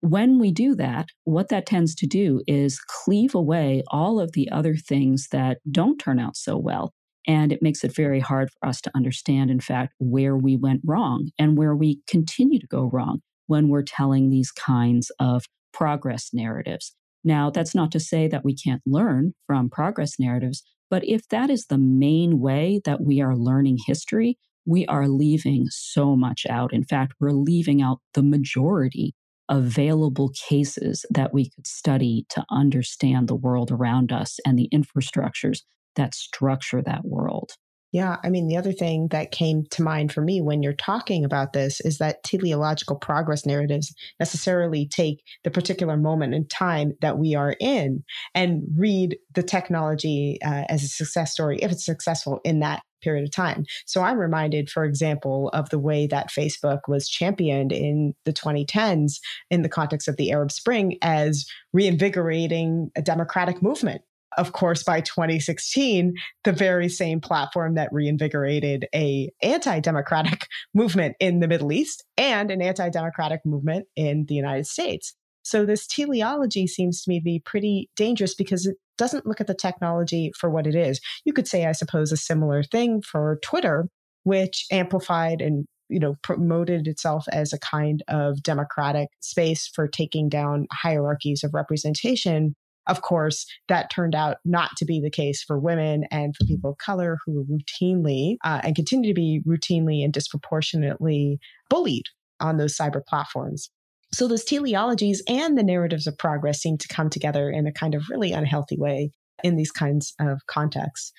when 0.00 0.40
we 0.40 0.50
do 0.50 0.74
that, 0.76 1.06
what 1.24 1.48
that 1.50 1.66
tends 1.66 1.94
to 1.96 2.06
do 2.06 2.42
is 2.48 2.80
cleave 2.88 3.34
away 3.34 3.84
all 3.88 4.18
of 4.18 4.32
the 4.32 4.50
other 4.50 4.74
things 4.74 5.28
that 5.30 5.58
don't 5.70 5.98
turn 5.98 6.18
out 6.18 6.36
so 6.36 6.56
well 6.56 6.92
and 7.26 7.52
it 7.52 7.62
makes 7.62 7.84
it 7.84 7.94
very 7.94 8.20
hard 8.20 8.50
for 8.50 8.68
us 8.68 8.80
to 8.82 8.90
understand, 8.94 9.50
in 9.50 9.60
fact, 9.60 9.94
where 9.98 10.36
we 10.36 10.56
went 10.56 10.80
wrong 10.84 11.30
and 11.38 11.56
where 11.56 11.74
we 11.74 12.00
continue 12.08 12.58
to 12.58 12.66
go 12.66 12.90
wrong 12.92 13.20
when 13.46 13.68
we're 13.68 13.82
telling 13.82 14.30
these 14.30 14.50
kinds 14.50 15.10
of 15.18 15.44
progress 15.72 16.30
narratives. 16.32 16.94
Now, 17.24 17.50
that's 17.50 17.74
not 17.74 17.92
to 17.92 18.00
say 18.00 18.28
that 18.28 18.44
we 18.44 18.54
can't 18.54 18.82
learn 18.86 19.32
from 19.46 19.70
progress 19.70 20.18
narratives, 20.18 20.62
but 20.90 21.04
if 21.04 21.28
that 21.28 21.50
is 21.50 21.66
the 21.66 21.78
main 21.78 22.40
way 22.40 22.80
that 22.84 23.00
we 23.00 23.20
are 23.20 23.36
learning 23.36 23.78
history, 23.86 24.38
we 24.66 24.86
are 24.86 25.08
leaving 25.08 25.66
so 25.70 26.16
much 26.16 26.46
out. 26.48 26.72
In 26.72 26.84
fact, 26.84 27.14
we're 27.20 27.30
leaving 27.30 27.82
out 27.82 27.98
the 28.14 28.22
majority 28.22 29.14
available 29.48 30.30
cases 30.48 31.04
that 31.10 31.34
we 31.34 31.50
could 31.50 31.66
study 31.66 32.24
to 32.30 32.44
understand 32.50 33.28
the 33.28 33.34
world 33.34 33.70
around 33.70 34.12
us 34.12 34.38
and 34.46 34.58
the 34.58 34.68
infrastructures 34.72 35.60
that 35.96 36.14
structure 36.14 36.82
that 36.82 37.04
world. 37.04 37.52
Yeah. 37.92 38.16
I 38.24 38.30
mean, 38.30 38.48
the 38.48 38.56
other 38.56 38.72
thing 38.72 39.08
that 39.08 39.32
came 39.32 39.64
to 39.72 39.82
mind 39.82 40.12
for 40.12 40.22
me 40.22 40.40
when 40.40 40.62
you're 40.62 40.72
talking 40.72 41.26
about 41.26 41.52
this 41.52 41.78
is 41.82 41.98
that 41.98 42.24
teleological 42.24 42.96
progress 42.96 43.44
narratives 43.44 43.94
necessarily 44.18 44.88
take 44.88 45.22
the 45.44 45.50
particular 45.50 45.98
moment 45.98 46.32
in 46.32 46.48
time 46.48 46.94
that 47.02 47.18
we 47.18 47.34
are 47.34 47.54
in 47.60 48.02
and 48.34 48.62
read 48.78 49.18
the 49.34 49.42
technology 49.42 50.38
uh, 50.42 50.64
as 50.70 50.82
a 50.82 50.88
success 50.88 51.32
story 51.32 51.58
if 51.58 51.70
it's 51.70 51.84
successful 51.84 52.40
in 52.44 52.60
that 52.60 52.80
period 53.02 53.24
of 53.24 53.30
time. 53.30 53.64
So 53.84 54.00
I'm 54.00 54.16
reminded, 54.16 54.70
for 54.70 54.84
example, 54.84 55.50
of 55.52 55.68
the 55.68 55.78
way 55.78 56.06
that 56.06 56.30
Facebook 56.30 56.80
was 56.88 57.08
championed 57.08 57.72
in 57.72 58.14
the 58.24 58.32
2010s 58.32 59.14
in 59.50 59.62
the 59.62 59.68
context 59.68 60.08
of 60.08 60.16
the 60.16 60.32
Arab 60.32 60.50
Spring 60.50 60.96
as 61.02 61.44
reinvigorating 61.74 62.90
a 62.96 63.02
democratic 63.02 63.60
movement 63.60 64.02
of 64.38 64.52
course, 64.52 64.82
by 64.82 65.00
2016, 65.00 66.14
the 66.44 66.52
very 66.52 66.88
same 66.88 67.20
platform 67.20 67.74
that 67.74 67.92
reinvigorated 67.92 68.86
a 68.94 69.30
anti-democratic 69.42 70.46
movement 70.74 71.16
in 71.20 71.40
the 71.40 71.48
Middle 71.48 71.72
East 71.72 72.04
and 72.16 72.50
an 72.50 72.62
anti-democratic 72.62 73.40
movement 73.44 73.86
in 73.96 74.26
the 74.28 74.34
United 74.34 74.66
States. 74.66 75.14
So 75.44 75.66
this 75.66 75.86
teleology 75.86 76.66
seems 76.66 77.02
to 77.02 77.10
me 77.10 77.18
to 77.18 77.24
be 77.24 77.42
pretty 77.44 77.90
dangerous 77.96 78.34
because 78.34 78.66
it 78.66 78.76
doesn't 78.96 79.26
look 79.26 79.40
at 79.40 79.48
the 79.48 79.54
technology 79.54 80.30
for 80.38 80.48
what 80.48 80.66
it 80.66 80.74
is. 80.74 81.00
You 81.24 81.32
could 81.32 81.48
say, 81.48 81.66
I 81.66 81.72
suppose, 81.72 82.12
a 82.12 82.16
similar 82.16 82.62
thing 82.62 83.02
for 83.02 83.38
Twitter, 83.42 83.88
which 84.22 84.66
amplified 84.70 85.40
and 85.40 85.66
you 85.88 85.98
know 85.98 86.14
promoted 86.22 86.88
itself 86.88 87.26
as 87.32 87.52
a 87.52 87.58
kind 87.58 88.02
of 88.08 88.42
democratic 88.42 89.08
space 89.20 89.68
for 89.74 89.86
taking 89.88 90.28
down 90.28 90.66
hierarchies 90.72 91.44
of 91.44 91.52
representation 91.52 92.54
of 92.86 93.02
course, 93.02 93.46
that 93.68 93.90
turned 93.90 94.14
out 94.14 94.38
not 94.44 94.70
to 94.78 94.84
be 94.84 95.00
the 95.00 95.10
case 95.10 95.42
for 95.42 95.58
women 95.58 96.04
and 96.10 96.34
for 96.36 96.44
people 96.46 96.70
of 96.70 96.78
color 96.78 97.18
who 97.24 97.34
were 97.34 97.44
routinely 97.44 98.36
uh, 98.44 98.60
and 98.64 98.74
continue 98.74 99.10
to 99.10 99.14
be 99.14 99.40
routinely 99.46 100.02
and 100.02 100.12
disproportionately 100.12 101.38
bullied 101.68 102.06
on 102.40 102.56
those 102.56 102.76
cyber 102.76 103.04
platforms. 103.06 103.70
So 104.12 104.28
those 104.28 104.44
teleologies 104.44 105.18
and 105.26 105.56
the 105.56 105.62
narratives 105.62 106.06
of 106.06 106.18
progress 106.18 106.60
seem 106.60 106.76
to 106.78 106.88
come 106.88 107.08
together 107.08 107.50
in 107.50 107.66
a 107.66 107.72
kind 107.72 107.94
of 107.94 108.08
really 108.10 108.32
unhealthy 108.32 108.76
way 108.76 109.12
in 109.42 109.56
these 109.56 109.70
kinds 109.70 110.14
of 110.20 110.40
contexts. 110.46 111.12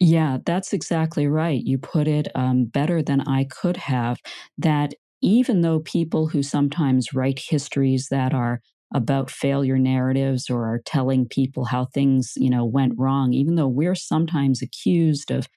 Yeah, 0.00 0.38
that's 0.44 0.72
exactly 0.72 1.26
right. 1.26 1.62
You 1.62 1.78
put 1.78 2.08
it 2.08 2.28
um, 2.34 2.64
better 2.66 3.02
than 3.02 3.22
I 3.22 3.44
could 3.44 3.76
have. 3.76 4.18
That 4.58 4.94
even 5.22 5.62
though 5.62 5.80
people 5.80 6.28
who 6.28 6.42
sometimes 6.42 7.14
write 7.14 7.38
histories 7.38 8.08
that 8.10 8.34
are 8.34 8.60
about 8.94 9.30
failure 9.30 9.78
narratives 9.78 10.48
or 10.48 10.64
are 10.66 10.80
telling 10.86 11.26
people 11.26 11.64
how 11.66 11.86
things, 11.86 12.32
you 12.36 12.48
know, 12.48 12.64
went 12.64 12.94
wrong, 12.96 13.32
even 13.32 13.56
though 13.56 13.68
we're 13.68 13.96
sometimes 13.96 14.62
accused 14.62 15.30
of 15.30 15.48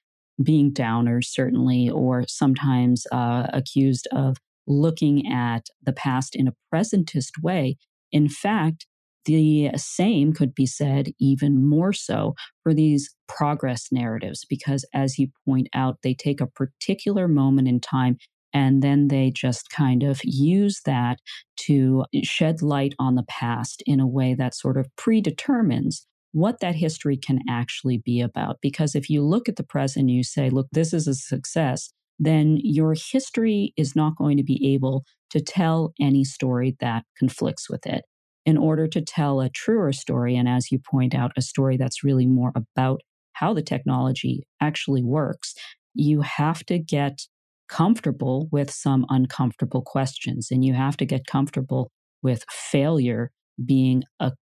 being 0.42 0.72
downers, 0.72 1.26
certainly, 1.26 1.88
or 1.88 2.24
sometimes 2.28 3.06
uh, 3.12 3.46
accused 3.52 4.08
of 4.12 4.36
looking 4.66 5.30
at 5.32 5.66
the 5.82 5.92
past 5.92 6.36
in 6.36 6.48
a 6.48 6.54
presentist 6.74 7.30
way. 7.42 7.76
In 8.12 8.28
fact, 8.28 8.86
the 9.24 9.70
same 9.76 10.32
could 10.32 10.54
be 10.54 10.66
said 10.66 11.10
even 11.20 11.66
more 11.66 11.92
so 11.92 12.34
for 12.62 12.72
these 12.72 13.14
progress 13.28 13.88
narratives, 13.92 14.44
because 14.48 14.84
as 14.94 15.18
you 15.18 15.28
point 15.46 15.68
out, 15.74 15.98
they 16.02 16.14
take 16.14 16.40
a 16.40 16.46
particular 16.46 17.28
moment 17.28 17.68
in 17.68 17.78
time 17.80 18.16
and 18.52 18.82
then 18.82 19.08
they 19.08 19.30
just 19.30 19.70
kind 19.70 20.02
of 20.02 20.20
use 20.24 20.80
that 20.84 21.18
to 21.56 22.04
eh, 22.14 22.20
shed 22.24 22.62
light 22.62 22.94
on 22.98 23.14
the 23.14 23.24
past 23.28 23.82
in 23.86 24.00
a 24.00 24.06
way 24.06 24.34
that 24.34 24.54
sort 24.54 24.76
of 24.76 24.88
predetermines 24.96 26.06
what 26.32 26.60
that 26.60 26.74
history 26.74 27.16
can 27.16 27.40
actually 27.48 27.98
be 27.98 28.20
about. 28.20 28.58
Because 28.60 28.94
if 28.94 29.08
you 29.08 29.22
look 29.22 29.48
at 29.48 29.56
the 29.56 29.62
present, 29.62 30.10
you 30.10 30.22
say, 30.22 30.50
look, 30.50 30.68
this 30.72 30.92
is 30.92 31.06
a 31.06 31.14
success, 31.14 31.92
then 32.18 32.58
your 32.62 32.94
history 32.94 33.72
is 33.76 33.96
not 33.96 34.16
going 34.16 34.36
to 34.36 34.42
be 34.42 34.74
able 34.74 35.04
to 35.30 35.40
tell 35.40 35.92
any 36.00 36.24
story 36.24 36.76
that 36.80 37.04
conflicts 37.18 37.68
with 37.68 37.86
it. 37.86 38.04
In 38.44 38.56
order 38.56 38.86
to 38.88 39.02
tell 39.02 39.40
a 39.40 39.50
truer 39.50 39.92
story, 39.92 40.34
and 40.36 40.48
as 40.48 40.72
you 40.72 40.78
point 40.78 41.14
out, 41.14 41.32
a 41.36 41.42
story 41.42 41.76
that's 41.76 42.02
really 42.02 42.26
more 42.26 42.52
about 42.54 43.02
how 43.34 43.52
the 43.52 43.62
technology 43.62 44.42
actually 44.60 45.02
works, 45.02 45.54
you 45.94 46.22
have 46.22 46.64
to 46.64 46.78
get 46.78 47.26
comfortable 47.68 48.48
with 48.50 48.70
some 48.70 49.06
uncomfortable 49.08 49.82
questions. 49.82 50.48
And 50.50 50.64
you 50.64 50.74
have 50.74 50.96
to 50.98 51.04
get 51.04 51.26
comfortable 51.26 51.90
with 52.22 52.44
failure 52.50 53.30
being 53.64 54.04
a 54.20 54.32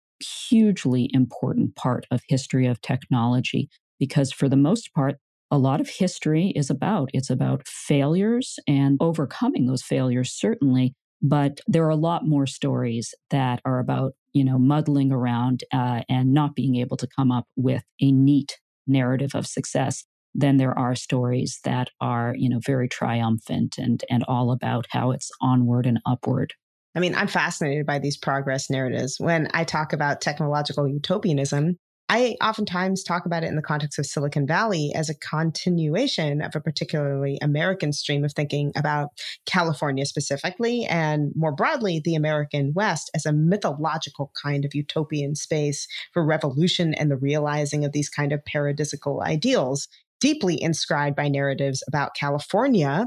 hugely 0.49 1.11
important 1.12 1.77
part 1.77 2.07
of 2.11 2.23
history 2.29 2.67
of 2.67 2.81
technology 2.81 3.69
because 3.99 4.33
for 4.33 4.49
the 4.49 4.57
most 4.57 4.93
part 4.95 5.17
a 5.51 5.59
lot 5.59 5.81
of 5.81 5.89
history 5.89 6.53
is 6.57 6.71
about 6.71 7.11
it's 7.12 7.31
about 7.31 7.67
failures 7.69 8.59
and 8.67 8.97
overcoming 9.01 9.67
those 9.67 9.83
failures 9.83 10.33
certainly 10.33 10.95
but 11.23 11.61
there 11.67 11.85
are 11.85 11.91
a 11.91 11.97
lot 11.97 12.27
more 12.27 12.47
stories 12.47 13.15
that 13.31 13.61
are 13.65 13.79
about 13.79 14.15
you 14.33 14.45
know 14.45 14.59
muddling 14.59 15.12
around 15.12 15.65
uh, 15.73 16.01
and 16.09 16.33
not 16.33 16.55
being 16.55 16.77
able 16.77 16.97
to 16.97 17.09
come 17.15 17.31
up 17.31 17.47
with 17.57 17.83
a 18.01 18.11
neat 18.11 18.59
narrative 18.87 19.35
of 19.35 19.47
success 19.47 20.05
then 20.38 20.59
there 20.59 20.79
are 20.79 20.94
stories 20.94 21.61
that 21.64 21.90
are, 22.01 22.35
you 22.37 22.49
know, 22.49 22.61
very 22.64 22.88
triumphant 22.88 23.77
and 23.79 24.05
and 24.11 24.25
all 24.29 24.53
about 24.53 24.87
how 24.90 25.11
it's 25.11 25.31
onward 25.40 25.87
and 25.87 26.01
upward. 26.07 26.55
I 26.94 27.01
mean, 27.01 27.14
I'm 27.14 27.29
fascinated 27.29 27.85
by 27.85 27.99
these 27.99 28.16
progress 28.16 28.70
narratives. 28.70 29.16
When 29.18 29.49
I 29.53 29.64
talk 29.64 29.92
about 29.92 30.20
technological 30.20 30.88
utopianism, 30.88 31.77
I 32.09 32.37
oftentimes 32.40 33.03
talk 33.03 33.27
about 33.27 33.42
it 33.42 33.49
in 33.49 33.57
the 33.57 33.62
context 33.62 33.99
of 33.99 34.07
Silicon 34.07 34.46
Valley 34.46 34.92
as 34.94 35.11
a 35.11 35.14
continuation 35.14 36.40
of 36.40 36.55
a 36.55 36.61
particularly 36.61 37.37
American 37.42 37.92
stream 37.92 38.25
of 38.25 38.33
thinking 38.33 38.72
about 38.77 39.11
California 39.44 40.07
specifically, 40.07 40.85
and 40.85 41.33
more 41.35 41.53
broadly, 41.53 42.01
the 42.03 42.14
American 42.14 42.72
West 42.75 43.11
as 43.12 43.27
a 43.27 43.33
mythological 43.33 44.31
kind 44.40 44.64
of 44.64 44.75
utopian 44.75 45.35
space 45.35 45.88
for 46.12 46.25
revolution 46.25 46.94
and 46.94 47.11
the 47.11 47.16
realizing 47.16 47.85
of 47.85 47.90
these 47.90 48.09
kind 48.09 48.33
of 48.33 48.40
paradisical 48.44 49.20
ideals, 49.22 49.88
deeply 50.21 50.61
inscribed 50.61 51.17
by 51.17 51.29
narratives 51.29 51.83
about 51.89 52.15
California 52.19 53.07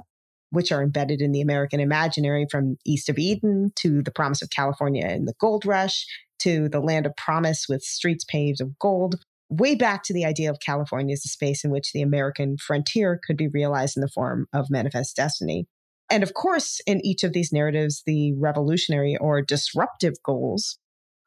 which 0.52 0.72
are 0.72 0.82
embedded 0.82 1.22
in 1.22 1.32
the 1.32 1.41
American 1.41 1.80
imaginary 1.80 2.48
from 2.50 2.78
East 2.86 3.10
of 3.10 3.17
Eden 3.17 3.72
to 3.76 4.02
the 4.02 4.12
promise 4.12 4.41
of 4.41 4.50
California 4.50 5.08
in 5.08 5.26
the 5.26 5.34
gold 5.39 5.65
rush 5.65 6.06
to 6.39 6.69
the 6.69 6.80
land 6.80 7.06
of 7.06 7.15
promise 7.15 7.67
with 7.67 7.84
streets 7.84 8.24
paved 8.24 8.62
of 8.62 8.78
gold, 8.80 9.15
way 9.50 9.76
back 9.76 10.04
to 10.04 10.13
the 10.13 10.26
idea 10.26 10.50
of 10.50 10.60
California 10.65 11.13
as 11.13 11.26
a 11.26 11.30
space 11.30 11.63
in 11.63 11.72
which 11.72 11.91
the 11.91 12.02
American 12.02 12.58
frontier 12.58 13.19
could 13.26 13.38
be 13.38 13.48
realized 13.48 13.98
in 13.98 14.02
the 14.02 14.08
form 14.08 14.48
of 14.54 14.69
manifest 14.69 15.15
destiny. 15.15 15.67
And 16.10 16.24
of 16.24 16.34
course, 16.34 16.80
in 16.88 17.06
each 17.06 17.24
of 17.24 17.34
these 17.34 17.52
narratives, 17.52 18.02
the 18.06 18.34
revolutionary 18.34 19.17
or 19.19 19.41
disruptive 19.41 20.15
goals 20.24 20.78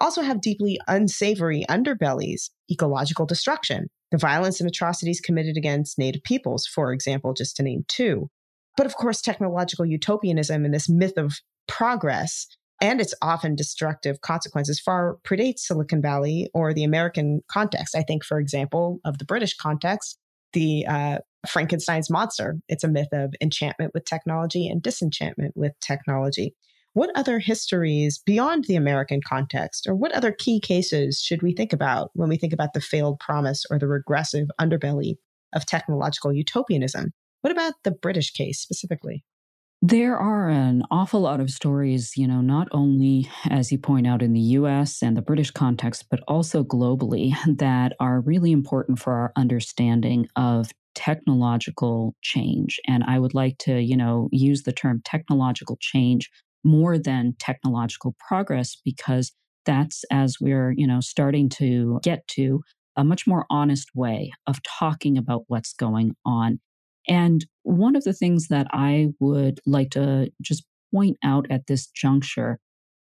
also 0.00 0.22
have 0.22 0.40
deeply 0.40 0.80
unsavory 0.88 1.64
underbellies, 1.68 2.50
ecological 2.70 3.26
destruction, 3.26 3.88
the 4.12 4.18
violence 4.18 4.60
and 4.60 4.68
atrocities 4.68 5.20
committed 5.20 5.56
against 5.56 5.98
Native 5.98 6.22
peoples, 6.22 6.66
for 6.66 6.92
example, 6.92 7.32
just 7.32 7.56
to 7.56 7.62
name 7.62 7.84
two. 7.88 8.28
But 8.76 8.86
of 8.86 8.94
course, 8.94 9.20
technological 9.20 9.84
utopianism 9.84 10.64
and 10.64 10.72
this 10.72 10.88
myth 10.88 11.16
of 11.16 11.34
progress 11.66 12.46
and 12.80 13.00
its 13.00 13.14
often 13.22 13.56
destructive 13.56 14.20
consequences 14.20 14.80
far 14.80 15.16
predates 15.24 15.60
Silicon 15.60 16.02
Valley 16.02 16.48
or 16.52 16.74
the 16.74 16.84
American 16.84 17.40
context. 17.48 17.96
I 17.96 18.02
think, 18.02 18.24
for 18.24 18.38
example, 18.38 18.98
of 19.04 19.18
the 19.18 19.24
British 19.24 19.56
context, 19.56 20.18
the 20.52 20.84
uh, 20.86 21.18
Frankenstein's 21.48 22.10
monster. 22.10 22.56
It's 22.68 22.84
a 22.84 22.88
myth 22.88 23.08
of 23.12 23.34
enchantment 23.40 23.92
with 23.94 24.04
technology 24.04 24.68
and 24.68 24.82
disenchantment 24.82 25.56
with 25.56 25.72
technology. 25.80 26.54
What 26.94 27.10
other 27.14 27.38
histories 27.38 28.18
beyond 28.18 28.64
the 28.64 28.76
American 28.76 29.22
context, 29.26 29.86
or 29.88 29.94
what 29.94 30.12
other 30.12 30.30
key 30.30 30.60
cases 30.60 31.20
should 31.20 31.42
we 31.42 31.54
think 31.54 31.72
about 31.72 32.10
when 32.12 32.28
we 32.28 32.36
think 32.36 32.52
about 32.52 32.74
the 32.74 32.82
failed 32.82 33.18
promise 33.18 33.64
or 33.70 33.78
the 33.78 33.88
regressive 33.88 34.48
underbelly 34.60 35.16
of 35.54 35.64
technological 35.64 36.34
utopianism? 36.34 37.12
What 37.40 37.50
about 37.50 37.72
the 37.84 37.92
British 37.92 38.32
case 38.32 38.60
specifically? 38.60 39.24
There 39.80 40.16
are 40.16 40.48
an 40.50 40.82
awful 40.90 41.20
lot 41.20 41.40
of 41.40 41.50
stories, 41.50 42.12
you 42.16 42.28
know, 42.28 42.42
not 42.42 42.68
only, 42.72 43.28
as 43.48 43.72
you 43.72 43.78
point 43.78 44.06
out, 44.06 44.22
in 44.22 44.34
the 44.34 44.40
US 44.40 45.02
and 45.02 45.16
the 45.16 45.22
British 45.22 45.50
context, 45.50 46.04
but 46.10 46.20
also 46.28 46.62
globally, 46.62 47.34
that 47.58 47.94
are 48.00 48.20
really 48.20 48.52
important 48.52 48.98
for 48.98 49.14
our 49.14 49.32
understanding 49.34 50.28
of 50.36 50.70
technological 50.94 52.14
change. 52.20 52.78
And 52.86 53.02
I 53.04 53.18
would 53.18 53.32
like 53.32 53.56
to, 53.60 53.80
you 53.80 53.96
know, 53.96 54.28
use 54.30 54.64
the 54.64 54.72
term 54.72 55.00
technological 55.04 55.78
change 55.80 56.30
more 56.64 56.98
than 56.98 57.34
technological 57.38 58.14
progress 58.26 58.76
because 58.84 59.32
that's 59.64 60.04
as 60.10 60.36
we're, 60.40 60.72
you 60.72 60.86
know, 60.86 61.00
starting 61.00 61.48
to 61.48 62.00
get 62.02 62.26
to 62.28 62.62
a 62.96 63.04
much 63.04 63.26
more 63.26 63.46
honest 63.48 63.88
way 63.94 64.32
of 64.46 64.60
talking 64.62 65.16
about 65.16 65.44
what's 65.48 65.72
going 65.72 66.14
on 66.26 66.58
and 67.08 67.44
one 67.62 67.96
of 67.96 68.04
the 68.04 68.12
things 68.12 68.48
that 68.48 68.66
I 68.72 69.08
would 69.20 69.60
like 69.66 69.90
to 69.90 70.30
just 70.40 70.64
point 70.94 71.16
out 71.24 71.46
at 71.50 71.66
this 71.66 71.86
juncture 71.88 72.58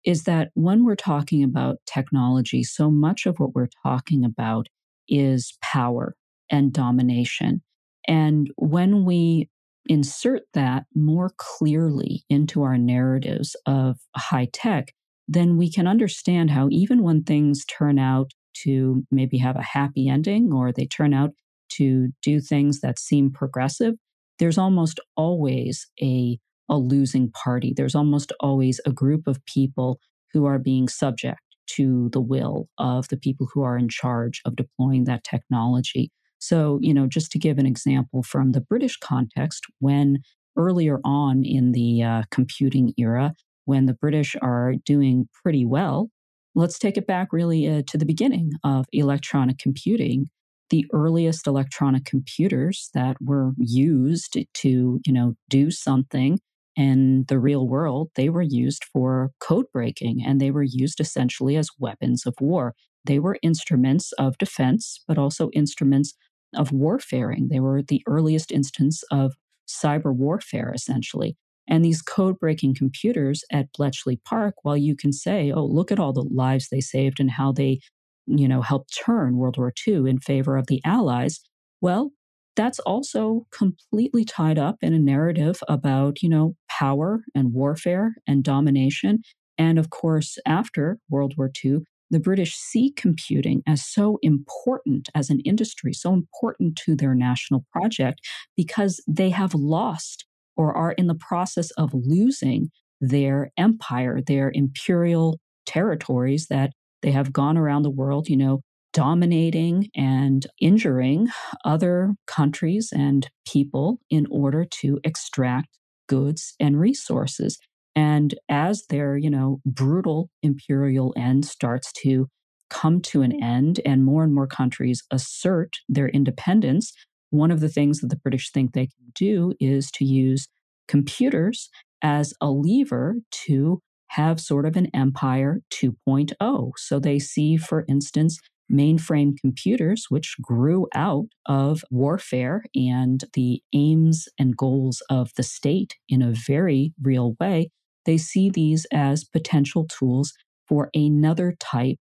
is 0.05 0.23
that 0.23 0.49
when 0.53 0.85
we're 0.85 0.95
talking 0.95 1.43
about 1.43 1.77
technology, 1.85 2.63
so 2.63 2.91
much 2.91 3.25
of 3.25 3.39
what 3.39 3.55
we're 3.55 3.69
talking 3.83 4.23
about 4.23 4.67
is 5.07 5.57
power 5.61 6.15
and 6.51 6.71
domination. 6.71 7.61
And 8.07 8.51
when 8.57 9.05
we 9.05 9.49
insert 9.87 10.43
that 10.53 10.85
more 10.95 11.31
clearly 11.37 12.23
into 12.29 12.63
our 12.63 12.77
narratives 12.77 13.55
of 13.65 13.97
high 14.15 14.47
tech, 14.51 14.93
then 15.27 15.57
we 15.57 15.71
can 15.71 15.87
understand 15.87 16.51
how 16.51 16.67
even 16.71 17.03
when 17.03 17.23
things 17.23 17.65
turn 17.65 17.99
out 17.99 18.31
to 18.63 19.03
maybe 19.11 19.37
have 19.37 19.55
a 19.55 19.61
happy 19.61 20.07
ending 20.07 20.53
or 20.53 20.71
they 20.71 20.85
turn 20.85 21.13
out 21.13 21.31
to 21.69 22.09
do 22.21 22.39
things 22.39 22.81
that 22.81 22.99
seem 22.99 23.31
progressive, 23.31 23.95
there's 24.39 24.57
almost 24.57 24.99
always 25.15 25.87
a, 26.01 26.39
a 26.69 26.77
losing 26.77 27.31
party. 27.31 27.73
There's 27.75 27.95
almost 27.95 28.31
always 28.39 28.79
a 28.85 28.91
group 28.91 29.27
of 29.27 29.43
people 29.45 29.99
who 30.33 30.45
are 30.45 30.59
being 30.59 30.87
subject 30.87 31.39
to 31.67 32.09
the 32.11 32.21
will 32.21 32.69
of 32.77 33.07
the 33.07 33.17
people 33.17 33.47
who 33.53 33.63
are 33.63 33.77
in 33.77 33.89
charge 33.89 34.41
of 34.45 34.55
deploying 34.55 35.05
that 35.05 35.23
technology. 35.23 36.11
So, 36.47 36.77
you 36.81 36.93
know, 36.93 37.07
just 37.07 37.31
to 37.31 37.39
give 37.39 37.57
an 37.57 37.65
example 37.65 38.21
from 38.21 38.51
the 38.51 38.61
British 38.61 38.97
context, 38.97 39.63
when 39.79 40.19
earlier 40.55 40.99
on 41.03 41.43
in 41.43 41.71
the 41.71 42.03
uh, 42.03 42.23
computing 42.29 42.93
era, 42.97 43.33
when 43.65 43.87
the 43.87 43.95
British 43.95 44.35
are 44.41 44.75
doing 44.85 45.27
pretty 45.41 45.65
well, 45.65 46.09
let's 46.53 46.77
take 46.77 46.97
it 46.97 47.07
back 47.07 47.29
really 47.31 47.67
uh, 47.67 47.81
to 47.87 47.97
the 47.97 48.05
beginning 48.05 48.51
of 48.63 48.85
electronic 48.93 49.57
computing 49.57 50.29
the 50.71 50.85
earliest 50.93 51.45
electronic 51.47 52.05
computers 52.05 52.89
that 52.93 53.17
were 53.21 53.51
used 53.57 54.37
to, 54.53 54.99
you 55.05 55.13
know, 55.13 55.35
do 55.49 55.69
something 55.69 56.39
in 56.75 57.25
the 57.27 57.39
real 57.39 57.67
world, 57.67 58.09
they 58.15 58.29
were 58.29 58.41
used 58.41 58.83
for 58.91 59.31
code 59.39 59.65
breaking 59.71 60.23
and 60.25 60.41
they 60.41 60.51
were 60.51 60.63
used 60.63 60.99
essentially 60.99 61.55
as 61.55 61.69
weapons 61.79 62.25
of 62.25 62.35
war. 62.41 62.73
They 63.05 63.19
were 63.19 63.37
instruments 63.41 64.11
of 64.13 64.37
defense, 64.37 65.01
but 65.07 65.17
also 65.17 65.49
instruments 65.53 66.13
of 66.53 66.71
warfaring. 66.71 67.47
They 67.49 67.59
were 67.59 67.81
the 67.81 68.03
earliest 68.07 68.51
instance 68.51 69.03
of 69.11 69.33
cyber 69.67 70.13
warfare, 70.13 70.71
essentially. 70.73 71.35
And 71.67 71.83
these 71.83 72.01
code 72.01 72.37
breaking 72.39 72.75
computers 72.75 73.43
at 73.51 73.71
Bletchley 73.73 74.19
Park, 74.23 74.55
while 74.61 74.77
you 74.77 74.95
can 74.95 75.11
say, 75.11 75.51
oh, 75.51 75.65
look 75.65 75.91
at 75.91 75.99
all 75.99 76.13
the 76.13 76.27
lives 76.29 76.69
they 76.69 76.81
saved 76.81 77.19
and 77.19 77.31
how 77.31 77.51
they 77.51 77.79
you 78.27 78.47
know, 78.47 78.61
helped 78.61 78.97
turn 79.05 79.37
World 79.37 79.57
War 79.57 79.73
II 79.87 80.09
in 80.09 80.19
favor 80.19 80.57
of 80.57 80.67
the 80.67 80.81
Allies, 80.83 81.41
well, 81.81 82.11
that's 82.55 82.79
also 82.79 83.45
completely 83.51 84.23
tied 84.23 84.57
up 84.57 84.77
in 84.81 84.93
a 84.93 84.99
narrative 84.99 85.59
about, 85.67 86.21
you 86.21 86.29
know, 86.29 86.55
power 86.69 87.23
and 87.35 87.53
warfare 87.53 88.15
and 88.25 88.43
domination. 88.43 89.21
And 89.57 89.77
of 89.77 89.89
course, 89.89 90.37
after 90.45 90.99
World 91.09 91.35
War 91.37 91.51
II, 91.63 91.79
the 92.11 92.19
British 92.19 92.55
see 92.55 92.91
computing 92.95 93.61
as 93.67 93.85
so 93.85 94.19
important 94.21 95.09
as 95.15 95.29
an 95.29 95.39
industry, 95.41 95.93
so 95.93 96.13
important 96.13 96.75
to 96.85 96.95
their 96.95 97.15
national 97.15 97.65
project, 97.71 98.19
because 98.55 99.01
they 99.07 99.29
have 99.29 99.53
lost 99.53 100.25
or 100.55 100.73
are 100.73 100.93
in 100.93 101.07
the 101.07 101.15
process 101.15 101.71
of 101.71 101.91
losing 101.93 102.69
their 103.01 103.51
empire, 103.57 104.21
their 104.25 104.51
imperial 104.53 105.39
territories 105.65 106.47
that 106.49 106.71
they 107.01 107.11
have 107.11 107.33
gone 107.33 107.57
around 107.57 107.83
the 107.83 107.89
world, 107.89 108.29
you 108.29 108.37
know, 108.37 108.61
dominating 108.93 109.89
and 109.95 110.47
injuring 110.61 111.27
other 111.65 112.13
countries 112.27 112.93
and 112.95 113.29
people 113.45 113.99
in 114.09 114.25
order 114.31 114.63
to 114.63 114.99
extract 115.03 115.67
goods 116.07 116.53
and 116.59 116.79
resources. 116.79 117.57
And 117.95 118.35
as 118.49 118.85
their, 118.89 119.17
you 119.17 119.29
know, 119.29 119.61
brutal 119.65 120.29
imperial 120.43 121.13
end 121.15 121.45
starts 121.45 121.91
to 122.03 122.27
come 122.69 122.99
to 122.99 123.21
an 123.21 123.31
end 123.41 123.79
and 123.85 124.03
more 124.03 124.23
and 124.23 124.33
more 124.33 124.47
countries 124.47 125.03
assert 125.11 125.73
their 125.87 126.09
independence, 126.09 126.91
one 127.29 127.51
of 127.51 127.59
the 127.59 127.69
things 127.69 127.99
that 127.99 128.07
the 128.07 128.17
British 128.17 128.51
think 128.51 128.73
they 128.73 128.87
can 128.87 129.11
do 129.15 129.53
is 129.59 129.91
to 129.91 130.05
use 130.05 130.47
computers 130.87 131.69
as 132.01 132.33
a 132.41 132.49
lever 132.51 133.15
to 133.31 133.79
have 134.09 134.39
sort 134.39 134.65
of 134.65 134.75
an 134.75 134.87
empire 134.93 135.61
2.0. 135.71 136.71
So 136.77 136.99
they 136.99 137.19
see, 137.19 137.57
for 137.57 137.85
instance, 137.87 138.39
mainframe 138.71 139.37
computers, 139.39 140.05
which 140.09 140.35
grew 140.41 140.87
out 140.95 141.25
of 141.45 141.83
warfare 141.91 142.63
and 142.75 143.23
the 143.33 143.61
aims 143.73 144.27
and 144.39 144.55
goals 144.57 145.01
of 145.09 145.31
the 145.37 145.43
state 145.43 145.95
in 146.09 146.21
a 146.21 146.33
very 146.47 146.93
real 147.01 147.35
way. 147.39 147.69
They 148.05 148.17
see 148.17 148.49
these 148.49 148.85
as 148.91 149.23
potential 149.23 149.85
tools 149.85 150.33
for 150.67 150.89
another 150.93 151.55
type 151.59 151.97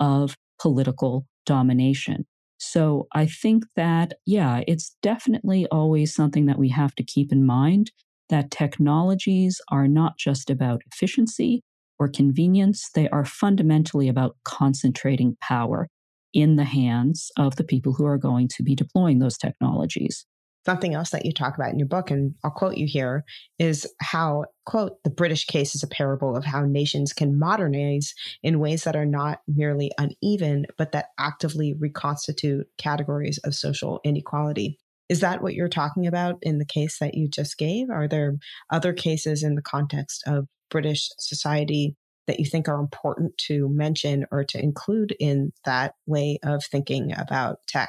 of 0.00 0.36
political 0.60 1.26
domination. 1.46 2.26
So 2.58 3.06
I 3.14 3.26
think 3.26 3.64
that, 3.76 4.14
yeah, 4.26 4.62
it's 4.66 4.96
definitely 5.02 5.66
always 5.66 6.14
something 6.14 6.46
that 6.46 6.58
we 6.58 6.68
have 6.70 6.94
to 6.96 7.04
keep 7.04 7.30
in 7.32 7.46
mind 7.46 7.92
that 8.30 8.50
technologies 8.50 9.60
are 9.70 9.88
not 9.88 10.18
just 10.18 10.50
about 10.50 10.82
efficiency 10.92 11.62
or 11.98 12.08
convenience, 12.08 12.90
they 12.94 13.08
are 13.08 13.24
fundamentally 13.24 14.08
about 14.08 14.36
concentrating 14.44 15.36
power 15.40 15.88
in 16.34 16.56
the 16.56 16.64
hands 16.64 17.30
of 17.36 17.56
the 17.56 17.64
people 17.64 17.94
who 17.94 18.04
are 18.04 18.18
going 18.18 18.48
to 18.48 18.62
be 18.62 18.74
deploying 18.74 19.18
those 19.18 19.38
technologies. 19.38 20.26
Something 20.68 20.94
else 20.94 21.08
that 21.10 21.24
you 21.24 21.32
talk 21.32 21.54
about 21.54 21.70
in 21.70 21.78
your 21.78 21.88
book, 21.88 22.10
and 22.10 22.34
I'll 22.44 22.50
quote 22.50 22.76
you 22.76 22.86
here, 22.86 23.24
is 23.58 23.90
how, 24.02 24.44
quote, 24.66 25.02
the 25.02 25.08
British 25.08 25.46
case 25.46 25.74
is 25.74 25.82
a 25.82 25.88
parable 25.88 26.36
of 26.36 26.44
how 26.44 26.66
nations 26.66 27.14
can 27.14 27.38
modernize 27.38 28.12
in 28.42 28.60
ways 28.60 28.84
that 28.84 28.94
are 28.94 29.06
not 29.06 29.40
merely 29.48 29.92
uneven, 29.96 30.66
but 30.76 30.92
that 30.92 31.06
actively 31.18 31.72
reconstitute 31.72 32.66
categories 32.76 33.38
of 33.44 33.54
social 33.54 34.00
inequality. 34.04 34.78
Is 35.08 35.20
that 35.20 35.40
what 35.40 35.54
you're 35.54 35.70
talking 35.70 36.06
about 36.06 36.36
in 36.42 36.58
the 36.58 36.66
case 36.66 36.98
that 36.98 37.14
you 37.14 37.28
just 37.28 37.56
gave? 37.56 37.88
Are 37.88 38.06
there 38.06 38.36
other 38.68 38.92
cases 38.92 39.42
in 39.42 39.54
the 39.54 39.62
context 39.62 40.22
of 40.26 40.48
British 40.70 41.08
society 41.18 41.96
that 42.26 42.38
you 42.38 42.44
think 42.44 42.68
are 42.68 42.78
important 42.78 43.38
to 43.46 43.70
mention 43.70 44.26
or 44.30 44.44
to 44.44 44.62
include 44.62 45.16
in 45.18 45.50
that 45.64 45.94
way 46.04 46.38
of 46.42 46.62
thinking 46.62 47.14
about 47.16 47.60
tech? 47.66 47.88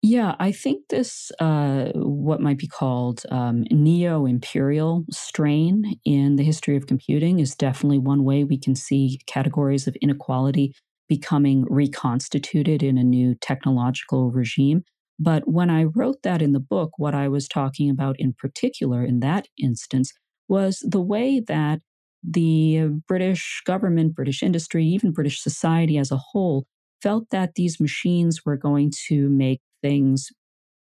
Yeah, 0.00 0.36
I 0.38 0.52
think 0.52 0.88
this, 0.90 1.32
uh, 1.40 1.86
what 1.94 2.40
might 2.40 2.58
be 2.58 2.68
called 2.68 3.22
um, 3.32 3.64
neo 3.70 4.26
imperial 4.26 5.04
strain 5.10 5.98
in 6.04 6.36
the 6.36 6.44
history 6.44 6.76
of 6.76 6.86
computing, 6.86 7.40
is 7.40 7.56
definitely 7.56 7.98
one 7.98 8.22
way 8.22 8.44
we 8.44 8.58
can 8.58 8.76
see 8.76 9.18
categories 9.26 9.88
of 9.88 9.96
inequality 10.00 10.72
becoming 11.08 11.64
reconstituted 11.68 12.82
in 12.82 12.96
a 12.96 13.02
new 13.02 13.34
technological 13.40 14.30
regime. 14.30 14.84
But 15.18 15.48
when 15.48 15.68
I 15.68 15.84
wrote 15.84 16.22
that 16.22 16.42
in 16.42 16.52
the 16.52 16.60
book, 16.60 16.90
what 16.96 17.14
I 17.14 17.26
was 17.26 17.48
talking 17.48 17.90
about 17.90 18.20
in 18.20 18.34
particular 18.34 19.04
in 19.04 19.18
that 19.20 19.48
instance 19.60 20.12
was 20.48 20.78
the 20.88 21.00
way 21.00 21.40
that 21.40 21.80
the 22.22 22.88
British 23.08 23.62
government, 23.66 24.14
British 24.14 24.44
industry, 24.44 24.84
even 24.86 25.10
British 25.12 25.42
society 25.42 25.98
as 25.98 26.12
a 26.12 26.16
whole 26.18 26.66
felt 27.02 27.30
that 27.30 27.54
these 27.56 27.80
machines 27.80 28.44
were 28.44 28.56
going 28.56 28.92
to 29.08 29.28
make 29.28 29.60
things 29.82 30.28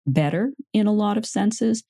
better 0.06 0.52
in 0.72 0.86
a 0.86 0.92
lot 0.92 1.18
of 1.18 1.26
senses. 1.26 1.82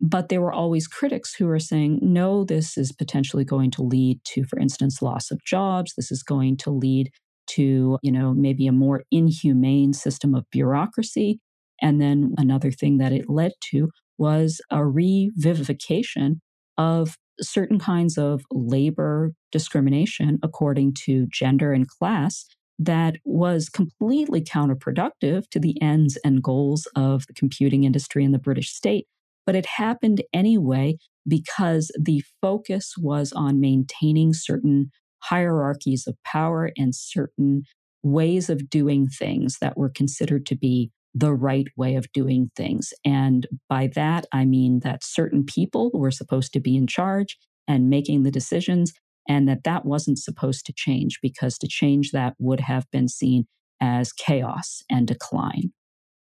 But 0.00 0.28
there 0.28 0.40
were 0.40 0.52
always 0.52 0.86
critics 0.86 1.34
who 1.34 1.46
were 1.46 1.58
saying, 1.58 2.00
no, 2.02 2.44
this 2.44 2.76
is 2.76 2.92
potentially 2.92 3.44
going 3.44 3.70
to 3.72 3.82
lead 3.82 4.20
to, 4.24 4.44
for 4.44 4.58
instance, 4.58 5.00
loss 5.00 5.30
of 5.30 5.42
jobs. 5.44 5.94
This 5.96 6.10
is 6.10 6.22
going 6.22 6.56
to 6.58 6.70
lead 6.70 7.10
to, 7.46 7.98
you 8.02 8.12
know, 8.12 8.34
maybe 8.34 8.66
a 8.66 8.72
more 8.72 9.04
inhumane 9.10 9.92
system 9.92 10.34
of 10.34 10.44
bureaucracy. 10.50 11.38
And 11.80 12.00
then 12.00 12.34
another 12.38 12.70
thing 12.70 12.98
that 12.98 13.12
it 13.12 13.28
led 13.28 13.52
to 13.70 13.90
was 14.18 14.60
a 14.70 14.78
revivification 14.78 16.40
of 16.78 17.16
certain 17.40 17.78
kinds 17.78 18.16
of 18.16 18.42
labor 18.50 19.32
discrimination 19.50 20.38
according 20.42 20.94
to 21.04 21.26
gender 21.30 21.72
and 21.72 21.88
class 21.88 22.46
that 22.78 23.16
was 23.24 23.68
completely 23.68 24.42
counterproductive 24.42 25.48
to 25.50 25.60
the 25.60 25.80
ends 25.80 26.18
and 26.24 26.42
goals 26.42 26.86
of 26.96 27.26
the 27.26 27.34
computing 27.34 27.84
industry 27.84 28.24
in 28.24 28.32
the 28.32 28.38
British 28.38 28.72
state. 28.72 29.06
But 29.46 29.54
it 29.54 29.66
happened 29.66 30.22
anyway 30.32 30.96
because 31.26 31.90
the 31.98 32.22
focus 32.42 32.94
was 32.98 33.32
on 33.32 33.60
maintaining 33.60 34.34
certain 34.34 34.90
hierarchies 35.20 36.06
of 36.06 36.16
power 36.24 36.70
and 36.76 36.94
certain 36.94 37.62
ways 38.02 38.50
of 38.50 38.68
doing 38.68 39.08
things 39.08 39.58
that 39.60 39.76
were 39.76 39.88
considered 39.88 40.44
to 40.46 40.56
be 40.56 40.90
the 41.14 41.32
right 41.32 41.68
way 41.76 41.94
of 41.94 42.10
doing 42.12 42.50
things. 42.56 42.92
And 43.04 43.46
by 43.68 43.88
that, 43.94 44.26
I 44.32 44.44
mean 44.44 44.80
that 44.80 45.04
certain 45.04 45.44
people 45.44 45.90
were 45.94 46.10
supposed 46.10 46.52
to 46.54 46.60
be 46.60 46.76
in 46.76 46.86
charge 46.86 47.38
and 47.68 47.88
making 47.88 48.24
the 48.24 48.30
decisions, 48.30 48.92
and 49.28 49.48
that 49.48 49.64
that 49.64 49.84
wasn't 49.84 50.18
supposed 50.18 50.66
to 50.66 50.72
change 50.72 51.18
because 51.22 51.58
to 51.58 51.68
change 51.68 52.10
that 52.12 52.34
would 52.38 52.60
have 52.60 52.90
been 52.90 53.08
seen 53.08 53.46
as 53.80 54.12
chaos 54.12 54.82
and 54.90 55.06
decline. 55.06 55.72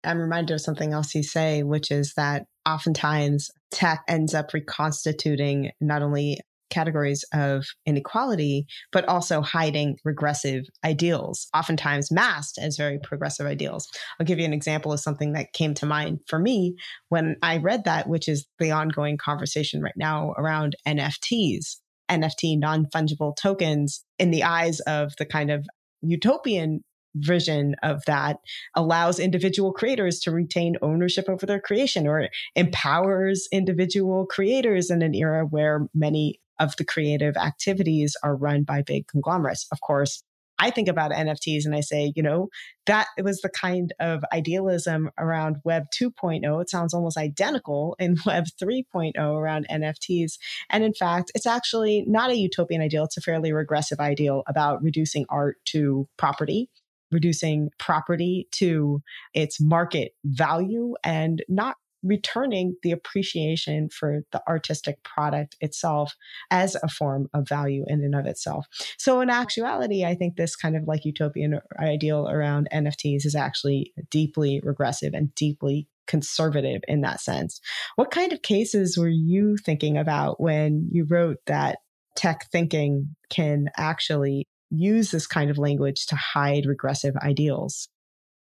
I'm 0.03 0.19
reminded 0.19 0.53
of 0.53 0.61
something 0.61 0.93
else 0.93 1.13
you 1.15 1.23
say, 1.23 1.63
which 1.63 1.91
is 1.91 2.13
that 2.15 2.45
oftentimes 2.67 3.49
tech 3.71 4.03
ends 4.07 4.33
up 4.33 4.53
reconstituting 4.53 5.71
not 5.81 6.01
only 6.01 6.39
categories 6.69 7.23
of 7.33 7.65
inequality, 7.85 8.65
but 8.91 9.07
also 9.07 9.41
hiding 9.41 9.97
regressive 10.03 10.65
ideals, 10.83 11.47
oftentimes 11.55 12.11
masked 12.11 12.57
as 12.57 12.77
very 12.77 12.99
progressive 12.99 13.45
ideals. 13.45 13.87
I'll 14.19 14.25
give 14.25 14.39
you 14.39 14.45
an 14.45 14.53
example 14.53 14.91
of 14.91 14.99
something 14.99 15.33
that 15.33 15.53
came 15.53 15.73
to 15.75 15.85
mind 15.85 16.19
for 16.27 16.39
me 16.39 16.75
when 17.09 17.37
I 17.41 17.57
read 17.57 17.85
that, 17.85 18.07
which 18.09 18.27
is 18.27 18.45
the 18.59 18.71
ongoing 18.71 19.17
conversation 19.17 19.81
right 19.81 19.95
now 19.95 20.33
around 20.37 20.75
NFTs. 20.87 21.77
NFT 22.09 22.59
non 22.59 22.85
fungible 22.85 23.35
tokens 23.35 24.03
in 24.19 24.31
the 24.31 24.43
eyes 24.43 24.79
of 24.81 25.13
the 25.17 25.25
kind 25.25 25.51
of 25.51 25.65
utopian 26.01 26.83
vision 27.15 27.75
of 27.81 28.03
that 28.05 28.37
allows 28.75 29.19
individual 29.19 29.73
creators 29.73 30.19
to 30.19 30.31
retain 30.31 30.75
ownership 30.81 31.27
over 31.27 31.45
their 31.45 31.59
creation 31.59 32.07
or 32.07 32.29
empowers 32.55 33.47
individual 33.51 34.25
creators 34.25 34.91
in 34.91 35.01
an 35.01 35.15
era 35.15 35.45
where 35.45 35.87
many 35.93 36.39
of 36.59 36.75
the 36.77 36.85
creative 36.85 37.35
activities 37.37 38.15
are 38.23 38.35
run 38.35 38.63
by 38.63 38.81
big 38.81 39.07
conglomerates. 39.07 39.67
Of 39.71 39.81
course, 39.81 40.23
I 40.59 40.71
think 40.71 40.87
about 40.87 41.11
NFTs 41.11 41.65
and 41.65 41.75
I 41.75 41.81
say, 41.81 42.11
you 42.15 42.23
know, 42.23 42.49
that 42.85 43.07
was 43.21 43.41
the 43.41 43.49
kind 43.49 43.93
of 43.99 44.23
idealism 44.33 45.11
around 45.17 45.57
Web 45.63 45.85
2.0. 45.99 46.61
It 46.61 46.69
sounds 46.69 46.93
almost 46.93 47.17
identical 47.17 47.95
in 47.99 48.17
Web 48.25 48.45
3.0 48.61 49.15
around 49.17 49.67
NFTs. 49.69 50.33
And 50.69 50.83
in 50.83 50.93
fact, 50.93 51.31
it's 51.35 51.45
actually 51.45 52.03
not 52.07 52.31
a 52.31 52.37
utopian 52.37 52.81
ideal, 52.81 53.05
it's 53.05 53.17
a 53.17 53.21
fairly 53.21 53.51
regressive 53.51 53.99
ideal 53.99 54.43
about 54.47 54.81
reducing 54.81 55.25
art 55.29 55.57
to 55.65 56.07
property. 56.17 56.69
Reducing 57.09 57.69
property 57.79 58.49
to 58.55 59.01
its 59.33 59.61
market 59.61 60.11
value 60.25 60.95
and 61.05 61.41
not 61.47 61.77
returning 62.07 62.75
the 62.83 62.91
appreciation 62.91 63.89
for 63.89 64.21
the 64.31 64.41
artistic 64.47 65.03
product 65.03 65.55
itself 65.61 66.15
as 66.51 66.75
a 66.75 66.87
form 66.87 67.27
of 67.33 67.47
value 67.47 67.83
in 67.87 68.03
and 68.03 68.15
of 68.15 68.25
itself. 68.25 68.67
So, 68.97 69.21
in 69.21 69.29
actuality, 69.29 70.05
I 70.05 70.15
think 70.15 70.35
this 70.35 70.55
kind 70.55 70.75
of 70.75 70.87
like 70.87 71.05
utopian 71.05 71.59
ideal 71.79 72.27
around 72.29 72.69
NFTs 72.73 73.25
is 73.25 73.35
actually 73.35 73.93
deeply 74.09 74.61
regressive 74.63 75.13
and 75.13 75.33
deeply 75.35 75.87
conservative 76.07 76.81
in 76.87 77.01
that 77.01 77.21
sense. 77.21 77.59
What 77.95 78.11
kind 78.11 78.33
of 78.33 78.41
cases 78.41 78.97
were 78.97 79.09
you 79.09 79.57
thinking 79.57 79.97
about 79.97 80.39
when 80.39 80.89
you 80.91 81.05
wrote 81.05 81.37
that 81.45 81.79
tech 82.15 82.49
thinking 82.51 83.15
can 83.29 83.69
actually 83.77 84.47
use 84.69 85.11
this 85.11 85.27
kind 85.27 85.49
of 85.49 85.57
language 85.57 86.07
to 86.07 86.15
hide 86.15 86.65
regressive 86.65 87.15
ideals? 87.17 87.89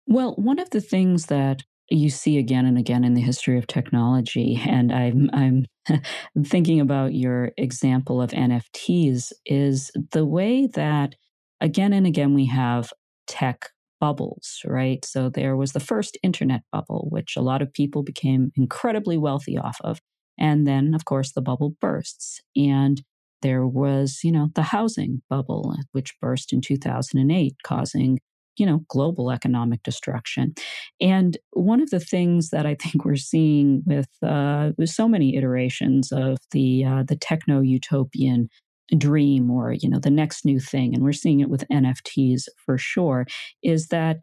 Well, 0.07 0.35
one 0.37 0.59
of 0.59 0.71
the 0.71 0.81
things 0.81 1.27
that 1.27 1.63
you 1.89 2.11
see 2.11 2.39
again 2.39 2.67
and 2.67 2.79
again 2.79 3.05
in 3.05 3.15
the 3.15 3.21
history 3.21 3.59
of 3.59 3.67
technology. 3.67 4.61
And 4.67 4.93
I'm 4.93 5.31
I'm 5.33 5.67
thinking 6.45 6.81
about 6.81 7.15
your 7.15 7.53
example 7.57 8.21
of 8.21 8.31
NFTs 8.31 9.33
is 9.45 9.91
the 10.13 10.25
way 10.25 10.67
that 10.75 11.15
again 11.61 11.93
and 11.93 12.07
again 12.07 12.35
we 12.35 12.47
have 12.47 12.93
tech 13.27 13.71
bubbles, 14.01 14.61
right? 14.65 15.05
So 15.05 15.31
there 15.31 15.57
was 15.57 15.73
the 15.73 15.81
first 15.81 16.19
internet 16.23 16.63
bubble, 16.73 17.09
which 17.11 17.37
a 17.37 17.43
lot 17.43 17.63
of 17.63 17.73
people 17.73 18.03
became 18.03 18.53
incredibly 18.57 19.17
wealthy 19.17 19.57
off 19.57 19.79
of. 19.83 20.01
And 20.39 20.67
then, 20.67 20.95
of 20.95 21.05
course, 21.05 21.33
the 21.33 21.41
bubble 21.41 21.75
bursts. 21.81 22.41
And 22.55 23.03
there 23.43 23.67
was, 23.67 24.21
you 24.23 24.33
know, 24.33 24.51
the 24.55 24.63
housing 24.63 25.23
bubble, 25.31 25.75
which 25.93 26.15
burst 26.21 26.53
in 26.53 26.61
2008, 26.61 27.55
causing 27.65 28.19
you 28.57 28.67
know, 28.67 28.81
global 28.89 29.31
economic 29.31 29.83
destruction. 29.83 30.55
And 31.01 31.37
one 31.53 31.81
of 31.81 31.91
the 31.91 32.01
things 32.01 32.51
that 32.51 32.67
I 32.67 32.75
think 32.81 33.05
we're 33.05 33.17
seeing 33.17 33.83
with 33.87 34.09
uh, 34.23 34.73
with 34.79 34.91
so 34.91 35.09
many 35.09 35.37
iterations 35.37 36.13
of 36.13 36.39
the 36.53 36.85
uh, 36.85 37.05
the 37.07 37.17
techno 37.17 37.61
utopian 37.61 38.49
dream 38.97 39.51
or 39.51 39.73
you 39.73 39.89
know 39.89 39.99
the 39.99 40.11
next 40.11 40.45
new 40.45 40.61
thing, 40.61 40.95
and 40.95 41.03
we're 41.03 41.13
seeing 41.13 41.41
it 41.41 41.51
with 41.51 41.65
NFTs 41.73 42.45
for 42.65 42.79
sure, 42.79 43.27
is 43.63 43.89
that 43.89 44.19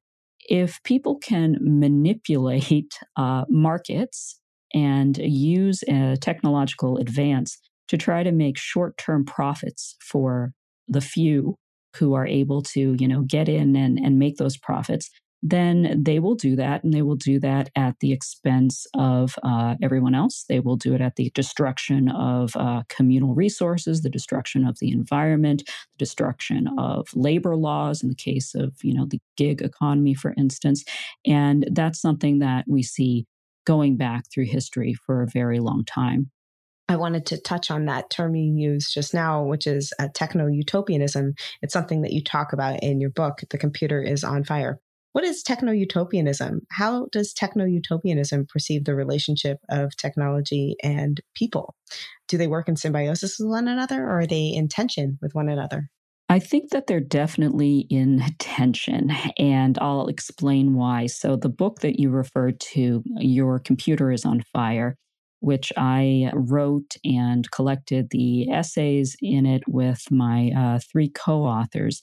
if 0.50 0.82
people 0.84 1.18
can 1.18 1.58
manipulate 1.62 3.00
uh, 3.18 3.46
markets 3.50 4.40
and 4.74 5.18
use 5.18 5.84
a 5.88 6.18
technological 6.20 6.98
advance 6.98 7.60
to 7.88 7.98
try 7.98 8.24
to 8.24 8.32
make 8.32 8.58
short 8.58 8.98
term 8.98 9.24
profits 9.24 9.96
for 10.02 10.52
the 10.88 11.02
few 11.02 11.56
who 11.98 12.14
are 12.14 12.28
able 12.28 12.62
to, 12.62 12.96
you 13.00 13.08
know, 13.08 13.22
get 13.22 13.50
in 13.50 13.76
and, 13.76 13.98
and 14.00 14.20
make 14.20 14.38
those 14.38 14.58
profits, 14.58 15.10
then 15.46 16.02
they 16.02 16.20
will 16.20 16.36
do 16.36 16.56
that. 16.56 16.84
And 16.84 16.94
they 16.94 17.02
will 17.02 17.18
do 17.18 17.38
that 17.42 17.70
at 17.76 18.00
the 18.00 18.14
expense 18.14 18.88
of 18.94 19.36
uh, 19.44 19.76
everyone 19.84 20.16
else. 20.16 20.46
They 20.48 20.62
will 20.62 20.78
do 20.78 20.94
it 20.94 21.02
at 21.02 21.18
the 21.18 21.32
destruction 21.32 22.10
of 22.10 22.56
uh, 22.56 22.84
communal 22.88 23.36
resources, 23.36 24.02
the 24.02 24.10
destruction 24.10 24.66
of 24.66 24.80
the 24.80 24.92
environment, 24.92 25.64
the 25.68 25.98
destruction 25.98 26.70
of 26.78 27.10
labor 27.14 27.58
laws 27.58 28.02
in 28.02 28.10
the 28.10 28.16
case 28.16 28.56
of, 28.56 28.74
you 28.84 28.94
know, 28.94 29.06
the 29.06 29.20
gig 29.36 29.62
economy, 29.62 30.14
for 30.14 30.34
instance. 30.38 30.86
And 31.26 31.68
that's 31.72 32.00
something 32.00 32.40
that 32.40 32.64
we 32.68 32.82
see 32.82 33.26
going 33.66 33.98
back 33.98 34.24
through 34.32 34.46
history 34.46 34.94
for 34.94 35.24
a 35.24 35.28
very 35.28 35.60
long 35.60 35.84
time. 35.84 36.32
I 36.90 36.96
wanted 36.96 37.26
to 37.28 37.42
touch 37.42 37.72
on 37.72 37.86
that 37.86 38.10
term 38.10 38.36
you 38.36 38.54
used 38.56 38.94
just 38.94 39.14
now, 39.14 39.44
which 39.44 39.66
is 39.66 39.94
uh, 40.00 40.10
techno 40.14 40.48
utopianism. 40.48 41.34
It's 41.62 41.74
something 41.74 42.02
that 42.02 42.12
you 42.12 42.24
talk 42.24 42.54
about 42.54 42.84
in 42.84 43.00
your 43.00 43.10
book, 43.10 43.42
The 43.50 43.58
Computer 43.58 44.02
is 44.02 44.24
on 44.24 44.44
Fire. 44.44 44.80
What 45.14 45.24
is 45.24 45.44
techno 45.44 45.72
utopianism? 45.72 46.62
How 46.72 47.06
does 47.12 47.34
techno 47.34 47.66
utopianism 47.66 48.48
perceive 48.48 48.86
the 48.86 48.96
relationship 48.96 49.60
of 49.70 49.96
technology 49.96 50.76
and 50.84 51.22
people? 51.36 51.76
Do 52.28 52.38
they 52.38 52.48
work 52.48 52.68
in 52.68 52.76
symbiosis 52.76 53.38
with 53.40 53.48
one 53.48 53.68
another 53.68 54.04
or 54.04 54.22
are 54.22 54.28
they 54.28 54.48
in 54.48 54.68
tension 54.68 55.20
with 55.22 55.36
one 55.36 55.50
another? 55.50 55.90
I 56.30 56.40
think 56.40 56.72
that 56.72 56.88
they're 56.88 57.00
definitely 57.00 57.86
in 57.92 58.24
tension, 58.40 59.12
and 59.38 59.78
I'll 59.80 60.08
explain 60.08 60.74
why. 60.74 61.06
So, 61.06 61.36
the 61.36 61.50
book 61.50 61.82
that 61.82 62.00
you 62.00 62.10
referred 62.10 62.60
to, 62.72 63.04
Your 63.18 63.60
Computer 63.60 64.12
is 64.12 64.26
on 64.26 64.42
Fire, 64.52 64.96
which 65.44 65.74
I 65.76 66.32
wrote 66.34 66.96
and 67.04 67.52
collected 67.52 68.08
the 68.12 68.50
essays 68.50 69.18
in 69.22 69.46
it 69.46 69.64
with 69.68 70.10
my 70.10 70.52
uh, 70.56 70.80
three 70.90 71.10
co 71.10 71.44
authors, 71.44 72.02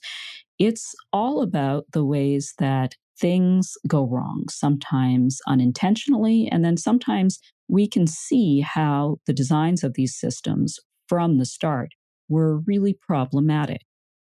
it's 0.59 0.93
all 1.11 1.41
about 1.41 1.85
the 1.91 2.05
ways 2.05 2.53
that 2.59 2.93
things 3.19 3.73
go 3.87 4.05
wrong, 4.05 4.45
sometimes 4.51 5.39
unintentionally, 5.47 6.49
and 6.51 6.63
then 6.63 6.77
sometimes 6.77 7.39
we 7.67 7.87
can 7.87 8.05
see 8.05 8.59
how 8.59 9.17
the 9.25 9.33
designs 9.33 9.83
of 9.83 9.95
these 9.95 10.15
systems 10.15 10.77
from 11.09 11.39
the 11.39 11.45
start 11.45 11.89
were 12.29 12.59
really 12.59 12.93
problematic. 12.93 13.81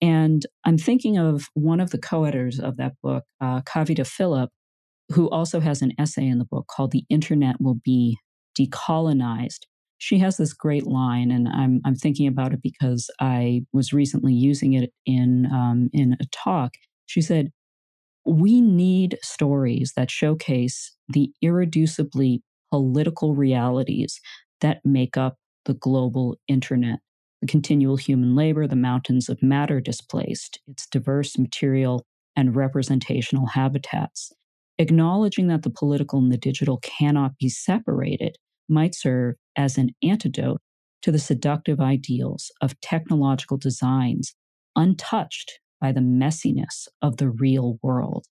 And 0.01 0.45
I'm 0.63 0.77
thinking 0.77 1.17
of 1.17 1.47
one 1.55 1.81
of 1.81 1.89
the 1.89 1.97
co 1.97 2.23
editors 2.23 2.57
of 2.57 2.77
that 2.77 2.93
book, 3.03 3.25
uh, 3.41 3.61
Kavita 3.63 4.07
Philip, 4.07 4.49
who 5.11 5.29
also 5.29 5.59
has 5.59 5.81
an 5.81 5.91
essay 5.99 6.25
in 6.25 6.39
the 6.39 6.45
book 6.45 6.67
called 6.67 6.91
The 6.91 7.03
Internet 7.09 7.57
Will 7.59 7.79
Be 7.83 8.17
Decolonized. 8.57 9.59
She 9.97 10.19
has 10.19 10.37
this 10.37 10.53
great 10.53 10.85
line, 10.85 11.31
and 11.31 11.47
I'm, 11.47 11.81
I'm 11.85 11.95
thinking 11.95 12.27
about 12.27 12.53
it 12.53 12.61
because 12.61 13.09
I 13.21 13.61
was 13.71 13.93
recently 13.93 14.33
using 14.33 14.73
it 14.73 14.91
in, 15.05 15.47
um, 15.51 15.89
in 15.93 16.17
a 16.19 16.25
talk. 16.31 16.73
She 17.05 17.21
said, 17.21 17.51
We 18.25 18.59
need 18.59 19.17
stories 19.21 19.93
that 19.95 20.11
showcase 20.11 20.95
the 21.07 21.31
irreducibly 21.43 22.39
political 22.71 23.33
realities 23.33 24.19
that 24.61 24.81
make 24.83 25.15
up 25.15 25.37
the 25.65 25.75
global 25.75 26.37
internet 26.47 26.99
the 27.43 27.47
continual 27.47 27.97
human 27.97 28.35
labor, 28.35 28.67
the 28.67 28.75
mountains 28.77 29.27
of 29.27 29.43
matter 29.43 29.81
displaced, 29.81 30.61
its 30.65 30.87
diverse 30.87 31.37
material 31.37 32.05
and 32.37 32.55
representational 32.55 33.47
habitats. 33.47 34.31
Acknowledging 34.79 35.47
that 35.47 35.63
the 35.63 35.69
political 35.69 36.19
and 36.19 36.31
the 36.31 36.37
digital 36.37 36.77
cannot 36.77 37.37
be 37.37 37.49
separated 37.49 38.37
might 38.69 38.95
serve 38.95 39.35
as 39.55 39.77
an 39.77 39.91
antidote 40.01 40.61
to 41.01 41.11
the 41.11 41.19
seductive 41.19 41.79
ideals 41.79 42.51
of 42.61 42.79
technological 42.81 43.57
designs 43.57 44.35
untouched 44.75 45.59
by 45.79 45.91
the 45.91 45.99
messiness 45.99 46.87
of 47.01 47.17
the 47.17 47.29
real 47.29 47.77
world. 47.83 48.25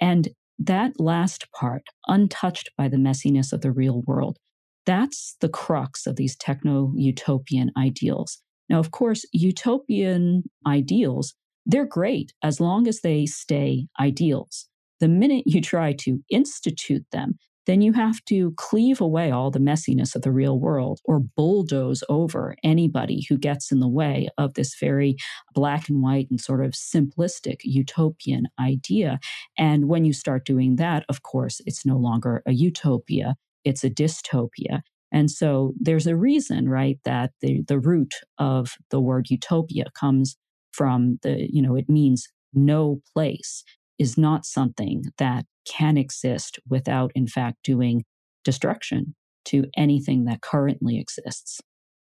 And 0.00 0.28
that 0.58 0.98
last 0.98 1.46
part, 1.52 1.82
untouched 2.06 2.70
by 2.76 2.88
the 2.88 2.96
messiness 2.96 3.52
of 3.52 3.60
the 3.60 3.70
real 3.70 4.02
world, 4.06 4.38
that's 4.86 5.36
the 5.40 5.48
crux 5.48 6.06
of 6.06 6.16
these 6.16 6.36
techno 6.36 6.92
utopian 6.96 7.70
ideals. 7.76 8.38
Now, 8.68 8.78
of 8.78 8.90
course, 8.90 9.24
utopian 9.32 10.44
ideals, 10.66 11.34
they're 11.66 11.86
great 11.86 12.32
as 12.42 12.60
long 12.60 12.88
as 12.88 13.00
they 13.00 13.26
stay 13.26 13.86
ideals. 14.00 14.68
The 15.00 15.08
minute 15.08 15.44
you 15.46 15.60
try 15.60 15.92
to 16.00 16.20
institute 16.30 17.04
them, 17.12 17.38
then 17.66 17.82
you 17.82 17.92
have 17.92 18.24
to 18.26 18.52
cleave 18.52 19.00
away 19.00 19.30
all 19.30 19.50
the 19.50 19.58
messiness 19.58 20.14
of 20.14 20.22
the 20.22 20.30
real 20.30 20.58
world 20.58 21.00
or 21.04 21.20
bulldoze 21.20 22.02
over 22.08 22.56
anybody 22.62 23.26
who 23.28 23.36
gets 23.36 23.70
in 23.70 23.80
the 23.80 23.88
way 23.88 24.28
of 24.38 24.54
this 24.54 24.76
very 24.78 25.16
black 25.54 25.88
and 25.88 26.02
white 26.02 26.28
and 26.30 26.40
sort 26.40 26.64
of 26.64 26.72
simplistic 26.72 27.60
utopian 27.64 28.46
idea. 28.58 29.18
And 29.58 29.88
when 29.88 30.04
you 30.04 30.12
start 30.12 30.46
doing 30.46 30.76
that, 30.76 31.04
of 31.08 31.22
course, 31.22 31.60
it's 31.66 31.84
no 31.84 31.96
longer 31.96 32.42
a 32.46 32.52
utopia, 32.52 33.36
it's 33.64 33.84
a 33.84 33.90
dystopia. 33.90 34.82
And 35.12 35.30
so 35.30 35.72
there's 35.80 36.06
a 36.06 36.16
reason, 36.16 36.68
right, 36.68 36.98
that 37.04 37.32
the, 37.40 37.62
the 37.66 37.78
root 37.78 38.14
of 38.38 38.74
the 38.90 39.00
word 39.00 39.30
utopia 39.30 39.86
comes 39.94 40.36
from 40.72 41.18
the, 41.22 41.48
you 41.52 41.62
know, 41.62 41.74
it 41.74 41.88
means 41.88 42.28
no 42.52 43.00
place 43.12 43.64
is 43.98 44.18
not 44.18 44.44
something 44.44 45.04
that 45.18 45.44
can 45.66 45.96
exist 45.96 46.58
without, 46.68 47.10
in 47.14 47.26
fact, 47.26 47.58
doing 47.64 48.04
destruction 48.44 49.14
to 49.46 49.64
anything 49.76 50.24
that 50.24 50.40
currently 50.40 50.98
exists. 50.98 51.60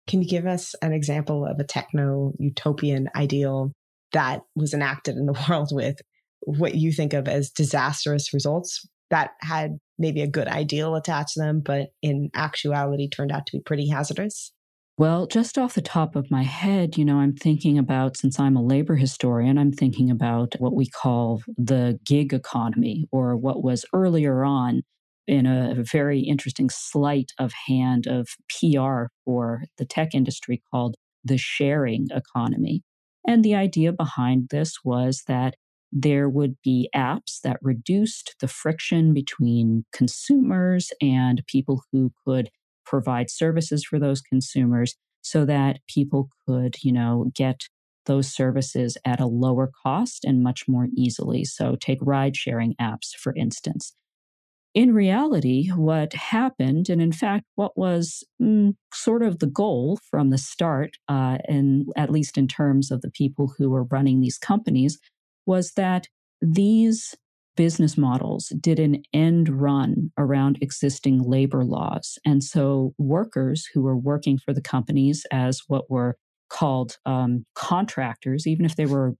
Can 0.06 0.22
you 0.22 0.28
give 0.28 0.46
us 0.46 0.74
an 0.82 0.92
example 0.92 1.44
of 1.46 1.58
a 1.58 1.64
techno 1.64 2.32
utopian 2.38 3.08
ideal 3.14 3.72
that 4.12 4.40
was 4.54 4.74
enacted 4.74 5.16
in 5.16 5.26
the 5.26 5.44
world 5.48 5.70
with 5.72 5.96
what 6.40 6.74
you 6.74 6.92
think 6.92 7.12
of 7.12 7.28
as 7.28 7.50
disastrous 7.50 8.32
results 8.32 8.86
that 9.10 9.30
had 9.40 9.78
maybe 9.98 10.22
a 10.22 10.26
good 10.26 10.48
ideal 10.48 10.94
attached 10.94 11.34
to 11.34 11.40
them, 11.40 11.60
but 11.60 11.88
in 12.02 12.30
actuality 12.34 13.08
turned 13.08 13.32
out 13.32 13.46
to 13.46 13.56
be 13.58 13.62
pretty 13.62 13.88
hazardous? 13.88 14.52
Well, 14.98 15.26
just 15.26 15.56
off 15.56 15.74
the 15.74 15.80
top 15.80 16.14
of 16.14 16.30
my 16.30 16.42
head, 16.42 16.98
you 16.98 17.04
know, 17.06 17.18
I'm 17.20 17.34
thinking 17.34 17.78
about, 17.78 18.16
since 18.18 18.38
I'm 18.38 18.56
a 18.56 18.62
labor 18.62 18.96
historian, 18.96 19.56
I'm 19.56 19.72
thinking 19.72 20.10
about 20.10 20.54
what 20.58 20.74
we 20.74 20.86
call 20.86 21.42
the 21.56 21.98
gig 22.04 22.34
economy, 22.34 23.06
or 23.10 23.36
what 23.36 23.62
was 23.62 23.86
earlier 23.94 24.44
on 24.44 24.82
in 25.26 25.46
a 25.46 25.74
very 25.90 26.20
interesting 26.20 26.68
sleight 26.68 27.32
of 27.38 27.52
hand 27.66 28.06
of 28.06 28.28
PR 28.48 29.06
for 29.24 29.64
the 29.78 29.86
tech 29.86 30.14
industry 30.14 30.62
called 30.70 30.96
the 31.24 31.38
sharing 31.38 32.08
economy. 32.10 32.82
And 33.26 33.42
the 33.44 33.54
idea 33.54 33.92
behind 33.92 34.48
this 34.50 34.78
was 34.84 35.22
that 35.28 35.54
there 35.92 36.28
would 36.28 36.56
be 36.62 36.88
apps 36.94 37.40
that 37.42 37.58
reduced 37.62 38.34
the 38.40 38.48
friction 38.48 39.12
between 39.14 39.84
consumers 39.92 40.92
and 41.00 41.42
people 41.46 41.82
who 41.90 42.12
could 42.26 42.50
provide 42.90 43.30
services 43.30 43.84
for 43.84 44.00
those 44.00 44.20
consumers 44.20 44.96
so 45.22 45.44
that 45.44 45.78
people 45.88 46.28
could, 46.46 46.74
you 46.82 46.92
know, 46.92 47.30
get 47.34 47.68
those 48.06 48.28
services 48.28 48.98
at 49.04 49.20
a 49.20 49.26
lower 49.26 49.70
cost 49.84 50.24
and 50.24 50.42
much 50.42 50.66
more 50.66 50.88
easily. 50.96 51.44
So 51.44 51.76
take 51.80 51.98
ride 52.02 52.36
sharing 52.36 52.74
apps, 52.80 53.14
for 53.16 53.32
instance. 53.36 53.94
In 54.74 54.94
reality, 54.94 55.68
what 55.68 56.12
happened, 56.14 56.88
and 56.88 57.00
in 57.00 57.12
fact, 57.12 57.44
what 57.56 57.76
was 57.76 58.24
mm, 58.40 58.74
sort 58.92 59.22
of 59.22 59.38
the 59.38 59.46
goal 59.46 59.98
from 60.10 60.30
the 60.30 60.38
start, 60.38 60.96
uh, 61.08 61.38
and 61.48 61.86
at 61.96 62.10
least 62.10 62.38
in 62.38 62.48
terms 62.48 62.90
of 62.90 63.02
the 63.02 63.10
people 63.10 63.52
who 63.56 63.70
were 63.70 63.84
running 63.84 64.20
these 64.20 64.38
companies, 64.38 64.98
was 65.46 65.72
that 65.72 66.06
these 66.40 67.14
business 67.60 67.98
models 67.98 68.54
did 68.58 68.80
an 68.80 69.02
end 69.12 69.46
run 69.50 70.10
around 70.16 70.56
existing 70.62 71.22
labor 71.22 71.62
laws. 71.62 72.18
And 72.24 72.42
so 72.42 72.94
workers 72.96 73.68
who 73.74 73.82
were 73.82 73.98
working 73.98 74.38
for 74.38 74.54
the 74.54 74.62
companies 74.62 75.26
as 75.30 75.60
what 75.66 75.90
were 75.90 76.16
called 76.48 76.96
um, 77.04 77.44
contractors, 77.54 78.46
even 78.46 78.64
if 78.64 78.76
they 78.76 78.86
were 78.86 79.12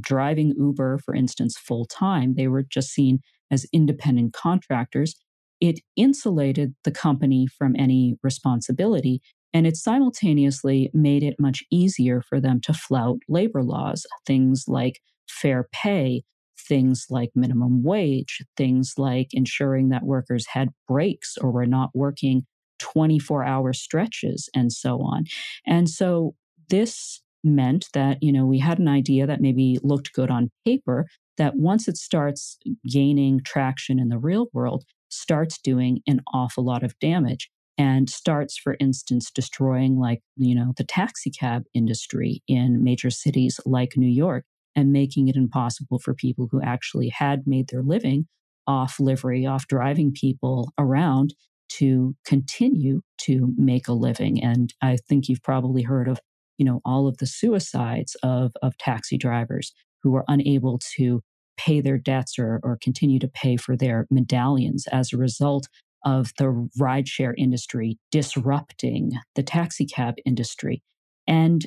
driving 0.00 0.56
Uber, 0.58 0.98
for 1.04 1.14
instance, 1.14 1.56
full 1.56 1.84
time, 1.84 2.34
they 2.36 2.48
were 2.48 2.64
just 2.64 2.90
seen 2.90 3.20
as 3.52 3.64
independent 3.72 4.32
contractors. 4.32 5.14
It 5.60 5.78
insulated 5.94 6.74
the 6.82 6.90
company 6.90 7.46
from 7.46 7.76
any 7.78 8.16
responsibility. 8.24 9.22
And 9.52 9.68
it 9.68 9.76
simultaneously 9.76 10.90
made 10.92 11.22
it 11.22 11.36
much 11.38 11.62
easier 11.70 12.20
for 12.20 12.40
them 12.40 12.60
to 12.62 12.74
flout 12.74 13.18
labor 13.28 13.62
laws, 13.62 14.04
things 14.26 14.64
like 14.66 15.00
fair 15.28 15.68
pay, 15.70 16.24
things 16.66 17.06
like 17.10 17.30
minimum 17.34 17.82
wage, 17.82 18.42
things 18.56 18.94
like 18.96 19.28
ensuring 19.32 19.90
that 19.90 20.04
workers 20.04 20.46
had 20.48 20.70
breaks 20.88 21.36
or 21.40 21.50
were 21.50 21.66
not 21.66 21.90
working 21.94 22.42
24 22.78 23.44
hour 23.44 23.72
stretches 23.72 24.48
and 24.54 24.72
so 24.72 25.00
on. 25.00 25.24
And 25.66 25.88
so 25.88 26.34
this 26.70 27.20
meant 27.42 27.86
that, 27.92 28.22
you 28.22 28.32
know, 28.32 28.46
we 28.46 28.58
had 28.58 28.78
an 28.78 28.88
idea 28.88 29.26
that 29.26 29.40
maybe 29.40 29.78
looked 29.82 30.12
good 30.12 30.30
on 30.30 30.50
paper 30.64 31.06
that 31.36 31.56
once 31.56 31.88
it 31.88 31.96
starts 31.96 32.58
gaining 32.88 33.40
traction 33.44 33.98
in 33.98 34.08
the 34.08 34.18
real 34.18 34.46
world, 34.52 34.84
starts 35.10 35.58
doing 35.58 36.00
an 36.06 36.20
awful 36.32 36.64
lot 36.64 36.82
of 36.82 36.98
damage 36.98 37.50
and 37.76 38.08
starts, 38.08 38.56
for 38.56 38.76
instance, 38.80 39.30
destroying 39.30 39.98
like, 39.98 40.20
you 40.36 40.54
know, 40.54 40.72
the 40.76 40.84
taxi 40.84 41.30
cab 41.30 41.64
industry 41.74 42.42
in 42.46 42.84
major 42.84 43.10
cities 43.10 43.60
like 43.66 43.96
New 43.96 44.08
York 44.08 44.44
and 44.76 44.92
making 44.92 45.28
it 45.28 45.36
impossible 45.36 45.98
for 45.98 46.14
people 46.14 46.48
who 46.50 46.60
actually 46.62 47.08
had 47.08 47.46
made 47.46 47.68
their 47.68 47.82
living 47.82 48.26
off 48.66 48.98
livery, 48.98 49.46
off 49.46 49.66
driving 49.66 50.12
people 50.12 50.72
around 50.78 51.34
to 51.68 52.14
continue 52.24 53.00
to 53.18 53.52
make 53.56 53.88
a 53.88 53.92
living. 53.92 54.42
And 54.42 54.72
I 54.82 54.96
think 55.08 55.28
you've 55.28 55.42
probably 55.42 55.82
heard 55.82 56.08
of, 56.08 56.18
you 56.58 56.64
know, 56.64 56.80
all 56.84 57.06
of 57.06 57.18
the 57.18 57.26
suicides 57.26 58.16
of, 58.22 58.52
of 58.62 58.76
taxi 58.78 59.18
drivers 59.18 59.72
who 60.02 60.14
are 60.14 60.24
unable 60.28 60.78
to 60.96 61.20
pay 61.56 61.80
their 61.80 61.98
debts 61.98 62.38
or, 62.38 62.60
or 62.62 62.78
continue 62.82 63.18
to 63.18 63.28
pay 63.28 63.56
for 63.56 63.76
their 63.76 64.06
medallions 64.10 64.86
as 64.92 65.12
a 65.12 65.16
result 65.16 65.68
of 66.04 66.32
the 66.38 66.68
rideshare 66.78 67.32
industry 67.38 67.98
disrupting 68.10 69.12
the 69.34 69.42
taxi 69.42 69.86
cab 69.86 70.16
industry. 70.26 70.82
And 71.26 71.66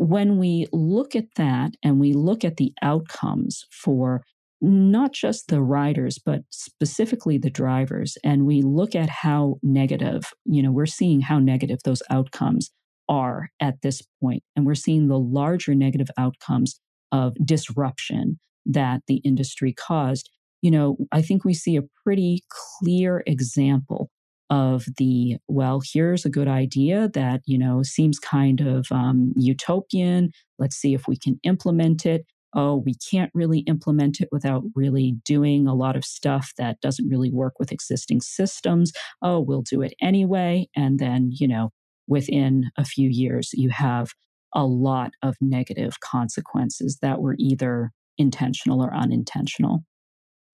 when 0.00 0.38
we 0.38 0.66
look 0.72 1.14
at 1.14 1.26
that 1.36 1.74
and 1.84 2.00
we 2.00 2.14
look 2.14 2.42
at 2.42 2.56
the 2.56 2.72
outcomes 2.80 3.66
for 3.70 4.22
not 4.62 5.12
just 5.12 5.48
the 5.48 5.60
riders, 5.60 6.18
but 6.18 6.40
specifically 6.48 7.36
the 7.36 7.50
drivers. 7.50 8.16
And 8.24 8.46
we 8.46 8.62
look 8.62 8.94
at 8.94 9.10
how 9.10 9.56
negative, 9.62 10.32
you 10.46 10.62
know, 10.62 10.72
we're 10.72 10.86
seeing 10.86 11.20
how 11.20 11.38
negative 11.38 11.80
those 11.84 12.02
outcomes 12.08 12.70
are 13.10 13.50
at 13.60 13.82
this. 13.82 14.00
And 14.22 14.64
we're 14.64 14.74
seeing 14.74 15.08
the 15.08 15.18
larger 15.18 15.74
negative 15.74 16.08
outcomes 16.16 16.80
of 17.12 17.34
disruption 17.44 18.38
that 18.64 19.02
the 19.06 19.16
industry 19.16 19.74
caused. 19.74 20.30
You 20.62 20.70
know, 20.70 20.96
I 21.12 21.20
think 21.20 21.44
we 21.44 21.52
see 21.52 21.76
a 21.76 21.84
pretty 22.04 22.42
clear 22.78 23.22
example 23.26 24.08
of 24.50 24.84
the, 24.96 25.36
well, 25.48 25.80
here's 25.92 26.24
a 26.24 26.30
good 26.30 26.48
idea 26.48 27.08
that, 27.14 27.40
you 27.46 27.56
know, 27.56 27.82
seems 27.82 28.18
kind 28.18 28.60
of 28.60 28.86
um, 28.90 29.32
utopian. 29.36 30.30
Let's 30.58 30.76
see 30.76 30.92
if 30.92 31.06
we 31.08 31.16
can 31.16 31.38
implement 31.44 32.04
it 32.04 32.26
oh, 32.54 32.76
we 32.84 32.94
can't 32.94 33.30
really 33.34 33.60
implement 33.60 34.20
it 34.20 34.28
without 34.32 34.62
really 34.74 35.16
doing 35.24 35.66
a 35.66 35.74
lot 35.74 35.96
of 35.96 36.04
stuff 36.04 36.52
that 36.58 36.80
doesn't 36.80 37.08
really 37.08 37.30
work 37.30 37.54
with 37.58 37.72
existing 37.72 38.20
systems. 38.20 38.92
Oh, 39.22 39.40
we'll 39.40 39.62
do 39.62 39.82
it 39.82 39.94
anyway. 40.00 40.68
And 40.74 40.98
then, 40.98 41.30
you 41.32 41.46
know, 41.46 41.70
within 42.08 42.70
a 42.76 42.84
few 42.84 43.08
years, 43.08 43.50
you 43.52 43.70
have 43.70 44.10
a 44.54 44.64
lot 44.64 45.12
of 45.22 45.36
negative 45.40 46.00
consequences 46.00 46.98
that 47.02 47.20
were 47.20 47.36
either 47.38 47.90
intentional 48.18 48.82
or 48.82 48.92
unintentional. 48.92 49.84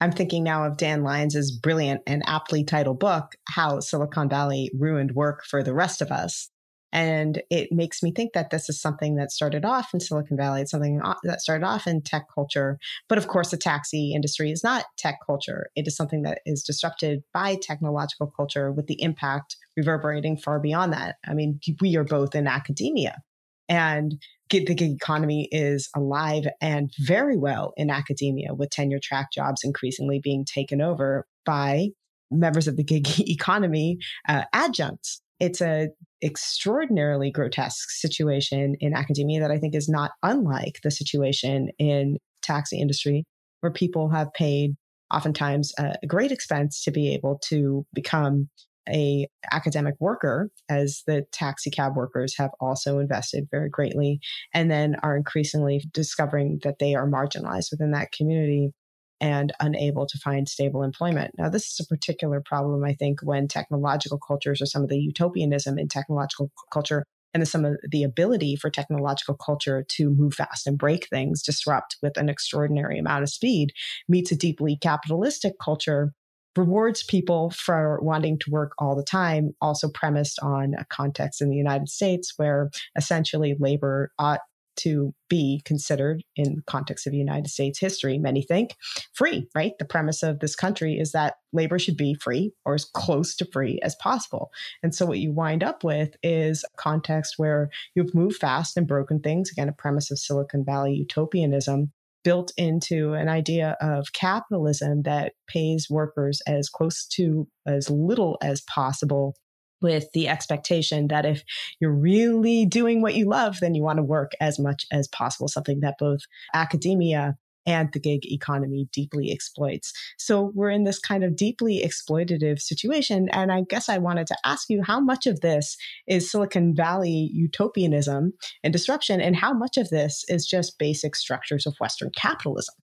I'm 0.00 0.12
thinking 0.12 0.44
now 0.44 0.64
of 0.64 0.76
Dan 0.76 1.02
Lyons' 1.02 1.50
brilliant 1.50 2.02
and 2.06 2.22
aptly 2.26 2.64
titled 2.64 2.98
book, 2.98 3.36
How 3.48 3.80
Silicon 3.80 4.28
Valley 4.28 4.70
Ruined 4.78 5.12
Work 5.12 5.44
for 5.44 5.62
the 5.62 5.74
Rest 5.74 6.02
of 6.02 6.10
Us. 6.10 6.50
And 6.92 7.42
it 7.50 7.72
makes 7.72 8.02
me 8.02 8.12
think 8.12 8.32
that 8.32 8.50
this 8.50 8.68
is 8.68 8.80
something 8.80 9.16
that 9.16 9.32
started 9.32 9.64
off 9.64 9.92
in 9.92 10.00
Silicon 10.00 10.36
Valley. 10.36 10.62
It's 10.62 10.70
something 10.70 11.00
uh, 11.02 11.14
that 11.24 11.40
started 11.40 11.66
off 11.66 11.86
in 11.86 12.00
tech 12.00 12.26
culture. 12.32 12.78
But 13.08 13.18
of 13.18 13.28
course, 13.28 13.50
the 13.50 13.56
taxi 13.56 14.12
industry 14.14 14.50
is 14.50 14.62
not 14.62 14.84
tech 14.96 15.18
culture. 15.26 15.68
It 15.74 15.86
is 15.86 15.96
something 15.96 16.22
that 16.22 16.40
is 16.46 16.62
disrupted 16.62 17.22
by 17.34 17.56
technological 17.60 18.32
culture 18.34 18.70
with 18.72 18.86
the 18.86 19.02
impact 19.02 19.56
reverberating 19.76 20.36
far 20.36 20.60
beyond 20.60 20.92
that. 20.92 21.16
I 21.26 21.34
mean, 21.34 21.60
we 21.80 21.96
are 21.96 22.04
both 22.04 22.34
in 22.34 22.46
academia. 22.46 23.22
And 23.68 24.20
the 24.50 24.74
gig 24.74 24.92
economy 24.92 25.48
is 25.50 25.88
alive 25.94 26.44
and 26.60 26.90
very 26.98 27.36
well 27.36 27.72
in 27.76 27.90
academia, 27.90 28.54
with 28.54 28.70
tenure 28.70 29.00
track 29.02 29.28
jobs 29.32 29.62
increasingly 29.64 30.20
being 30.22 30.44
taken 30.44 30.80
over 30.80 31.26
by 31.44 31.88
members 32.30 32.68
of 32.68 32.76
the 32.76 32.84
gig 32.84 33.08
economy 33.20 33.98
uh, 34.28 34.44
adjuncts. 34.52 35.20
It's 35.38 35.60
a 35.60 35.88
extraordinarily 36.22 37.30
grotesque 37.30 37.90
situation 37.90 38.74
in 38.80 38.94
academia 38.94 39.40
that 39.40 39.50
I 39.50 39.58
think 39.58 39.74
is 39.74 39.88
not 39.88 40.12
unlike 40.22 40.80
the 40.82 40.90
situation 40.90 41.68
in 41.78 42.16
taxi 42.42 42.80
industry 42.80 43.24
where 43.60 43.72
people 43.72 44.08
have 44.10 44.32
paid 44.32 44.76
oftentimes 45.12 45.72
a 45.78 45.94
great 46.06 46.32
expense 46.32 46.82
to 46.84 46.90
be 46.90 47.12
able 47.12 47.38
to 47.48 47.86
become 47.92 48.48
a 48.88 49.26
academic 49.52 49.94
worker 50.00 50.50
as 50.68 51.02
the 51.06 51.24
taxi 51.32 51.70
cab 51.70 51.96
workers 51.96 52.36
have 52.36 52.50
also 52.60 52.98
invested 52.98 53.48
very 53.50 53.68
greatly 53.68 54.20
and 54.54 54.70
then 54.70 54.96
are 55.02 55.16
increasingly 55.16 55.84
discovering 55.92 56.60
that 56.62 56.78
they 56.78 56.94
are 56.94 57.08
marginalized 57.08 57.70
within 57.70 57.92
that 57.92 58.12
community 58.12 58.72
and 59.20 59.52
unable 59.60 60.06
to 60.06 60.18
find 60.18 60.48
stable 60.48 60.82
employment. 60.82 61.32
Now, 61.38 61.48
this 61.48 61.66
is 61.66 61.80
a 61.80 61.88
particular 61.88 62.42
problem, 62.44 62.84
I 62.84 62.92
think, 62.92 63.20
when 63.22 63.48
technological 63.48 64.18
cultures 64.18 64.60
or 64.60 64.66
some 64.66 64.82
of 64.82 64.88
the 64.88 64.98
utopianism 64.98 65.78
in 65.78 65.88
technological 65.88 66.50
culture 66.72 67.04
and 67.32 67.46
some 67.46 67.64
of 67.64 67.76
the 67.90 68.02
ability 68.02 68.56
for 68.56 68.70
technological 68.70 69.34
culture 69.34 69.84
to 69.88 70.10
move 70.10 70.34
fast 70.34 70.66
and 70.66 70.78
break 70.78 71.08
things, 71.08 71.42
disrupt 71.42 71.96
with 72.02 72.16
an 72.16 72.28
extraordinary 72.28 72.98
amount 72.98 73.22
of 73.22 73.28
speed, 73.30 73.72
meets 74.08 74.32
a 74.32 74.36
deeply 74.36 74.78
capitalistic 74.80 75.54
culture 75.62 76.12
rewards 76.56 77.02
people 77.02 77.50
for 77.50 77.98
wanting 78.02 78.38
to 78.40 78.50
work 78.50 78.72
all 78.78 78.96
the 78.96 79.04
time, 79.04 79.52
also 79.60 79.88
premised 79.88 80.38
on 80.42 80.74
a 80.78 80.84
context 80.86 81.40
in 81.40 81.50
the 81.50 81.56
United 81.56 81.88
States 81.88 82.34
where 82.36 82.70
essentially 82.96 83.56
labor 83.58 84.12
ought 84.18 84.40
to 84.76 85.14
be 85.28 85.62
considered 85.64 86.22
in 86.36 86.56
the 86.56 86.62
context 86.66 87.06
of 87.06 87.14
United 87.14 87.48
States 87.48 87.78
history. 87.78 88.18
Many 88.18 88.42
think 88.42 88.76
free, 89.14 89.48
right? 89.54 89.72
The 89.78 89.84
premise 89.84 90.22
of 90.22 90.40
this 90.40 90.54
country 90.54 90.98
is 90.98 91.12
that 91.12 91.36
labor 91.52 91.78
should 91.78 91.96
be 91.96 92.14
free 92.14 92.52
or 92.64 92.74
as 92.74 92.84
close 92.84 93.34
to 93.36 93.48
free 93.52 93.80
as 93.82 93.96
possible. 93.96 94.50
And 94.82 94.94
so 94.94 95.06
what 95.06 95.18
you 95.18 95.32
wind 95.32 95.64
up 95.64 95.82
with 95.82 96.14
is 96.22 96.62
a 96.64 96.76
context 96.76 97.34
where 97.38 97.70
you've 97.94 98.14
moved 98.14 98.36
fast 98.36 98.76
and 98.76 98.86
broken 98.86 99.20
things. 99.20 99.50
Again, 99.50 99.68
a 99.68 99.72
premise 99.72 100.10
of 100.10 100.18
Silicon 100.18 100.64
Valley 100.64 100.92
utopianism 100.94 101.92
built 102.26 102.50
into 102.56 103.12
an 103.12 103.28
idea 103.28 103.76
of 103.80 104.12
capitalism 104.12 105.02
that 105.02 105.34
pays 105.46 105.86
workers 105.88 106.42
as 106.44 106.68
close 106.68 107.06
to 107.06 107.46
as 107.68 107.88
little 107.88 108.36
as 108.42 108.62
possible 108.62 109.36
with 109.80 110.06
the 110.12 110.26
expectation 110.26 111.06
that 111.06 111.24
if 111.24 111.44
you're 111.78 111.94
really 111.94 112.66
doing 112.66 113.00
what 113.00 113.14
you 113.14 113.28
love, 113.28 113.58
then 113.60 113.76
you 113.76 113.82
want 113.84 113.98
to 113.98 114.02
work 114.02 114.32
as 114.40 114.58
much 114.58 114.86
as 114.90 115.06
possible, 115.06 115.46
something 115.46 115.78
that 115.82 115.94
both 116.00 116.18
academia 116.52 117.36
and 117.66 117.90
the 117.92 118.00
gig 118.00 118.20
economy 118.24 118.88
deeply 118.92 119.30
exploits. 119.32 119.92
So 120.18 120.52
we're 120.54 120.70
in 120.70 120.84
this 120.84 120.98
kind 120.98 121.24
of 121.24 121.36
deeply 121.36 121.82
exploitative 121.84 122.60
situation. 122.60 123.28
And 123.32 123.50
I 123.52 123.62
guess 123.68 123.88
I 123.88 123.98
wanted 123.98 124.26
to 124.28 124.36
ask 124.44 124.70
you 124.70 124.82
how 124.82 125.00
much 125.00 125.26
of 125.26 125.40
this 125.40 125.76
is 126.06 126.30
Silicon 126.30 126.74
Valley 126.74 127.30
utopianism 127.32 128.32
and 128.62 128.72
disruption, 128.72 129.20
and 129.20 129.36
how 129.36 129.52
much 129.52 129.76
of 129.76 129.90
this 129.90 130.24
is 130.28 130.46
just 130.46 130.78
basic 130.78 131.16
structures 131.16 131.66
of 131.66 131.74
Western 131.80 132.10
capitalism? 132.16 132.74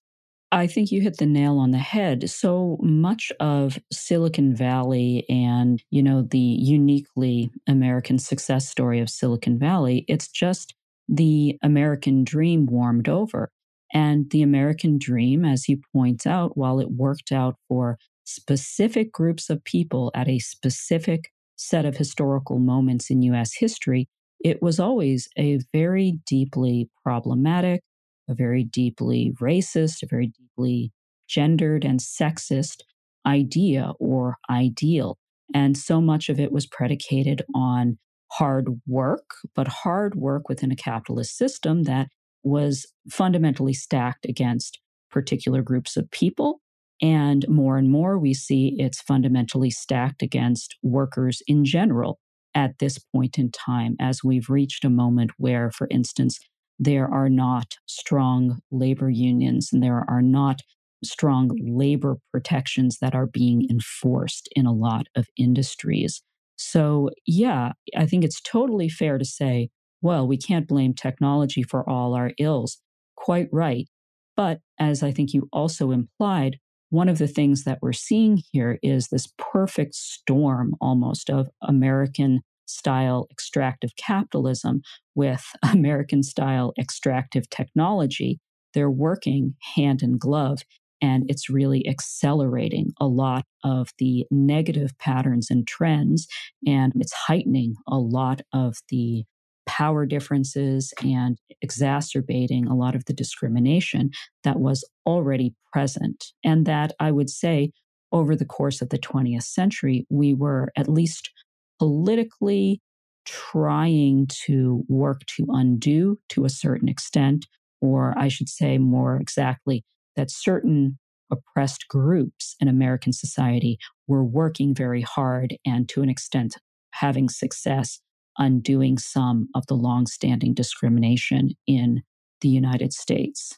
I 0.52 0.68
think 0.68 0.92
you 0.92 1.02
hit 1.02 1.18
the 1.18 1.26
nail 1.26 1.58
on 1.58 1.72
the 1.72 1.80
head. 1.80 2.30
So 2.30 2.78
much 2.80 3.32
of 3.40 3.80
Silicon 3.92 4.56
Valley 4.56 5.26
and, 5.28 5.82
you 5.90 6.04
know, 6.04 6.22
the 6.22 6.38
uniquely 6.38 7.50
American 7.68 8.20
success 8.20 8.70
story 8.70 9.00
of 9.00 9.10
Silicon 9.10 9.58
Valley, 9.58 10.06
it's 10.08 10.28
just 10.28 10.76
the 11.10 11.58
American 11.64 12.24
dream 12.24 12.68
warmed 12.68 13.10
over. 13.10 13.50
And 13.94 14.30
the 14.32 14.42
American 14.42 14.98
dream, 14.98 15.46
as 15.46 15.66
he 15.66 15.82
points 15.94 16.26
out, 16.26 16.58
while 16.58 16.80
it 16.80 16.92
worked 16.92 17.32
out 17.32 17.56
for 17.68 18.00
specific 18.26 19.12
groups 19.12 19.50
of 19.50 19.64
people 19.64 20.12
at 20.16 20.28
a 20.28 20.40
specific 20.40 21.32
set 21.56 21.86
of 21.86 21.98
historical 21.98 22.58
moments 22.60 23.10
in 23.10 23.22
US 23.22 23.54
history, 23.54 24.08
it 24.44 24.62
was 24.62 24.80
always 24.80 25.30
a 25.38 25.60
very 25.72 26.20
deeply 26.26 26.90
problematic, 27.04 27.82
a 28.28 28.34
very 28.34 28.64
deeply 28.64 29.34
racist, 29.40 30.04
a 30.04 30.08
very 30.08 30.28
deeply 30.28 30.92
gendered 31.28 31.86
and 31.86 32.00
sexist 32.00 32.82
idea 33.26 33.94
or 34.00 34.38
ideal. 34.50 35.18
And 35.54 35.78
so 35.78 36.02
much 36.02 36.30
of 36.30 36.40
it 36.40 36.52
was 36.52 36.66
predicated 36.66 37.44
on 37.56 37.98
hard 38.32 38.68
work, 38.88 39.30
but 39.56 39.68
hard 39.68 40.16
work 40.16 40.50
within 40.50 40.72
a 40.72 40.76
capitalist 40.76 41.38
system 41.38 41.84
that 41.84 42.08
was 42.44 42.86
fundamentally 43.10 43.74
stacked 43.74 44.26
against 44.26 44.80
particular 45.10 45.62
groups 45.62 45.98
of 45.98 46.10
people. 46.12 46.60
And 47.02 47.46
more 47.50 47.78
and 47.78 47.90
more, 47.90 48.18
we 48.18 48.34
see 48.34 48.76
it's 48.78 49.02
fundamentally 49.02 49.70
stacked 49.70 50.22
against 50.22 50.76
workers 50.84 51.42
in 51.48 51.66
general 51.66 52.20
at 52.56 52.78
this 52.80 52.98
point 52.98 53.38
in 53.38 53.52
time, 53.52 53.96
as 54.00 54.24
we've 54.24 54.50
reached 54.50 54.86
a 54.86 54.90
moment 54.90 55.32
where, 55.38 55.72
for 55.72 55.88
instance, 55.90 56.40
there 56.80 57.08
are 57.08 57.30
not 57.30 57.76
strong 57.88 58.60
labor 58.72 59.10
unions 59.10 59.70
and 59.72 59.82
there 59.82 60.06
are 60.08 60.22
not 60.22 60.60
strong 61.04 61.50
labor 61.62 62.18
protections 62.32 63.00
that 63.00 63.16
are 63.16 63.28
being 63.28 63.68
enforced 63.70 64.48
in 64.56 64.66
a 64.66 64.72
lot 64.72 65.08
of 65.16 65.28
industries. 65.38 66.22
So, 66.56 67.10
yeah, 67.26 67.74
I 67.98 68.06
think 68.06 68.24
it's 68.24 68.42
totally 68.42 68.90
fair 68.90 69.18
to 69.18 69.26
say, 69.26 69.70
well, 70.04 70.28
we 70.28 70.38
can't 70.38 70.68
blame 70.68 70.94
technology 70.94 71.64
for 71.64 71.90
all 71.90 72.14
our 72.14 72.32
ills. 72.38 72.78
Quite 73.16 73.48
right. 73.52 73.88
But 74.36 74.60
as 74.78 75.02
I 75.02 75.12
think 75.12 75.34
you 75.34 75.48
also 75.54 75.92
implied, 75.92 76.60
one 76.90 77.10
of 77.10 77.18
the 77.18 77.28
things 77.28 77.64
that 77.64 77.80
we're 77.82 77.94
seeing 77.94 78.44
here 78.52 78.78
is 78.84 79.08
this 79.08 79.30
perfect 79.38 79.96
storm 79.96 80.76
almost 80.82 81.30
of 81.30 81.50
American 81.62 82.42
style 82.66 83.28
extractive 83.32 83.96
capitalism 83.96 84.82
with 85.16 85.46
American 85.64 86.22
style 86.22 86.74
extractive 86.78 87.50
technology. 87.50 88.40
They're 88.74 88.92
working 88.92 89.56
hand 89.76 90.04
in 90.04 90.18
glove, 90.18 90.64
and 91.02 91.24
it's 91.30 91.50
really 91.50 91.88
accelerating 91.88 92.92
a 93.00 93.08
lot 93.08 93.46
of 93.64 93.90
the 94.00 94.26
negative 94.30 94.98
patterns 95.00 95.50
and 95.50 95.66
trends, 95.66 96.28
and 96.68 96.92
it's 96.96 97.14
heightening 97.14 97.76
a 97.88 97.98
lot 97.98 98.42
of 98.52 98.78
the 98.90 99.24
power 99.66 100.06
differences 100.06 100.94
and 101.04 101.38
exacerbating 101.62 102.68
a 102.68 102.76
lot 102.76 102.96
of 102.96 103.06
the 103.06 103.14
discrimination 103.14 104.12
that 104.44 104.60
was 104.60 104.88
already 105.06 105.54
present. 105.72 106.26
And 106.44 106.66
that 106.66 106.94
I 107.00 107.12
would 107.12 107.30
say 107.30 107.72
over 108.12 108.36
the 108.36 108.46
course 108.46 108.82
of 108.82 108.90
the 108.90 109.00
20th 109.00 109.44
century, 109.44 110.06
we 110.10 110.34
were 110.34 110.72
at 110.78 110.88
least 110.88 111.32
politically 111.80 112.82
trying 113.26 114.28
to 114.46 114.84
work 114.88 115.22
to 115.38 115.46
undo 115.50 116.20
to 116.30 116.46
a 116.46 116.50
certain 116.50 116.90
extent, 116.90 117.46
or 117.82 118.14
I 118.18 118.28
should 118.28 118.50
say 118.50 118.78
more 118.78 119.18
exactly, 119.18 119.84
that 120.16 120.30
certain 120.30 121.00
oppressed 121.32 121.88
groups 121.88 122.56
in 122.60 122.68
American 122.68 123.14
society 123.14 123.78
were 124.08 124.24
working 124.24 124.76
very 124.76 125.02
hard 125.02 125.56
and 125.66 125.90
to 125.90 126.02
an 126.02 126.10
extent 126.10 126.58
having 126.92 127.30
success 127.30 128.00
undoing 128.38 128.98
some 128.98 129.50
of 129.56 129.66
the 129.68 129.76
longstanding 129.76 130.54
discrimination 130.54 131.52
in 131.68 132.04
the 132.42 132.50
United 132.50 132.94
States. 132.94 133.58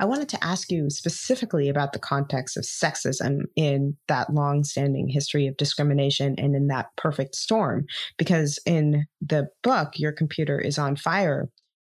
I 0.00 0.06
wanted 0.06 0.30
to 0.30 0.42
ask 0.42 0.70
you 0.72 0.88
specifically 0.88 1.68
about 1.68 1.92
the 1.92 1.98
context 1.98 2.56
of 2.56 2.64
sexism 2.64 3.42
in 3.54 3.98
that 4.08 4.32
long-standing 4.32 5.08
history 5.08 5.46
of 5.46 5.58
discrimination 5.58 6.36
and 6.38 6.56
in 6.56 6.68
that 6.68 6.86
perfect 6.96 7.34
storm. 7.34 7.84
Because 8.16 8.58
in 8.64 9.04
the 9.20 9.48
book, 9.62 9.98
Your 9.98 10.12
Computer 10.12 10.58
is 10.58 10.78
on 10.78 10.96
Fire, 10.96 11.50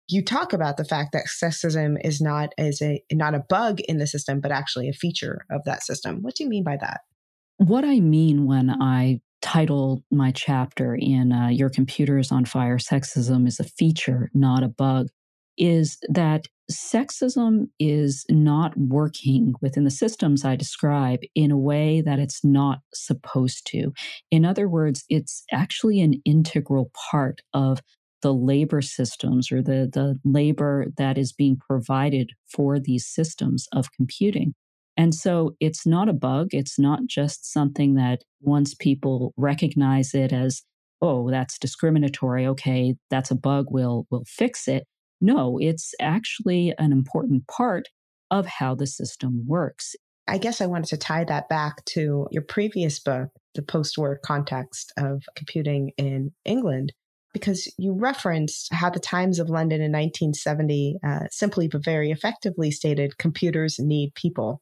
you 0.09 0.25
talk 0.25 0.53
about 0.53 0.79
the 0.79 0.85
fact 0.85 1.13
that 1.13 1.27
sexism 1.27 1.97
is 2.05 2.21
not 2.21 2.53
as 2.59 2.83
a 2.83 3.03
not 3.13 3.37
a 3.37 3.45
bug 3.49 3.81
in 3.83 3.99
the 3.99 4.07
system, 4.09 4.41
but 4.41 4.51
actually 4.51 4.89
a 4.89 4.93
feature 4.93 5.47
of 5.49 5.63
that 5.65 5.85
system. 5.85 6.23
What 6.23 6.35
do 6.35 6.43
you 6.43 6.51
mean 6.51 6.65
by 6.65 6.77
that? 6.79 7.03
What 7.59 7.85
I 7.85 8.01
mean 8.01 8.47
when 8.47 8.69
I 8.69 9.21
title 9.43 10.03
my 10.11 10.31
chapter 10.31 10.95
in 10.95 11.33
uh, 11.33 11.49
Your 11.49 11.69
Computer 11.69 12.19
is 12.19 12.33
on 12.33 12.45
Fire, 12.45 12.79
Sexism 12.79 13.47
is 13.47 13.61
a 13.61 13.65
Feature, 13.65 14.31
Not 14.33 14.63
a 14.63 14.69
Bug, 14.69 15.09
is 15.59 15.99
that 16.09 16.47
sexism 16.71 17.69
is 17.79 18.25
not 18.31 18.73
working 18.79 19.53
within 19.61 19.85
the 19.85 19.91
systems 19.91 20.45
I 20.45 20.57
describe 20.57 21.21
in 21.35 21.51
a 21.51 21.59
way 21.59 22.01
that 22.01 22.19
it's 22.19 22.43
not 22.45 22.79
supposed 22.95 23.67
to. 23.67 23.93
In 24.31 24.45
other 24.45 24.69
words, 24.69 25.05
it's 25.11 25.45
actually 25.53 26.01
an 26.01 26.23
integral 26.25 26.91
part 27.11 27.43
of 27.53 27.81
the 28.23 28.33
labor 28.33 28.81
systems 28.81 29.51
or 29.53 29.63
the, 29.63 29.91
the 29.93 30.19
labor 30.25 30.87
that 30.97 31.19
is 31.19 31.33
being 31.33 31.57
provided 31.57 32.31
for 32.49 32.79
these 32.79 33.07
systems 33.07 33.67
of 33.73 33.93
computing. 33.93 34.55
And 34.97 35.15
so 35.15 35.57
it's 35.61 35.87
not 35.87 36.09
a 36.09 36.15
bug. 36.15 36.49
It's 36.53 36.79
not 36.79 37.01
just 37.07 37.51
something 37.51 37.95
that 37.95 38.23
once 38.41 38.75
people 38.75 39.33
recognize 39.37 40.15
it 40.15 40.33
as, 40.33 40.63
oh, 41.01 41.31
that's 41.31 41.59
discriminatory. 41.59 42.47
Okay, 42.47 42.95
that's 43.11 43.31
a 43.31 43.37
bug. 43.37 43.67
We'll, 43.71 44.07
we'll 44.11 44.25
fix 44.27 44.69
it. 44.69 44.85
No, 45.21 45.59
it's 45.61 45.93
actually 46.01 46.75
an 46.79 46.93
important 46.93 47.47
part 47.47 47.89
of 48.31 48.47
how 48.47 48.75
the 48.75 48.87
system 48.87 49.45
works. 49.47 49.95
I 50.29 50.39
guess 50.39 50.61
I 50.61 50.67
wanted 50.67 50.89
to 50.89 50.97
tie 50.97 51.25
that 51.25 51.49
back 51.49 51.85
to 51.87 52.27
your 52.31 52.43
previous 52.43 52.99
book, 53.01 53.29
The 53.55 53.63
Post 53.63 53.99
War 53.99 54.19
Context 54.25 54.93
of 54.97 55.23
Computing 55.37 55.93
in 55.99 56.33
England, 56.45 56.93
because 57.35 57.73
you 57.79 57.93
referenced 57.93 58.73
how 58.73 58.91
the 58.91 59.01
Times 59.01 59.39
of 59.39 59.51
London 59.51 59.81
in 59.81 59.93
1970 59.93 60.99
uh, 61.05 61.21
simply 61.31 61.69
but 61.69 61.85
very 61.85 62.11
effectively 62.11 62.71
stated 62.71 63.19
computers 63.19 63.79
need 63.79 64.15
people. 64.15 64.62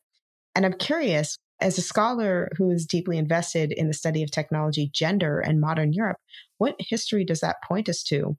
And 0.55 0.67
I'm 0.67 0.75
curious, 0.75 1.37
as 1.61 1.79
a 1.79 1.83
scholar 1.83 2.49
who 2.57 2.71
is 2.71 2.87
deeply 2.87 3.19
invested 3.19 3.73
in 3.73 3.89
the 3.89 3.95
study 3.95 4.23
of 4.23 4.31
technology, 4.31 4.91
gender, 4.93 5.41
and 5.41 5.61
modern 5.61 5.93
Europe, 5.93 6.19
what 6.59 6.77
history 6.79 7.25
does 7.25 7.41
that 7.41 7.63
point 7.67 7.89
us 7.89 8.03
to? 8.05 8.37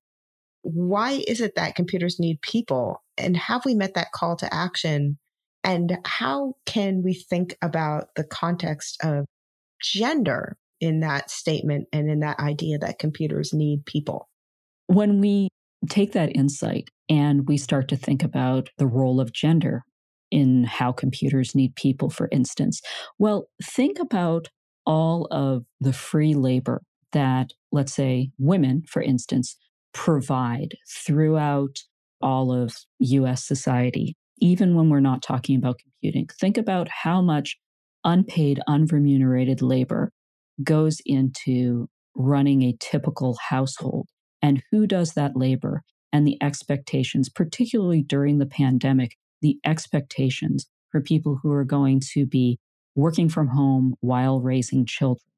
why 0.63 1.23
is 1.27 1.41
it 1.41 1.55
that 1.55 1.75
computers 1.75 2.19
need 2.19 2.41
people? 2.41 3.03
And 3.17 3.35
have 3.35 3.65
we 3.65 3.75
met 3.75 3.95
that 3.95 4.11
call 4.11 4.35
to 4.37 4.53
action? 4.53 5.17
And 5.63 5.97
how 6.05 6.53
can 6.65 7.03
we 7.03 7.13
think 7.13 7.55
about 7.61 8.09
the 8.15 8.23
context 8.23 8.97
of 9.03 9.25
gender 9.81 10.57
in 10.79 10.99
that 11.01 11.29
statement 11.29 11.87
and 11.91 12.09
in 12.09 12.19
that 12.21 12.39
idea 12.39 12.77
that 12.79 12.99
computers 12.99 13.53
need 13.53 13.85
people? 13.85 14.29
When 14.87 15.19
we 15.19 15.49
take 15.89 16.13
that 16.13 16.35
insight 16.35 16.89
and 17.09 17.47
we 17.47 17.57
start 17.57 17.87
to 17.89 17.95
think 17.95 18.23
about 18.23 18.69
the 18.77 18.87
role 18.87 19.19
of 19.19 19.33
gender 19.33 19.83
in 20.31 20.63
how 20.63 20.91
computers 20.91 21.53
need 21.53 21.75
people, 21.75 22.09
for 22.09 22.29
instance, 22.31 22.81
well, 23.19 23.47
think 23.63 23.99
about 23.99 24.47
all 24.85 25.27
of 25.29 25.63
the 25.79 25.93
free 25.93 26.33
labor 26.33 26.81
that, 27.11 27.51
let's 27.71 27.93
say, 27.93 28.31
women, 28.39 28.83
for 28.87 29.01
instance, 29.01 29.57
provide 29.93 30.75
throughout 30.89 31.77
all 32.21 32.51
of 32.51 32.75
US 32.99 33.45
society, 33.45 34.15
even 34.39 34.75
when 34.75 34.89
we're 34.89 34.99
not 34.99 35.21
talking 35.21 35.57
about 35.57 35.79
computing. 35.79 36.27
Think 36.39 36.57
about 36.57 36.87
how 36.89 37.21
much 37.21 37.57
unpaid, 38.03 38.59
unremunerated 38.67 39.61
labor 39.61 40.11
goes 40.63 40.99
into 41.05 41.87
running 42.15 42.61
a 42.63 42.75
typical 42.79 43.37
household 43.49 44.07
and 44.41 44.63
who 44.71 44.87
does 44.87 45.13
that 45.13 45.35
labor 45.35 45.83
and 46.13 46.27
the 46.27 46.37
expectations, 46.41 47.29
particularly 47.29 48.01
during 48.01 48.37
the 48.39 48.45
pandemic, 48.45 49.15
the 49.41 49.57
expectations 49.65 50.67
for 50.89 51.01
people 51.01 51.39
who 51.41 51.51
are 51.51 51.63
going 51.63 52.01
to 52.13 52.25
be 52.25 52.59
working 52.95 53.29
from 53.29 53.47
home 53.47 53.95
while 54.01 54.41
raising 54.41 54.85
children 54.85 55.31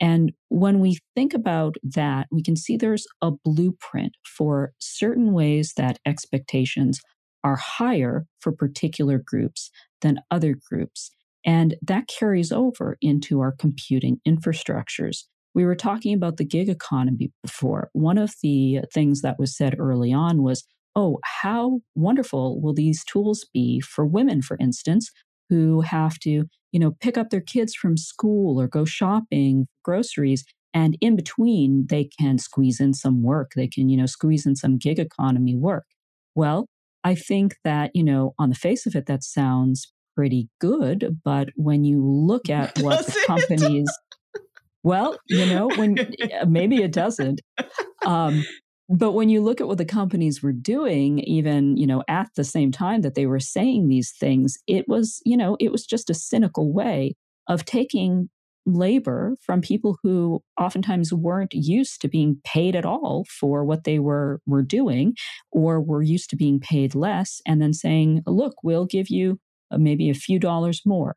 and 0.00 0.32
when 0.48 0.80
we 0.80 0.98
think 1.14 1.34
about 1.34 1.76
that, 1.82 2.28
we 2.30 2.42
can 2.42 2.56
see 2.56 2.76
there's 2.76 3.06
a 3.22 3.32
blueprint 3.44 4.16
for 4.24 4.72
certain 4.78 5.32
ways 5.32 5.74
that 5.76 5.98
expectations 6.06 7.00
are 7.42 7.56
higher 7.56 8.26
for 8.40 8.52
particular 8.52 9.18
groups 9.24 9.70
than 10.00 10.20
other 10.30 10.56
groups. 10.68 11.10
And 11.44 11.76
that 11.82 12.06
carries 12.06 12.52
over 12.52 12.98
into 13.00 13.40
our 13.40 13.52
computing 13.52 14.20
infrastructures. 14.28 15.24
We 15.54 15.64
were 15.64 15.74
talking 15.74 16.14
about 16.14 16.36
the 16.36 16.44
gig 16.44 16.68
economy 16.68 17.32
before. 17.42 17.88
One 17.92 18.18
of 18.18 18.34
the 18.42 18.80
things 18.92 19.22
that 19.22 19.38
was 19.38 19.56
said 19.56 19.74
early 19.78 20.12
on 20.12 20.42
was, 20.42 20.64
oh, 20.96 21.18
how 21.42 21.80
wonderful 21.94 22.60
will 22.60 22.74
these 22.74 23.04
tools 23.04 23.46
be 23.52 23.80
for 23.80 24.04
women, 24.04 24.42
for 24.42 24.56
instance, 24.60 25.10
who 25.48 25.80
have 25.82 26.18
to, 26.20 26.44
you 26.72 26.80
know, 26.80 26.92
pick 27.00 27.18
up 27.18 27.30
their 27.30 27.40
kids 27.40 27.74
from 27.74 27.96
school 27.96 28.60
or 28.60 28.68
go 28.68 28.84
shopping, 28.84 29.66
groceries. 29.84 30.44
And 30.72 30.96
in 31.00 31.16
between, 31.16 31.86
they 31.88 32.08
can 32.20 32.38
squeeze 32.38 32.80
in 32.80 32.94
some 32.94 33.22
work. 33.22 33.52
They 33.56 33.66
can, 33.66 33.88
you 33.88 33.96
know, 33.96 34.06
squeeze 34.06 34.46
in 34.46 34.54
some 34.54 34.78
gig 34.78 34.98
economy 34.98 35.56
work. 35.56 35.84
Well, 36.34 36.66
I 37.02 37.14
think 37.14 37.56
that, 37.64 37.90
you 37.94 38.04
know, 38.04 38.34
on 38.38 38.50
the 38.50 38.54
face 38.54 38.86
of 38.86 38.94
it, 38.94 39.06
that 39.06 39.24
sounds 39.24 39.92
pretty 40.16 40.48
good. 40.60 41.20
But 41.24 41.48
when 41.56 41.84
you 41.84 42.04
look 42.04 42.48
at 42.50 42.78
what 42.78 43.06
the 43.06 43.24
companies, 43.26 43.90
well, 44.82 45.18
you 45.26 45.46
know, 45.46 45.68
when 45.76 45.96
maybe 46.48 46.82
it 46.82 46.92
doesn't. 46.92 47.40
Um, 48.06 48.44
but 48.90 49.12
when 49.12 49.28
you 49.28 49.40
look 49.40 49.60
at 49.60 49.68
what 49.68 49.78
the 49.78 49.84
companies 49.84 50.42
were 50.42 50.52
doing, 50.52 51.20
even, 51.20 51.76
you 51.76 51.86
know, 51.86 52.02
at 52.08 52.28
the 52.34 52.42
same 52.42 52.72
time 52.72 53.02
that 53.02 53.14
they 53.14 53.24
were 53.24 53.38
saying 53.38 53.86
these 53.86 54.10
things, 54.10 54.58
it 54.66 54.88
was, 54.88 55.22
you 55.24 55.36
know, 55.36 55.56
it 55.60 55.70
was 55.70 55.86
just 55.86 56.10
a 56.10 56.14
cynical 56.14 56.72
way 56.72 57.14
of 57.46 57.64
taking 57.64 58.28
labor 58.66 59.36
from 59.40 59.60
people 59.60 59.96
who 60.02 60.42
oftentimes 60.60 61.12
weren't 61.12 61.54
used 61.54 62.00
to 62.00 62.08
being 62.08 62.40
paid 62.44 62.74
at 62.74 62.84
all 62.84 63.24
for 63.30 63.64
what 63.64 63.84
they 63.84 63.98
were 63.98 64.40
were 64.44 64.62
doing 64.62 65.14
or 65.50 65.80
were 65.80 66.02
used 66.02 66.28
to 66.28 66.36
being 66.36 66.60
paid 66.60 66.94
less 66.94 67.40
and 67.46 67.62
then 67.62 67.72
saying 67.72 68.22
look 68.26 68.54
we'll 68.62 68.84
give 68.84 69.08
you 69.08 69.38
uh, 69.70 69.78
maybe 69.78 70.10
a 70.10 70.14
few 70.14 70.38
dollars 70.38 70.82
more. 70.84 71.16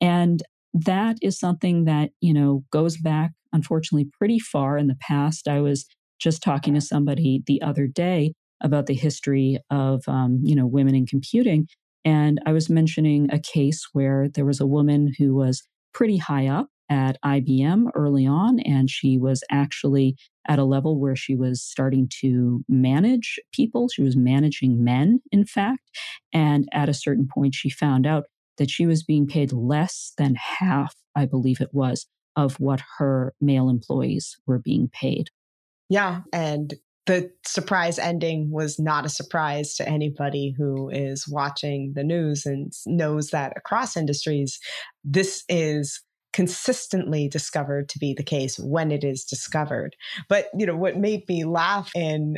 And 0.00 0.42
that 0.74 1.16
is 1.22 1.38
something 1.38 1.84
that 1.84 2.10
you 2.20 2.34
know 2.34 2.64
goes 2.70 2.98
back 2.98 3.32
unfortunately 3.52 4.10
pretty 4.18 4.38
far 4.38 4.76
in 4.76 4.88
the 4.88 4.96
past. 5.00 5.48
I 5.48 5.60
was 5.60 5.86
just 6.22 6.42
talking 6.42 6.74
to 6.74 6.80
somebody 6.80 7.42
the 7.46 7.60
other 7.62 7.86
day 7.86 8.32
about 8.62 8.86
the 8.86 8.94
history 8.94 9.58
of 9.70 10.02
um, 10.06 10.40
you 10.42 10.54
know 10.54 10.66
women 10.66 10.94
in 10.94 11.06
computing 11.06 11.66
and 12.04 12.40
i 12.46 12.52
was 12.52 12.70
mentioning 12.70 13.28
a 13.32 13.38
case 13.38 13.88
where 13.92 14.28
there 14.28 14.44
was 14.44 14.60
a 14.60 14.66
woman 14.66 15.12
who 15.18 15.34
was 15.34 15.62
pretty 15.92 16.16
high 16.16 16.46
up 16.46 16.68
at 16.92 17.16
IBM 17.24 17.90
early 17.94 18.26
on, 18.26 18.60
and 18.60 18.90
she 18.90 19.16
was 19.16 19.42
actually 19.50 20.14
at 20.46 20.58
a 20.58 20.64
level 20.64 21.00
where 21.00 21.16
she 21.16 21.34
was 21.34 21.62
starting 21.62 22.06
to 22.20 22.62
manage 22.68 23.38
people. 23.54 23.88
She 23.88 24.02
was 24.02 24.14
managing 24.14 24.84
men, 24.84 25.20
in 25.30 25.46
fact. 25.46 25.90
And 26.34 26.68
at 26.72 26.90
a 26.90 26.94
certain 26.94 27.28
point, 27.32 27.54
she 27.54 27.70
found 27.70 28.06
out 28.06 28.24
that 28.58 28.70
she 28.70 28.84
was 28.84 29.02
being 29.02 29.26
paid 29.26 29.52
less 29.52 30.12
than 30.18 30.34
half, 30.34 30.94
I 31.16 31.24
believe 31.24 31.62
it 31.62 31.72
was, 31.72 32.06
of 32.36 32.60
what 32.60 32.82
her 32.98 33.32
male 33.40 33.70
employees 33.70 34.36
were 34.46 34.58
being 34.58 34.90
paid. 34.92 35.30
Yeah. 35.92 36.22
And 36.32 36.72
the 37.04 37.30
surprise 37.46 37.98
ending 37.98 38.50
was 38.50 38.78
not 38.78 39.04
a 39.04 39.10
surprise 39.10 39.74
to 39.74 39.86
anybody 39.86 40.54
who 40.56 40.88
is 40.88 41.28
watching 41.28 41.92
the 41.94 42.02
news 42.02 42.46
and 42.46 42.72
knows 42.86 43.28
that 43.28 43.52
across 43.56 43.94
industries, 43.94 44.58
this 45.04 45.44
is 45.50 46.00
consistently 46.32 47.28
discovered 47.28 47.90
to 47.90 47.98
be 47.98 48.14
the 48.14 48.22
case 48.22 48.58
when 48.58 48.90
it 48.90 49.04
is 49.04 49.22
discovered. 49.22 49.94
But, 50.30 50.46
you 50.58 50.64
know, 50.64 50.78
what 50.78 50.96
made 50.96 51.28
me 51.28 51.44
laugh 51.44 51.90
in 51.94 52.36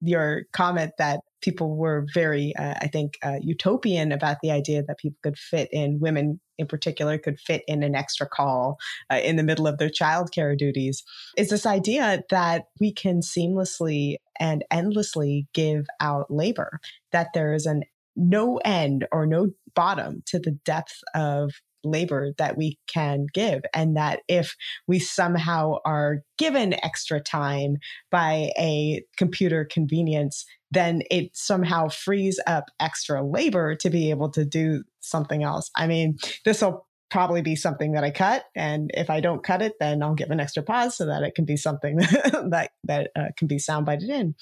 your 0.00 0.42
comment 0.52 0.90
that 0.98 1.20
people 1.42 1.76
were 1.76 2.06
very, 2.12 2.56
uh, 2.56 2.74
I 2.80 2.88
think, 2.88 3.18
uh, 3.22 3.36
utopian 3.40 4.10
about 4.10 4.38
the 4.42 4.50
idea 4.50 4.82
that 4.82 4.98
people 4.98 5.18
could 5.22 5.38
fit 5.38 5.68
in, 5.70 6.00
women 6.00 6.40
in 6.58 6.66
particular, 6.66 7.18
could 7.18 7.38
fit 7.38 7.62
in 7.66 7.82
an 7.82 7.94
extra 7.94 8.26
call 8.26 8.78
uh, 9.10 9.16
in 9.16 9.36
the 9.36 9.42
middle 9.42 9.66
of 9.66 9.78
their 9.78 9.88
childcare 9.88 10.56
duties, 10.56 11.02
is 11.36 11.50
this 11.50 11.66
idea 11.66 12.22
that 12.30 12.64
we 12.80 12.92
can 12.92 13.20
seamlessly 13.20 14.16
and 14.38 14.64
endlessly 14.70 15.46
give 15.52 15.86
out 16.00 16.30
labor, 16.30 16.80
that 17.12 17.28
there 17.34 17.52
is 17.52 17.66
an 17.66 17.82
no 18.16 18.56
end 18.64 19.06
or 19.12 19.26
no 19.26 19.50
bottom 19.74 20.22
to 20.26 20.38
the 20.38 20.52
depth 20.64 21.02
of 21.14 21.52
labor 21.90 22.32
that 22.38 22.56
we 22.56 22.78
can 22.86 23.26
give. 23.32 23.62
And 23.74 23.96
that 23.96 24.20
if 24.28 24.54
we 24.86 24.98
somehow 24.98 25.76
are 25.84 26.22
given 26.38 26.74
extra 26.84 27.20
time 27.20 27.78
by 28.10 28.52
a 28.58 29.02
computer 29.16 29.64
convenience, 29.64 30.44
then 30.70 31.02
it 31.10 31.30
somehow 31.34 31.88
frees 31.88 32.40
up 32.46 32.64
extra 32.80 33.24
labor 33.24 33.74
to 33.76 33.90
be 33.90 34.10
able 34.10 34.30
to 34.30 34.44
do 34.44 34.82
something 35.00 35.42
else. 35.42 35.70
I 35.76 35.86
mean, 35.86 36.18
this 36.44 36.60
will 36.62 36.85
probably 37.10 37.42
be 37.42 37.56
something 37.56 37.92
that 37.92 38.04
I 38.04 38.10
cut. 38.10 38.44
And 38.54 38.90
if 38.94 39.10
I 39.10 39.20
don't 39.20 39.44
cut 39.44 39.62
it, 39.62 39.74
then 39.78 40.02
I'll 40.02 40.14
give 40.14 40.30
an 40.30 40.40
extra 40.40 40.62
pause 40.62 40.96
so 40.96 41.06
that 41.06 41.22
it 41.22 41.34
can 41.34 41.44
be 41.44 41.56
something 41.56 41.96
that 41.96 42.70
that 42.84 43.10
uh, 43.16 43.28
can 43.36 43.46
be 43.46 43.56
soundbited 43.56 44.08
in, 44.08 44.34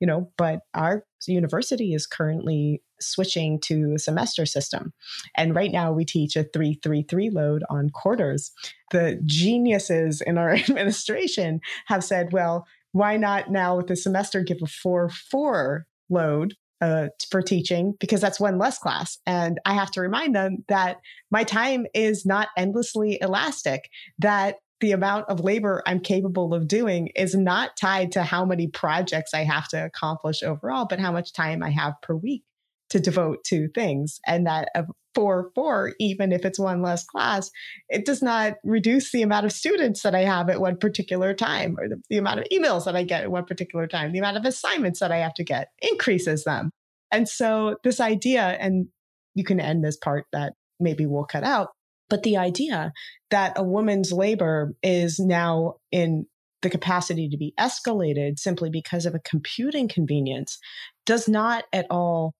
you 0.00 0.06
know. 0.06 0.30
But 0.36 0.60
our 0.74 1.04
university 1.26 1.94
is 1.94 2.06
currently 2.06 2.82
switching 3.00 3.60
to 3.60 3.94
a 3.94 3.98
semester 3.98 4.46
system, 4.46 4.92
and 5.36 5.54
right 5.54 5.70
now 5.70 5.92
we 5.92 6.04
teach 6.04 6.36
a 6.36 6.44
three 6.44 6.78
three 6.82 7.02
three 7.02 7.30
load 7.30 7.62
on 7.70 7.90
quarters. 7.90 8.52
The 8.90 9.20
geniuses 9.24 10.20
in 10.20 10.38
our 10.38 10.50
administration 10.54 11.60
have 11.86 12.04
said, 12.04 12.32
well. 12.32 12.66
Why 12.92 13.18
not 13.18 13.50
now 13.50 13.76
with 13.76 13.88
the 13.88 13.96
semester 13.96 14.42
give 14.42 14.62
a 14.62 14.66
4 14.66 15.10
4 15.10 15.86
load 16.08 16.54
uh, 16.80 17.08
for 17.30 17.42
teaching 17.42 17.94
because 18.00 18.20
that's 18.20 18.40
one 18.40 18.58
less 18.58 18.78
class. 18.78 19.18
And 19.26 19.58
I 19.64 19.74
have 19.74 19.90
to 19.92 20.00
remind 20.00 20.34
them 20.34 20.64
that 20.68 20.98
my 21.30 21.44
time 21.44 21.86
is 21.94 22.24
not 22.24 22.48
endlessly 22.56 23.18
elastic, 23.20 23.90
that 24.18 24.56
the 24.80 24.92
amount 24.92 25.28
of 25.28 25.40
labor 25.40 25.82
I'm 25.86 26.00
capable 26.00 26.54
of 26.54 26.68
doing 26.68 27.08
is 27.16 27.34
not 27.34 27.76
tied 27.76 28.12
to 28.12 28.22
how 28.22 28.44
many 28.44 28.68
projects 28.68 29.34
I 29.34 29.42
have 29.42 29.66
to 29.68 29.84
accomplish 29.84 30.42
overall, 30.42 30.86
but 30.88 31.00
how 31.00 31.10
much 31.10 31.32
time 31.32 31.62
I 31.62 31.70
have 31.70 31.94
per 32.00 32.14
week 32.14 32.44
to 32.90 33.00
devote 33.00 33.44
to 33.44 33.68
things. 33.74 34.20
And 34.26 34.46
that 34.46 34.68
uh, 34.74 34.80
of 34.80 34.86
four, 35.14 35.50
four, 35.54 35.94
even 35.98 36.32
if 36.32 36.44
it's 36.44 36.58
one 36.58 36.80
less 36.80 37.04
class, 37.04 37.50
it 37.88 38.04
does 38.04 38.22
not 38.22 38.54
reduce 38.62 39.10
the 39.10 39.22
amount 39.22 39.46
of 39.46 39.52
students 39.52 40.02
that 40.02 40.14
I 40.14 40.20
have 40.20 40.48
at 40.48 40.60
one 40.60 40.76
particular 40.76 41.34
time 41.34 41.76
or 41.78 41.88
the, 41.88 42.00
the 42.08 42.18
amount 42.18 42.40
of 42.40 42.46
emails 42.52 42.84
that 42.84 42.94
I 42.94 43.02
get 43.02 43.24
at 43.24 43.30
one 43.30 43.44
particular 43.44 43.86
time, 43.86 44.12
the 44.12 44.20
amount 44.20 44.36
of 44.36 44.44
assignments 44.44 45.00
that 45.00 45.10
I 45.10 45.18
have 45.18 45.34
to 45.34 45.44
get 45.44 45.70
increases 45.82 46.44
them. 46.44 46.70
And 47.10 47.28
so 47.28 47.76
this 47.82 48.00
idea, 48.00 48.42
and 48.42 48.88
you 49.34 49.44
can 49.44 49.60
end 49.60 49.84
this 49.84 49.96
part 49.96 50.26
that 50.32 50.52
maybe 50.78 51.06
we'll 51.06 51.24
cut 51.24 51.42
out, 51.42 51.68
but 52.08 52.22
the 52.22 52.36
idea 52.36 52.92
that 53.30 53.54
a 53.56 53.64
woman's 53.64 54.12
labor 54.12 54.74
is 54.82 55.18
now 55.18 55.74
in 55.90 56.26
the 56.62 56.70
capacity 56.70 57.28
to 57.28 57.36
be 57.36 57.54
escalated 57.58 58.38
simply 58.38 58.70
because 58.70 59.06
of 59.06 59.14
a 59.14 59.20
computing 59.20 59.88
convenience 59.88 60.58
does 61.06 61.28
not 61.28 61.64
at 61.72 61.86
all 61.90 62.34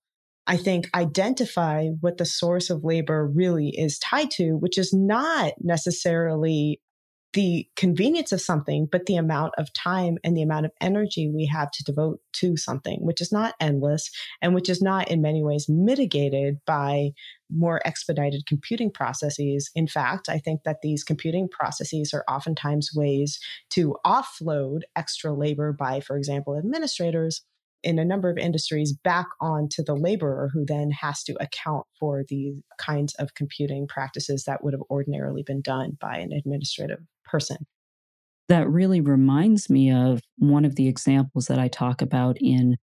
I 0.49 0.57
think, 0.57 0.89
identify 0.95 1.89
what 2.01 2.17
the 2.17 2.25
source 2.25 2.71
of 2.71 2.83
labor 2.83 3.27
really 3.27 3.69
is 3.69 3.99
tied 3.99 4.31
to, 4.31 4.57
which 4.57 4.79
is 4.79 4.91
not 4.91 5.53
necessarily 5.61 6.81
the 7.33 7.67
convenience 7.75 8.31
of 8.31 8.41
something, 8.41 8.87
but 8.91 9.05
the 9.05 9.15
amount 9.15 9.53
of 9.59 9.71
time 9.73 10.17
and 10.23 10.35
the 10.35 10.41
amount 10.41 10.65
of 10.65 10.71
energy 10.81 11.29
we 11.29 11.45
have 11.45 11.69
to 11.69 11.83
devote 11.83 12.19
to 12.33 12.57
something, 12.57 12.97
which 13.01 13.21
is 13.21 13.31
not 13.31 13.53
endless 13.59 14.09
and 14.41 14.55
which 14.55 14.69
is 14.69 14.81
not 14.81 15.11
in 15.11 15.21
many 15.21 15.43
ways 15.43 15.67
mitigated 15.69 16.57
by 16.65 17.11
more 17.51 17.79
expedited 17.85 18.47
computing 18.47 18.91
processes. 18.91 19.69
In 19.75 19.87
fact, 19.87 20.29
I 20.29 20.39
think 20.39 20.61
that 20.65 20.81
these 20.81 21.03
computing 21.03 21.47
processes 21.47 22.11
are 22.11 22.25
oftentimes 22.27 22.89
ways 22.95 23.39
to 23.69 23.95
offload 24.03 24.81
extra 24.95 25.31
labor 25.31 25.71
by, 25.71 25.99
for 25.99 26.17
example, 26.17 26.57
administrators 26.57 27.43
in 27.83 27.99
a 27.99 28.05
number 28.05 28.29
of 28.29 28.37
industries 28.37 28.93
back 28.93 29.27
onto 29.39 29.83
the 29.83 29.95
laborer 29.95 30.49
who 30.53 30.65
then 30.65 30.91
has 30.91 31.23
to 31.23 31.35
account 31.41 31.85
for 31.99 32.23
the 32.27 32.61
kinds 32.77 33.13
of 33.15 33.33
computing 33.33 33.87
practices 33.87 34.43
that 34.45 34.63
would 34.63 34.73
have 34.73 34.83
ordinarily 34.89 35.43
been 35.43 35.61
done 35.61 35.97
by 35.99 36.17
an 36.17 36.31
administrative 36.33 36.99
person. 37.25 37.57
That 38.49 38.69
really 38.69 38.99
reminds 38.99 39.69
me 39.69 39.91
of 39.91 40.21
one 40.37 40.65
of 40.65 40.75
the 40.75 40.87
examples 40.87 41.45
that 41.47 41.59
I 41.59 41.67
talk 41.67 42.01
about 42.01 42.37
in 42.41 42.77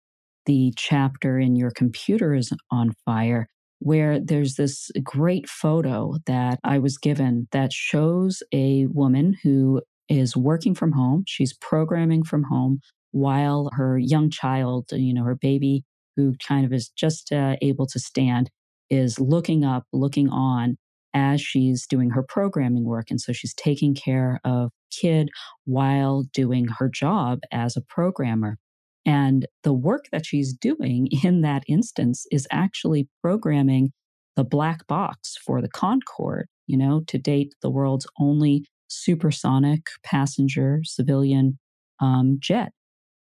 the 0.45 0.73
chapter 0.77 1.37
in 1.37 1.55
Your 1.55 1.71
Computer 1.71 2.33
is 2.33 2.53
on 2.71 2.93
Fire, 3.05 3.47
where 3.79 4.19
there's 4.19 4.55
this 4.55 4.89
great 5.03 5.49
photo 5.49 6.15
that 6.25 6.59
I 6.63 6.79
was 6.79 6.97
given 6.97 7.49
that 7.51 7.73
shows 7.73 8.41
a 8.53 8.85
woman 8.87 9.35
who 9.43 9.81
is 10.07 10.37
working 10.37 10.73
from 10.73 10.93
home. 10.93 11.23
She's 11.27 11.53
programming 11.53 12.23
from 12.23 12.43
home 12.43 12.79
while 13.11 13.69
her 13.73 13.97
young 13.97 14.29
child, 14.29 14.89
you 14.91 15.13
know, 15.13 15.23
her 15.23 15.35
baby, 15.35 15.83
who 16.15 16.35
kind 16.45 16.65
of 16.65 16.73
is 16.73 16.89
just 16.89 17.31
uh, 17.31 17.55
able 17.61 17.85
to 17.87 17.99
stand, 17.99 18.49
is 18.89 19.19
looking 19.19 19.63
up, 19.63 19.85
looking 19.93 20.29
on 20.29 20.77
as 21.13 21.41
she's 21.41 21.87
doing 21.87 22.11
her 22.11 22.23
programming 22.23 22.85
work. 22.85 23.09
And 23.09 23.19
so 23.19 23.33
she's 23.33 23.53
taking 23.53 23.95
care 23.95 24.39
of 24.43 24.71
kid 24.91 25.29
while 25.65 26.23
doing 26.33 26.67
her 26.77 26.89
job 26.89 27.39
as 27.51 27.75
a 27.75 27.81
programmer. 27.81 28.57
And 29.05 29.47
the 29.63 29.73
work 29.73 30.05
that 30.11 30.25
she's 30.25 30.53
doing 30.53 31.07
in 31.23 31.41
that 31.41 31.63
instance 31.67 32.25
is 32.31 32.47
actually 32.51 33.07
programming 33.21 33.91
the 34.35 34.43
black 34.43 34.85
box 34.85 35.35
for 35.43 35.61
the 35.61 35.69
Concorde, 35.69 36.47
you 36.67 36.77
know, 36.77 37.01
to 37.07 37.17
date, 37.17 37.55
the 37.61 37.71
world's 37.71 38.05
only 38.19 38.65
supersonic 38.87 39.87
passenger 40.03 40.81
civilian 40.83 41.57
um, 41.99 42.37
jet. 42.39 42.71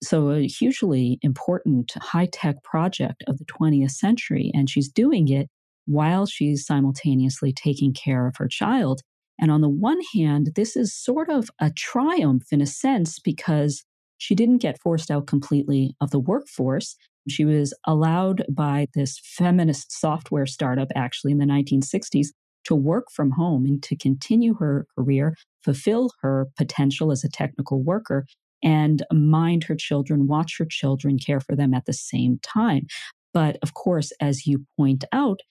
So, 0.02 0.32
a 0.32 0.48
hugely 0.48 1.20
important 1.22 1.92
high 1.96 2.28
tech 2.32 2.64
project 2.64 3.24
of 3.28 3.38
the 3.38 3.46
20th 3.46 3.92
century. 3.92 4.52
And 4.54 4.70
she's 4.70 4.90
doing 4.90 5.28
it 5.28 5.50
while 5.86 6.26
she's 6.26 6.66
simultaneously 6.66 7.52
taking 7.52 7.94
care 7.94 8.28
of 8.28 8.36
her 8.38 8.48
child. 8.48 9.02
And 9.40 9.52
on 9.52 9.62
the 9.62 9.70
one 9.70 10.00
hand, 10.14 10.52
this 10.56 10.76
is 10.76 10.96
sort 10.96 11.30
of 11.30 11.50
a 11.60 11.72
triumph 11.72 12.44
in 12.52 12.62
a 12.62 12.66
sense 12.66 13.20
because 13.20 13.84
she 14.18 14.36
didn't 14.36 14.58
get 14.58 14.80
forced 14.82 15.10
out 15.10 15.28
completely 15.28 15.96
of 16.02 16.12
the 16.12 16.20
workforce. 16.20 16.96
She 17.28 17.46
was 17.46 17.74
allowed 17.86 18.44
by 18.50 18.88
this 18.94 19.20
feminist 19.24 19.92
software 19.92 20.46
startup, 20.46 20.90
actually 20.96 21.32
in 21.32 21.38
the 21.38 21.46
1960s, 21.46 22.28
to 22.66 22.76
work 22.76 23.08
from 23.14 23.32
home 23.32 23.66
and 23.66 23.82
to 23.84 23.96
continue 23.96 24.56
her 24.56 24.86
career, 24.98 25.36
fulfill 25.64 26.12
her 26.22 26.48
potential 26.58 27.12
as 27.12 27.24
a 27.24 27.30
technical 27.30 27.82
worker, 27.82 28.26
and 28.64 29.04
mind 29.12 29.64
her 29.66 29.76
children, 29.76 30.28
watch 30.28 30.58
her 30.58 30.66
children, 30.66 31.18
care 31.18 31.40
for 31.40 31.56
them 31.56 31.74
at 31.74 31.86
the 31.86 31.94
same 31.94 32.40
time. 32.44 32.88
But 33.34 33.58
of 33.62 33.74
course, 33.74 34.12
as 34.20 34.48
you 34.48 34.66
point 34.78 35.04
out, 35.12 35.42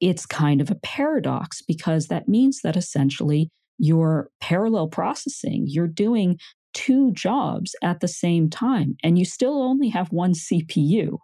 it's 0.00 0.26
kind 0.26 0.60
of 0.60 0.70
a 0.70 0.76
paradox 0.76 1.62
because 1.62 2.08
that 2.08 2.28
means 2.28 2.60
that 2.62 2.76
essentially 2.76 3.48
you're 3.78 4.28
parallel 4.40 4.88
processing, 4.88 5.64
you're 5.66 5.86
doing 5.86 6.38
two 6.74 7.12
jobs 7.12 7.74
at 7.82 8.00
the 8.00 8.08
same 8.08 8.48
time, 8.48 8.96
and 9.02 9.18
you 9.18 9.24
still 9.24 9.62
only 9.62 9.88
have 9.88 10.08
one 10.10 10.32
CPU, 10.34 11.18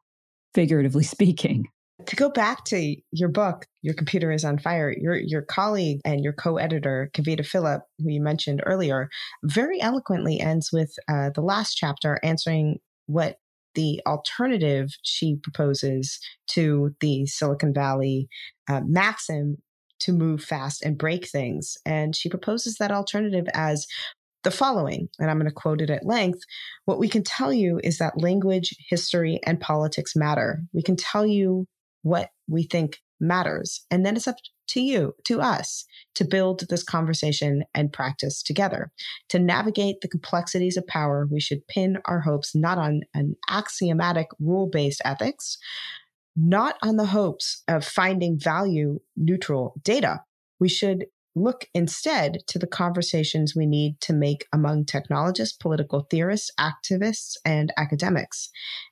figuratively 0.55 1.05
speaking 1.05 1.67
to 2.09 2.17
go 2.17 2.31
back 2.31 2.65
to 2.65 2.97
your 3.13 3.29
book, 3.29 3.67
Your 3.83 3.93
Computer 3.93 4.33
is 4.33 4.43
on 4.43 4.59
Fire, 4.59 4.95
your, 4.99 5.15
your 5.15 5.43
colleague 5.43 6.01
and 6.07 6.25
your 6.25 6.33
co 6.33 6.57
editor, 6.57 7.11
Kavita 7.13 7.47
Philip, 7.47 7.83
who 7.99 8.11
you 8.11 8.23
mentioned 8.23 8.63
earlier, 8.65 9.11
very 9.45 9.79
eloquently 9.81 10.41
ends 10.41 10.71
with 10.73 10.91
uh, 11.07 11.31
the 11.35 11.43
last 11.43 11.75
chapter 11.75 12.19
answering 12.23 12.79
what 13.07 13.37
the 13.75 14.01
alternative 14.07 14.89
she 15.03 15.37
proposes 15.43 16.19
to 16.49 16.95
the 17.01 17.27
Silicon 17.27 17.75
Valley 17.75 18.29
uh, 18.71 18.81
maxim 18.87 19.59
to 20.01 20.13
move 20.13 20.43
fast 20.43 20.83
and 20.83 20.97
break 20.97 21.29
things. 21.29 21.77
And 21.85 22.17
she 22.17 22.31
proposes 22.31 22.77
that 22.77 22.91
alternative 22.91 23.47
as 23.53 23.87
the 24.45 24.51
following, 24.51 25.09
and 25.19 25.31
I'm 25.31 25.39
going 25.39 25.51
to 25.51 25.55
quote 25.55 25.83
it 25.83 25.91
at 25.91 26.07
length. 26.07 26.41
What 26.87 26.99
we 26.99 27.09
can 27.09 27.23
tell 27.23 27.53
you 27.53 27.81
is 27.85 27.99
that 27.99 28.19
language, 28.19 28.75
history, 28.89 29.41
and 29.45 29.61
politics 29.61 30.17
matter. 30.17 30.63
We 30.73 30.83
can 30.83 30.97
tell 30.97 31.27
you 31.27 31.67
what 32.09 32.31
we 32.49 32.63
think 32.63 32.99
matters. 33.21 33.85
And 33.91 34.05
then 34.05 34.17
it's 34.17 34.29
up 34.29 34.37
to 34.69 34.81
you, 34.81 35.15
to 35.25 35.41
us, 35.41 35.85
to 36.15 36.25
build 36.25 36.65
this 36.69 36.83
conversation 36.83 37.65
and 37.75 37.93
practice 37.93 38.43
together. 38.43 38.91
To 39.31 39.39
navigate 39.39 40.01
the 40.01 40.09
complexities 40.09 40.77
of 40.77 40.87
power, 40.87 41.27
we 41.31 41.41
should 41.41 41.67
pin 41.69 41.99
our 42.05 42.21
hopes 42.21 42.55
not 42.55 42.79
on 42.79 43.03
an 43.15 43.37
axiomatic 43.49 44.29
rule 44.41 44.69
based 44.69 45.03
ethics, 45.05 45.59
not 46.37 46.77
on 46.83 46.97
the 46.97 47.07
hopes 47.07 47.63
of 47.67 47.85
finding 47.85 48.39
value 48.39 49.01
neutral 49.17 49.75
data. 49.83 50.23
We 50.61 50.69
should 50.69 51.07
look 51.43 51.67
instead 51.75 52.39
to 52.49 52.59
the 52.59 52.67
conversations 52.67 53.55
we 53.55 53.67
need 53.67 54.01
to 54.03 54.13
make 54.13 54.47
among 54.53 54.85
technologists, 54.85 55.57
political 55.57 56.07
theorists, 56.11 56.51
activists, 56.59 57.35
and 57.45 57.73
academics. 57.77 58.51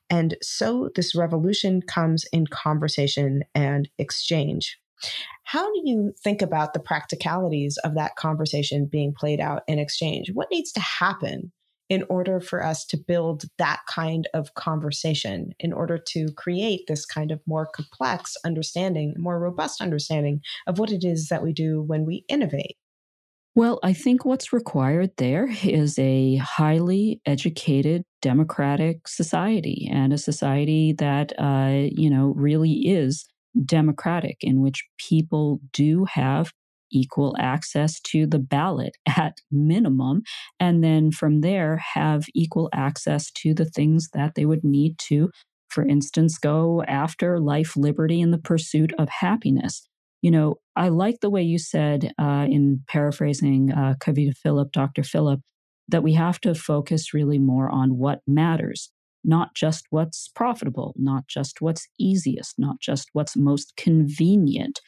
And 0.09 0.37
so 0.43 0.91
this 0.95 1.15
revolution 1.15 1.83
comes 1.83 2.25
in 2.33 2.47
conversation 2.47 3.43
and 3.55 3.89
exchange. 3.99 4.79
How 5.45 5.73
do 5.73 5.83
you 5.85 6.13
think 6.23 6.43
about 6.43 6.73
the 6.73 6.81
practicalities 6.81 7.79
of 7.85 7.95
that 7.95 8.17
conversation 8.17 8.87
being 8.87 9.13
played 9.13 9.41
out 9.41 9.63
in 9.69 9.79
exchange? 9.79 10.31
What 10.33 10.51
needs 10.51 10.73
to 10.73 10.81
happen 10.81 11.53
in 11.89 12.05
order 12.09 12.41
for 12.41 12.65
us 12.65 12.85
to 12.87 12.97
build 12.97 13.45
that 13.59 13.81
kind 13.89 14.29
of 14.35 14.55
conversation, 14.55 15.53
in 15.61 15.73
order 15.73 15.99
to 15.99 16.29
create 16.37 16.83
this 16.89 17.07
kind 17.07 17.31
of 17.31 17.41
more 17.47 17.67
complex 17.67 18.37
understanding, 18.45 19.15
more 19.17 19.39
robust 19.39 19.81
understanding 19.81 20.41
of 20.67 20.79
what 20.79 20.91
it 20.91 21.05
is 21.05 21.29
that 21.29 21.43
we 21.43 21.53
do 21.53 21.83
when 21.83 22.05
we 22.05 22.25
innovate? 22.29 22.77
Well, 23.55 23.79
I 23.83 23.95
think 23.95 24.25
what's 24.25 24.53
required 24.53 25.13
there 25.17 25.49
is 25.65 25.99
a 25.99 26.37
highly 26.37 27.23
educated 27.25 28.03
democratic 28.21 29.09
society 29.09 29.89
and 29.91 30.13
a 30.13 30.19
society 30.19 30.93
that, 30.99 31.33
uh, 31.39 31.89
you 31.91 32.11
know, 32.11 32.35
really 32.37 32.87
is 32.87 33.27
democratic, 33.65 34.37
in 34.43 34.61
which 34.61 34.85
people 34.99 35.61
do 35.73 36.05
have 36.05 36.53
equal 36.91 37.37
access 37.39 38.01
to 38.01 38.27
the 38.27 38.39
ballot 38.39 38.97
at 39.17 39.39
minimum. 39.51 40.23
And 40.61 40.83
then 40.83 41.11
from 41.11 41.41
there, 41.41 41.77
have 41.95 42.27
equal 42.35 42.69
access 42.73 43.31
to 43.33 43.55
the 43.55 43.65
things 43.65 44.09
that 44.13 44.35
they 44.35 44.45
would 44.47 44.65
need 44.65 44.99
to, 45.09 45.31
for 45.69 45.87
instance, 45.87 46.39
go 46.39 46.83
after 46.85 47.39
life, 47.41 47.77
liberty, 47.77 48.21
and 48.21 48.33
the 48.33 48.39
pursuit 48.39 48.93
of 48.99 49.09
happiness. 49.09 49.87
You 50.23 50.31
know, 50.31 50.57
I 50.75 50.89
like 50.89 51.21
the 51.21 51.31
way 51.31 51.43
you 51.43 51.59
said, 51.59 52.13
uh, 52.19 52.47
in 52.49 52.83
paraphrasing 52.89 53.73
uh, 53.73 53.95
Kavita 54.01 54.37
Philip, 54.37 54.73
Dr. 54.73 55.03
Philip, 55.03 55.41
that 55.89 56.03
we 56.03 56.15
have 56.15 56.41
to 56.41 56.55
focus 56.55 57.15
really 57.15 57.39
more 57.39 57.71
on 57.71 57.97
what 57.97 58.21
matters, 58.27 58.91
not 59.25 59.55
just 59.55 59.85
what's 59.91 60.29
profitable, 60.35 60.95
not 60.97 61.29
just 61.29 61.61
what's 61.61 61.87
easiest, 61.99 62.59
not 62.59 62.81
just 62.81 63.11
what's 63.13 63.37
most 63.37 63.75
convenient. 63.77 64.81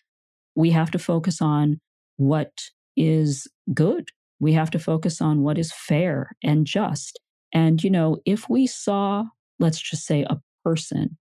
We 0.55 0.70
have 0.70 0.90
to 0.92 0.99
focus 0.99 1.40
on 1.40 1.80
what 2.19 2.53
is 2.97 3.49
good. 3.73 4.11
We 4.39 4.53
have 4.53 4.71
to 4.73 4.79
focus 4.79 5.21
on 5.21 5.43
what 5.43 5.59
is 5.59 5.73
fair 5.73 6.31
and 6.45 6.66
just. 6.66 7.19
And, 7.53 7.83
you 7.83 7.91
know, 7.91 8.19
if 8.27 8.49
we 8.49 8.66
saw, 8.66 9.25
let's 9.59 9.81
just 9.81 10.05
say, 10.05 10.23
a 10.23 10.39
person 10.64 11.16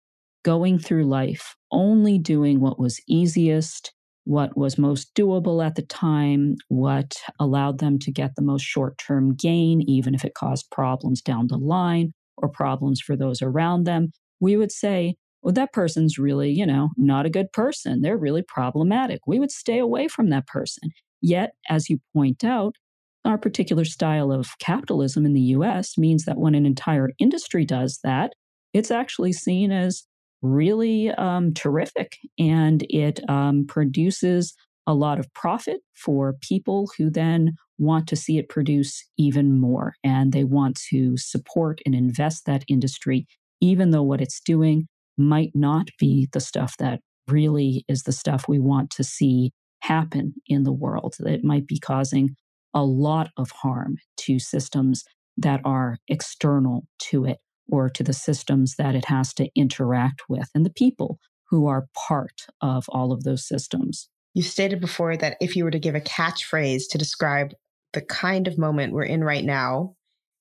going 0.45 0.79
through 0.79 1.05
life 1.05 1.57
only 1.71 2.19
doing 2.19 2.61
what 2.61 2.79
was 2.79 3.01
easiest, 3.09 3.93
what 4.25 4.57
was 4.57 4.79
most 4.79 5.15
doable 5.15 5.65
at 5.65 5.75
the 5.75 5.83
time, 5.83 6.57
what 6.69 7.17
allowed 7.41 7.79
them 7.79 7.99
to 7.99 8.13
get 8.13 8.35
the 8.37 8.43
most 8.43 8.63
short 8.63 8.97
term 8.99 9.35
gain, 9.35 9.83
even 9.83 10.15
if 10.15 10.25
it 10.25 10.35
caused 10.35 10.71
problems 10.71 11.21
down 11.21 11.49
the 11.49 11.59
line 11.59 12.13
or 12.37 12.49
problems 12.49 13.01
for 13.01 13.17
those 13.17 13.43
around 13.43 13.85
them, 13.85 14.13
we 14.41 14.57
would 14.57 14.73
say, 14.73 15.17
well, 15.43 15.53
that 15.55 15.73
person's 15.73 16.19
really, 16.19 16.51
you 16.51 16.65
know, 16.65 16.91
not 16.97 17.27
a 17.27 17.31
good 17.31 17.53
person. 17.53 18.01
They're 18.01 18.17
really 18.17 18.43
problematic. 18.43 19.21
We 19.27 19.39
would 19.39 19.51
stay 19.51 19.79
away 19.79 20.09
from 20.09 20.31
that 20.31 20.47
person. 20.47 20.91
Yet, 21.21 21.53
as 21.69 21.91
you 21.91 22.01
point 22.15 22.45
out, 22.45 22.77
our 23.25 23.39
particular 23.39 23.85
style 23.85 24.33
of 24.33 24.59
capitalism 24.59 25.25
in 25.25 25.33
the 25.33 25.41
US 25.41 25.97
means 25.97 26.25
that 26.25 26.39
when 26.39 26.55
an 26.55 26.67
entire 26.67 27.11
industry 27.19 27.65
does 27.65 28.01
that, 28.03 28.33
it's 28.73 28.91
actually 28.91 29.33
seen 29.33 29.71
as 29.71 30.05
really 30.43 31.11
um, 31.11 31.55
terrific 31.55 32.19
and 32.39 32.85
it 32.91 33.21
um, 33.31 33.65
produces 33.67 34.55
a 34.87 34.95
lot 34.95 35.21
of 35.21 35.33
profit 35.35 35.81
for 35.95 36.35
people 36.41 36.91
who 36.99 37.09
then 37.09 37.53
want 37.79 38.09
to 38.09 38.17
see 38.17 38.39
it 38.39 38.49
produce 38.49 39.05
even 39.17 39.61
more 39.61 39.95
and 40.03 40.33
they 40.33 40.43
want 40.43 40.81
to 40.91 41.17
support 41.17 41.81
and 41.87 41.95
invest 41.95 42.47
that 42.47 42.65
industry 42.67 43.27
even 43.61 43.91
though 43.91 44.03
what 44.03 44.21
it's 44.21 44.41
doing 44.41 44.89
might 45.23 45.53
not 45.55 45.89
be 45.99 46.29
the 46.33 46.41
stuff 46.41 46.77
that 46.79 47.01
really 47.29 47.85
is 47.89 48.03
the 48.03 48.13
stuff 48.13 48.45
we 48.49 48.59
want 48.59 48.91
to 48.91 49.05
see 49.05 49.53
happen 49.81 50.35
in 50.47 50.63
the 50.63 50.73
world. 50.73 51.17
It 51.21 51.45
might 51.45 51.67
be 51.67 51.79
causing 51.79 52.37
a 52.75 52.85
lot 52.85 53.31
of 53.37 53.51
harm 53.51 53.97
to 54.19 54.39
systems 54.39 55.05
that 55.37 55.61
are 55.65 55.99
external 56.09 56.87
to 56.99 57.25
it 57.25 57.39
or 57.69 57.89
to 57.89 58.03
the 58.03 58.13
systems 58.13 58.77
that 58.77 58.95
it 58.95 59.07
has 59.07 59.33
to 59.35 59.49
interact 59.57 60.23
with 60.29 60.49
and 60.55 60.65
the 60.65 60.71
people 60.71 61.19
who 61.51 61.67
are 61.67 61.87
part 61.95 62.47
of 62.61 62.85
all 62.89 63.13
of 63.13 63.25
those 63.25 63.47
systems. 63.47 64.09
You 64.35 64.43
stated 64.43 64.81
before 64.81 65.17
that 65.17 65.37
if 65.41 65.57
you 65.57 65.65
were 65.65 65.71
to 65.71 65.79
give 65.79 65.95
a 65.95 66.01
catchphrase 66.01 66.85
to 66.91 66.99
describe 66.99 67.53
the 67.93 68.01
kind 68.01 68.49
of 68.49 68.59
moment 68.59 68.93
we're 68.93 69.05
in 69.05 69.23
right 69.23 69.45
now, 69.45 69.95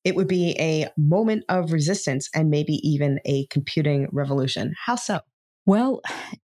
it 0.03 0.15
would 0.15 0.27
be 0.27 0.55
a 0.59 0.87
moment 0.97 1.43
of 1.49 1.71
resistance 1.71 2.29
and 2.33 2.49
maybe 2.49 2.75
even 2.87 3.19
a 3.25 3.45
computing 3.47 4.07
revolution. 4.11 4.73
How 4.85 4.95
so? 4.95 5.19
Well, 5.65 6.01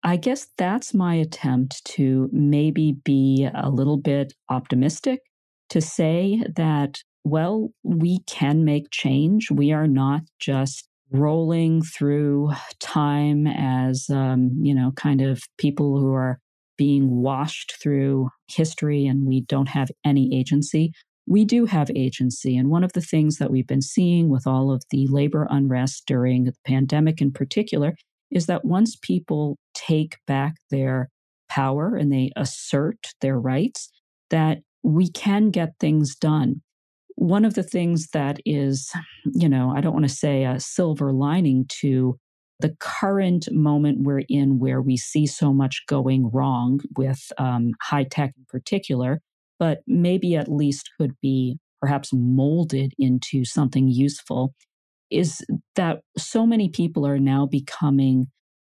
I 0.03 0.17
guess 0.17 0.47
that's 0.57 0.93
my 0.93 1.15
attempt 1.15 1.83
to 1.85 2.29
maybe 2.31 2.97
be 3.03 3.47
a 3.53 3.69
little 3.69 3.97
bit 3.97 4.33
optimistic 4.49 5.21
to 5.69 5.81
say 5.81 6.43
that, 6.55 7.01
well, 7.23 7.69
we 7.83 8.19
can 8.27 8.63
make 8.63 8.91
change. 8.91 9.49
We 9.51 9.71
are 9.71 9.87
not 9.87 10.21
just 10.39 10.87
rolling 11.11 11.81
through 11.81 12.51
time 12.79 13.47
as, 13.47 14.09
um, 14.09 14.51
you 14.61 14.75
know, 14.75 14.91
kind 14.95 15.21
of 15.21 15.41
people 15.57 15.99
who 15.99 16.13
are 16.13 16.39
being 16.77 17.21
washed 17.21 17.75
through 17.81 18.29
history 18.47 19.07
and 19.07 19.25
we 19.25 19.41
don't 19.41 19.69
have 19.69 19.89
any 20.05 20.37
agency 20.37 20.91
we 21.27 21.43
do 21.43 21.65
have 21.65 21.91
agency. 21.93 22.55
And 22.57 22.69
one 22.69 22.83
of 22.83 22.93
the 22.93 23.01
things 23.01 23.37
that 23.37 23.51
we've 23.51 23.67
been 23.67 23.81
seeing 23.81 24.29
with 24.29 24.47
all 24.47 24.71
of 24.71 24.83
the 24.89 25.07
labor 25.07 25.45
unrest 25.49 26.03
during 26.07 26.45
the 26.45 26.53
pandemic 26.65 27.21
in 27.21 27.31
particular 27.31 27.95
is 28.31 28.45
that 28.45 28.65
once 28.65 28.95
people 28.95 29.57
take 29.73 30.17
back 30.25 30.55
their 30.71 31.09
power 31.49 31.95
and 31.95 32.11
they 32.11 32.31
assert 32.35 32.97
their 33.21 33.39
rights, 33.39 33.89
that 34.29 34.59
we 34.83 35.09
can 35.09 35.49
get 35.49 35.73
things 35.79 36.15
done. 36.15 36.61
One 37.15 37.45
of 37.45 37.55
the 37.55 37.63
things 37.63 38.09
that 38.13 38.39
is, 38.45 38.91
you 39.25 39.49
know, 39.49 39.73
I 39.75 39.81
don't 39.81 39.93
want 39.93 40.07
to 40.07 40.13
say 40.13 40.45
a 40.45 40.59
silver 40.59 41.11
lining 41.11 41.65
to 41.81 42.17
the 42.59 42.75
current 42.79 43.51
moment 43.51 44.03
we're 44.03 44.23
in 44.29 44.59
where 44.59 44.81
we 44.81 44.97
see 44.97 45.25
so 45.25 45.53
much 45.53 45.83
going 45.87 46.29
wrong 46.31 46.79
with 46.95 47.31
um, 47.37 47.71
high 47.81 48.05
tech 48.05 48.33
in 48.37 48.45
particular 48.49 49.21
but 49.59 49.79
maybe 49.87 50.35
at 50.35 50.51
least 50.51 50.89
could 50.99 51.13
be 51.21 51.57
perhaps 51.81 52.09
molded 52.13 52.93
into 52.97 53.45
something 53.45 53.87
useful 53.87 54.53
is 55.09 55.45
that 55.75 55.99
so 56.17 56.45
many 56.45 56.69
people 56.69 57.05
are 57.05 57.19
now 57.19 57.45
becoming 57.45 58.27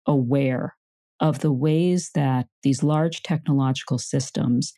aware 0.06 0.76
of 1.20 1.40
the 1.40 1.52
ways 1.52 2.12
that 2.14 2.48
these 2.64 2.84
large 2.84 3.24
technological 3.24 3.98
systems 3.98 4.74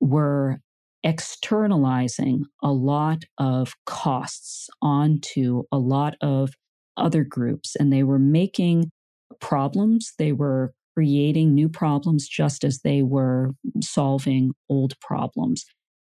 were 0.00 0.58
externalizing 1.04 2.44
a 2.62 2.72
lot 2.72 3.22
of 3.38 3.72
costs 3.84 4.68
onto 4.82 5.62
a 5.70 5.78
lot 5.78 6.14
of 6.20 6.50
other 6.96 7.22
groups 7.22 7.76
and 7.76 7.92
they 7.92 8.02
were 8.02 8.18
making 8.18 8.90
problems 9.40 10.12
they 10.18 10.32
were 10.32 10.72
creating 10.96 11.54
new 11.54 11.68
problems 11.68 12.26
just 12.26 12.64
as 12.64 12.80
they 12.80 13.02
were 13.02 13.50
solving 13.82 14.52
old 14.70 14.98
problems. 15.00 15.66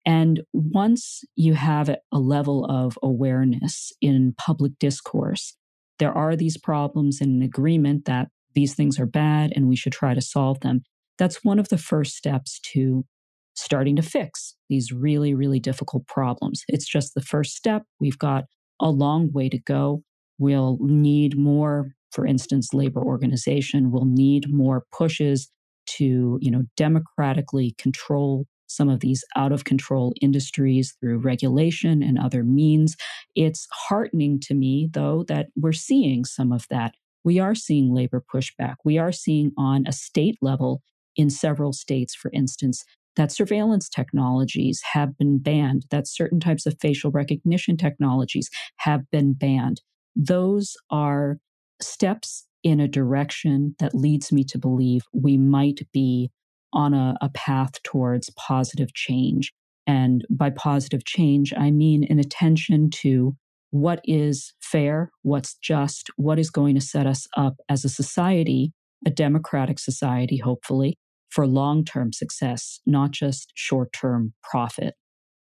And 0.04 0.42
once 0.52 1.22
you 1.36 1.54
have 1.54 1.88
a 1.88 2.18
level 2.18 2.66
of 2.66 2.98
awareness 3.02 3.92
in 4.02 4.34
public 4.36 4.72
discourse, 4.78 5.56
there 5.98 6.12
are 6.12 6.36
these 6.36 6.58
problems 6.58 7.20
and 7.22 7.36
an 7.36 7.42
agreement 7.42 8.04
that 8.04 8.28
these 8.54 8.74
things 8.74 9.00
are 9.00 9.06
bad 9.06 9.52
and 9.56 9.68
we 9.68 9.76
should 9.76 9.92
try 9.92 10.12
to 10.12 10.20
solve 10.20 10.60
them. 10.60 10.82
That's 11.16 11.42
one 11.42 11.58
of 11.58 11.70
the 11.70 11.78
first 11.78 12.16
steps 12.16 12.60
to 12.74 13.06
starting 13.54 13.96
to 13.96 14.02
fix 14.02 14.54
these 14.68 14.92
really, 14.92 15.32
really 15.32 15.60
difficult 15.60 16.06
problems. 16.06 16.62
It's 16.68 16.86
just 16.86 17.14
the 17.14 17.22
first 17.22 17.56
step. 17.56 17.84
We've 18.00 18.18
got 18.18 18.44
a 18.80 18.90
long 18.90 19.32
way 19.32 19.48
to 19.48 19.58
go. 19.58 20.02
We'll 20.38 20.76
need 20.80 21.38
more 21.38 21.92
for 22.14 22.26
instance, 22.26 22.72
labor 22.72 23.02
organization 23.02 23.90
will 23.90 24.04
need 24.04 24.52
more 24.52 24.84
pushes 24.92 25.50
to, 25.86 26.38
you 26.40 26.50
know, 26.50 26.62
democratically 26.76 27.74
control 27.76 28.46
some 28.66 28.88
of 28.88 29.00
these 29.00 29.24
out 29.36 29.52
of 29.52 29.64
control 29.64 30.14
industries 30.22 30.96
through 31.00 31.18
regulation 31.18 32.02
and 32.02 32.18
other 32.18 32.42
means. 32.42 32.96
It's 33.34 33.66
heartening 33.70 34.40
to 34.40 34.54
me, 34.54 34.88
though, 34.92 35.24
that 35.28 35.48
we're 35.56 35.72
seeing 35.72 36.24
some 36.24 36.52
of 36.52 36.66
that. 36.70 36.94
We 37.24 37.38
are 37.38 37.54
seeing 37.54 37.92
labor 37.92 38.22
pushback. 38.32 38.76
We 38.84 38.98
are 38.98 39.12
seeing 39.12 39.52
on 39.58 39.84
a 39.86 39.92
state 39.92 40.38
level 40.40 40.82
in 41.16 41.30
several 41.30 41.72
states, 41.72 42.14
for 42.14 42.30
instance, 42.32 42.84
that 43.16 43.30
surveillance 43.30 43.88
technologies 43.88 44.82
have 44.92 45.16
been 45.16 45.38
banned, 45.38 45.86
that 45.90 46.08
certain 46.08 46.40
types 46.40 46.66
of 46.66 46.76
facial 46.80 47.10
recognition 47.10 47.76
technologies 47.76 48.50
have 48.78 49.08
been 49.10 49.34
banned. 49.34 49.80
Those 50.16 50.74
are 50.90 51.38
steps 51.84 52.46
in 52.62 52.80
a 52.80 52.88
direction 52.88 53.74
that 53.78 53.94
leads 53.94 54.32
me 54.32 54.42
to 54.44 54.58
believe 54.58 55.02
we 55.12 55.36
might 55.36 55.80
be 55.92 56.30
on 56.72 56.94
a, 56.94 57.14
a 57.20 57.28
path 57.28 57.82
towards 57.82 58.30
positive 58.30 58.92
change. 58.94 59.52
And 59.86 60.24
by 60.30 60.50
positive 60.50 61.04
change, 61.04 61.52
I 61.56 61.70
mean 61.70 62.04
an 62.08 62.18
attention 62.18 62.90
to 63.02 63.36
what 63.70 64.00
is 64.04 64.54
fair, 64.60 65.10
what's 65.22 65.54
just, 65.56 66.08
what 66.16 66.38
is 66.38 66.50
going 66.50 66.74
to 66.74 66.80
set 66.80 67.06
us 67.06 67.26
up 67.36 67.56
as 67.68 67.84
a 67.84 67.88
society, 67.88 68.72
a 69.06 69.10
democratic 69.10 69.78
society, 69.78 70.38
hopefully, 70.38 70.96
for 71.28 71.46
long 71.46 71.84
term 71.84 72.12
success, 72.12 72.80
not 72.86 73.10
just 73.10 73.52
short 73.54 73.92
term 73.92 74.32
profit. 74.42 74.94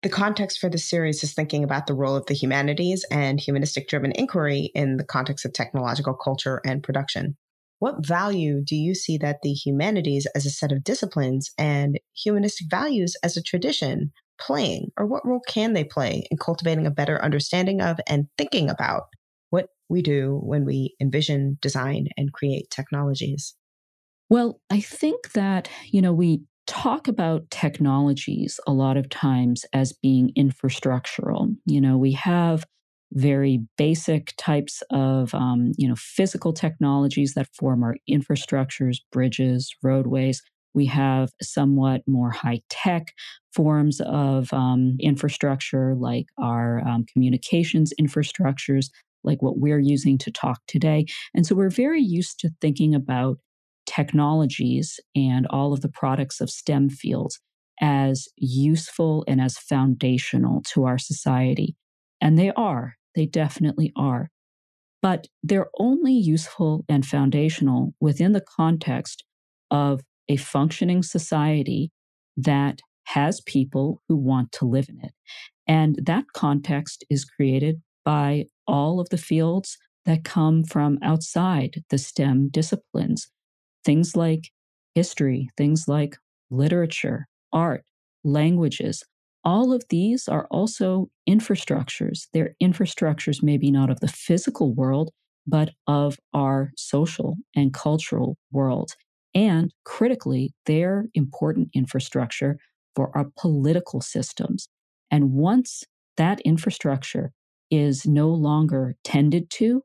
The 0.04 0.10
context 0.10 0.60
for 0.60 0.70
this 0.70 0.84
series 0.84 1.24
is 1.24 1.34
thinking 1.34 1.64
about 1.64 1.88
the 1.88 1.94
role 1.94 2.18
of 2.18 2.26
the 2.26 2.34
humanities 2.34 3.06
and 3.10 3.40
humanistic 3.40 3.88
driven 3.88 4.12
inquiry 4.12 4.70
in 4.76 4.98
the 4.98 5.06
context 5.06 5.46
of 5.46 5.54
technological 5.54 6.14
culture 6.14 6.60
and 6.66 6.84
production. 6.84 7.38
What 7.80 8.06
value 8.06 8.62
do 8.62 8.76
you 8.76 8.96
see 8.96 9.18
that 9.20 9.44
the 9.44 9.54
humanities 9.54 10.28
as 10.36 10.46
a 10.46 10.50
set 10.50 10.74
of 10.74 10.84
disciplines 10.84 11.52
and 11.58 12.02
humanistic 12.14 12.68
values 12.70 13.16
as 13.24 13.38
a 13.38 13.42
tradition 13.42 14.12
playing, 14.42 14.92
or 14.98 15.06
what 15.06 15.26
role 15.26 15.42
can 15.48 15.72
they 15.72 15.86
play 15.86 16.28
in 16.30 16.38
cultivating 16.38 16.86
a 16.86 16.92
better 16.92 17.24
understanding 17.24 17.80
of 17.80 17.98
and 18.06 18.28
thinking 18.38 18.70
about 18.70 19.04
what 19.52 19.68
we 19.88 20.02
do 20.02 20.38
when 20.44 20.66
we 20.66 20.96
envision, 21.00 21.58
design, 21.62 22.08
and 22.18 22.34
create 22.34 22.70
technologies? 22.70 23.56
Well, 24.30 24.60
I 24.70 24.82
think 24.82 25.32
that, 25.32 25.70
you 25.86 26.02
know, 26.02 26.12
we 26.12 26.42
talk 26.68 27.08
about 27.08 27.50
technologies 27.50 28.60
a 28.68 28.72
lot 28.74 28.98
of 28.98 29.10
times 29.10 29.66
as 29.74 29.94
being 29.94 30.32
infrastructural. 30.38 31.56
You 31.66 31.82
know, 31.82 31.98
we 31.98 32.14
have 32.14 32.66
very 33.12 33.60
basic 33.78 34.34
types 34.38 34.82
of, 34.90 35.34
um, 35.36 35.72
you 35.78 35.88
know, 35.88 35.96
physical 35.98 36.52
technologies 36.52 37.34
that 37.36 37.48
form 37.54 37.84
our 37.84 37.96
infrastructures, 38.10 38.98
bridges, 39.12 39.72
roadways. 39.84 40.42
We 40.74 40.88
have 40.88 41.30
somewhat 41.42 42.02
more 42.08 42.32
high 42.32 42.62
tech 42.70 43.14
forms 43.54 44.02
of 44.02 44.52
um, 44.52 44.98
infrastructure, 45.00 45.94
like 45.96 46.26
our 46.42 46.80
um, 46.88 47.06
communications 47.12 47.94
infrastructures, 48.02 48.88
like 49.24 49.42
what 49.42 49.60
we're 49.60 49.80
using 49.80 50.18
to 50.20 50.32
talk 50.32 50.62
today. 50.68 51.06
And 51.36 51.46
so 51.46 51.56
we're 51.56 51.70
very 51.70 52.02
used 52.02 52.40
to 52.40 52.50
thinking 52.62 52.96
about 52.96 53.38
technologies 53.86 55.00
and 55.16 55.48
all 55.48 55.74
of 55.74 55.82
the 55.82 55.90
products 55.90 56.42
of 56.42 56.50
STEM 56.50 56.90
fields 56.90 57.40
as 57.82 58.28
useful 58.38 59.24
and 59.28 59.42
as 59.42 59.58
foundational 59.58 60.62
to 60.62 60.86
our 60.86 60.98
society. 60.98 61.76
And 62.22 62.38
they 62.38 62.52
are, 62.52 62.96
they 63.16 63.26
definitely 63.26 63.92
are. 63.96 64.30
But 65.02 65.28
they're 65.42 65.70
only 65.80 66.14
useful 66.14 66.86
and 66.88 67.06
foundational 67.06 67.94
within 68.00 68.32
the 68.32 68.46
context 68.58 69.26
of 69.70 70.02
a 70.30 70.38
functioning 70.38 71.04
society 71.04 71.92
that 72.38 72.80
has 73.06 73.42
people 73.42 74.02
who 74.08 74.16
want 74.16 74.52
to 74.54 74.66
live 74.66 74.88
in 74.88 75.00
it. 75.04 75.12
And 75.68 76.00
that 76.04 76.26
context 76.34 77.04
is 77.10 77.26
created 77.26 77.82
by 78.06 78.46
all 78.66 79.00
of 79.00 79.10
the 79.10 79.18
fields 79.18 79.78
that 80.06 80.24
come 80.24 80.64
from 80.64 81.00
outside 81.02 81.84
the 81.90 81.98
STEM 81.98 82.50
disciplines. 82.50 83.30
Things 83.86 84.16
like 84.16 84.50
history, 84.96 85.50
things 85.58 85.88
like 85.88 86.18
literature, 86.50 87.28
art, 87.52 87.84
languages. 88.24 89.04
All 89.44 89.74
of 89.74 89.84
these 89.90 90.28
are 90.28 90.48
also 90.50 91.10
infrastructures. 91.30 92.28
They're 92.34 92.56
infrastructures, 92.62 93.44
maybe 93.44 93.72
not 93.72 93.90
of 93.90 94.00
the 94.00 94.08
physical 94.08 94.74
world, 94.74 95.12
but 95.46 95.72
of 95.88 96.18
our 96.34 96.72
social 96.78 97.36
and 97.56 97.74
cultural 97.74 98.38
world. 98.52 98.92
And 99.36 99.74
critically, 99.84 100.54
they're 100.66 101.08
important 101.14 101.70
infrastructure 101.74 102.58
for 102.96 103.12
our 103.18 103.32
political 103.38 104.00
systems. 104.00 104.68
And 105.12 105.34
once 105.34 105.84
that 106.18 106.40
infrastructure 106.42 107.32
is 107.72 108.06
no 108.06 108.30
longer 108.30 108.96
tended 109.04 109.50
to, 109.50 109.82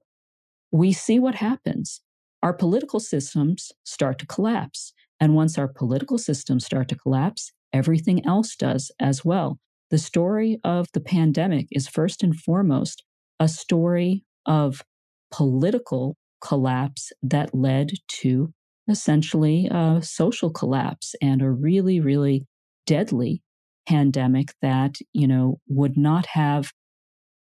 we 0.71 0.93
see 0.93 1.19
what 1.19 1.35
happens. 1.35 2.01
Our 2.43 2.53
political 2.53 3.01
systems 3.01 3.73
start 3.85 4.19
to 4.21 4.27
collapse. 4.27 4.93
And 5.21 5.35
once 5.35 5.59
our 5.59 5.69
political 5.69 6.19
systems 6.19 6.65
start 6.65 6.89
to 6.89 6.97
collapse, 6.97 7.53
everything 7.73 8.25
else 8.25 8.55
does 8.55 8.91
as 9.01 9.25
well. 9.25 9.59
The 9.91 9.99
story 9.99 10.61
of 10.65 10.87
the 10.93 11.01
pandemic 11.01 11.67
is 11.73 11.89
first 11.89 12.23
and 12.23 12.39
foremost 12.39 13.03
a 13.41 13.49
story 13.49 14.25
of 14.47 14.83
political 15.31 16.17
collapse 16.41 17.13
that 17.23 17.55
led 17.55 17.93
to 18.21 18.53
essentially 18.89 19.69
a 19.71 20.01
social 20.03 20.51
collapse 20.51 21.15
and 21.21 21.43
a 21.43 21.51
really, 21.51 22.01
really 22.01 22.47
deadly 22.87 23.43
pandemic 23.87 24.53
that, 24.63 24.97
you 25.13 25.27
know, 25.27 25.59
would 25.69 25.97
not 25.97 26.27
have 26.27 26.73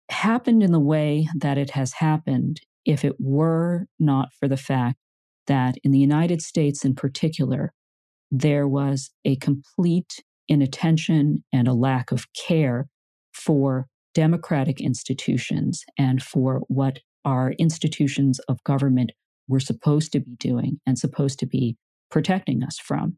happened 0.10 0.64
in 0.64 0.72
the 0.72 0.80
way 0.80 1.28
that 1.36 1.58
it 1.58 1.72
has 1.72 1.94
happened 1.94 2.62
if 2.90 3.06
it 3.06 3.14
were 3.20 3.86
not 4.00 4.30
for 4.34 4.48
the 4.48 4.58
fact 4.58 4.98
that 5.46 5.76
in 5.84 5.92
the 5.92 6.00
United 6.00 6.42
States 6.42 6.84
in 6.84 6.96
particular, 6.96 7.72
there 8.32 8.68
was 8.68 9.12
a 9.24 9.36
complete 9.36 10.24
inattention 10.48 11.44
and 11.54 11.68
a 11.68 11.74
lack 11.74 12.12
of 12.12 12.26
care 12.34 12.88
for 13.32 13.86
democratic 14.16 14.82
institutions 14.82 15.84
and 16.00 16.24
for 16.24 16.62
what 16.68 16.98
our 17.24 17.52
institutions 17.60 18.40
of 18.50 18.64
government 18.64 19.12
were 19.48 19.60
supposed 19.60 20.12
to 20.12 20.20
be 20.20 20.36
doing 20.40 20.80
and 20.88 20.98
supposed 20.98 21.38
to 21.38 21.46
be 21.46 21.78
protecting 22.10 22.64
us 22.64 22.80
from. 22.80 23.18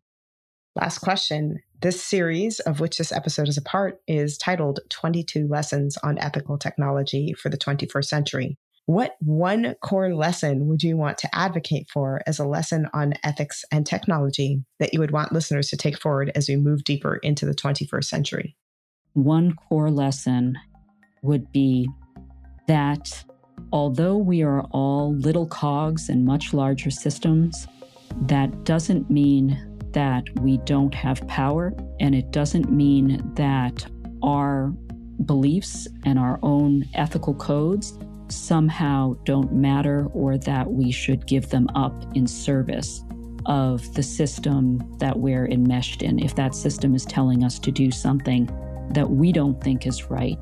Last 0.76 0.98
question. 0.98 1.60
This 1.82 2.04
series, 2.04 2.60
of 2.60 2.82
which 2.82 2.98
this 2.98 3.14
episode 3.14 3.48
is 3.48 3.58
a 3.58 3.62
part, 3.62 4.02
is 4.06 4.38
titled 4.38 4.82
22 4.90 5.48
Lessons 5.48 5.98
on 6.04 6.18
Ethical 6.18 6.58
Technology 6.58 7.34
for 7.34 7.48
the 7.48 7.58
21st 7.58 8.06
Century. 8.06 8.58
What 8.88 9.16
one 9.20 9.76
core 9.82 10.14
lesson 10.14 10.68
would 10.68 10.84
you 10.84 10.98
want 10.98 11.18
to 11.20 11.36
advocate 11.36 11.88
for 11.90 12.22
as 12.26 12.40
a 12.40 12.46
lesson 12.46 12.88
on 12.94 13.14
ethics 13.24 13.64
and 13.72 13.86
technology 13.86 14.64
that 14.80 14.94
you 14.94 15.00
would 15.00 15.12
want 15.12 15.32
listeners 15.32 15.70
to 15.70 15.78
take 15.78 16.00
forward 16.00 16.32
as 16.36 16.50
we 16.50 16.56
move 16.56 16.84
deeper 16.84 17.18
into 17.18 17.46
the 17.46 17.54
21st 17.54 18.04
century? 18.06 18.56
One 19.14 19.54
core 19.54 19.92
lesson 19.92 20.58
would 21.22 21.52
be 21.52 21.88
that 22.68 23.24
although 23.72 24.18
we 24.18 24.42
are 24.42 24.62
all 24.72 25.14
little 25.16 25.46
cogs 25.46 26.10
in 26.10 26.26
much 26.26 26.54
larger 26.54 26.90
systems, 26.90 27.68
that 28.24 28.64
doesn't 28.64 29.10
mean 29.10 29.68
that 29.92 30.24
we 30.40 30.58
don't 30.60 30.94
have 30.94 31.26
power, 31.28 31.74
and 32.00 32.16
it 32.16 32.32
doesn't 32.32 32.72
mean 32.72 33.22
that 33.36 33.86
our 34.24 34.74
beliefs 35.26 35.88
and 36.04 36.18
our 36.18 36.40
own 36.42 36.86
ethical 36.96 37.36
codes 37.36 37.98
somehow 38.32 39.16
don't 39.26 39.52
matter 39.54 40.08
or 40.14 40.38
that 40.38 40.72
we 40.72 40.92
should 40.92 41.28
give 41.28 41.50
them 41.50 41.68
up 41.76 41.94
in 42.16 42.26
service 42.28 43.04
of 43.46 43.94
the 43.94 44.04
system 44.04 44.80
that 45.00 45.18
we're 45.18 45.48
enmeshed 45.48 46.02
in. 46.02 46.20
If 46.20 46.36
that 46.36 46.56
system 46.56 46.96
is 46.96 47.06
telling 47.06 47.44
us 47.44 47.60
to 47.60 47.72
do 47.72 47.92
something 47.92 48.50
that 48.92 49.10
we 49.10 49.32
don't 49.32 49.62
think 49.64 49.88
is 49.88 50.10
right. 50.10 50.38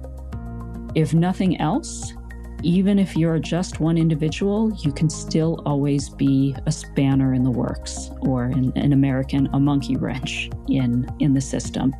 If 0.95 1.13
nothing 1.13 1.59
else, 1.61 2.13
even 2.61 2.99
if 2.99 3.15
you're 3.15 3.39
just 3.39 3.79
one 3.79 3.97
individual, 3.97 4.71
you 4.79 4.91
can 4.91 5.09
still 5.09 5.61
always 5.65 6.09
be 6.09 6.55
a 6.65 6.71
spanner 6.71 7.33
in 7.33 7.43
the 7.43 7.51
works, 7.51 8.09
or 8.21 8.45
in, 8.45 8.71
in 8.73 8.91
American, 8.91 9.47
a 9.53 9.59
monkey 9.59 9.95
wrench 9.95 10.49
in, 10.67 11.07
in 11.19 11.33
the 11.33 11.41
system. 11.41 11.93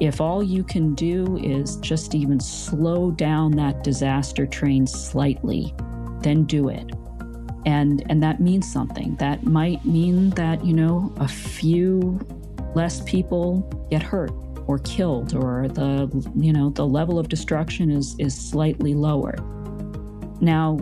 If 0.00 0.20
all 0.20 0.42
you 0.42 0.64
can 0.64 0.94
do 0.94 1.38
is 1.38 1.76
just 1.76 2.14
even 2.14 2.40
slow 2.40 3.10
down 3.10 3.52
that 3.52 3.84
disaster 3.84 4.46
train 4.46 4.86
slightly, 4.86 5.74
then 6.20 6.44
do 6.44 6.68
it. 6.68 6.90
And, 7.66 8.04
and 8.10 8.22
that 8.22 8.40
means 8.40 8.70
something. 8.70 9.16
That 9.16 9.44
might 9.44 9.84
mean 9.84 10.30
that, 10.30 10.64
you 10.64 10.74
know, 10.74 11.14
a 11.18 11.28
few 11.28 12.20
less 12.74 13.00
people 13.02 13.60
get 13.90 14.02
hurt 14.02 14.32
or 14.66 14.78
killed 14.78 15.34
or 15.34 15.68
the 15.68 16.10
you 16.34 16.50
know 16.50 16.70
the 16.70 16.86
level 16.86 17.18
of 17.18 17.28
destruction 17.28 17.90
is 17.90 18.16
is 18.18 18.34
slightly 18.34 18.94
lower 18.94 19.36
now, 20.40 20.78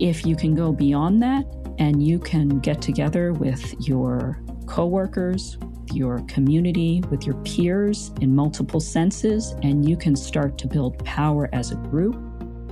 if 0.00 0.24
you 0.24 0.34
can 0.34 0.54
go 0.54 0.72
beyond 0.72 1.22
that 1.22 1.44
and 1.78 2.02
you 2.02 2.18
can 2.18 2.60
get 2.60 2.80
together 2.80 3.32
with 3.32 3.74
your 3.86 4.40
coworkers, 4.66 5.58
your 5.92 6.20
community, 6.28 7.02
with 7.10 7.26
your 7.26 7.34
peers 7.42 8.12
in 8.20 8.34
multiple 8.34 8.80
senses, 8.80 9.54
and 9.62 9.88
you 9.88 9.96
can 9.96 10.16
start 10.16 10.56
to 10.58 10.66
build 10.66 11.04
power 11.04 11.48
as 11.52 11.72
a 11.72 11.76
group, 11.76 12.16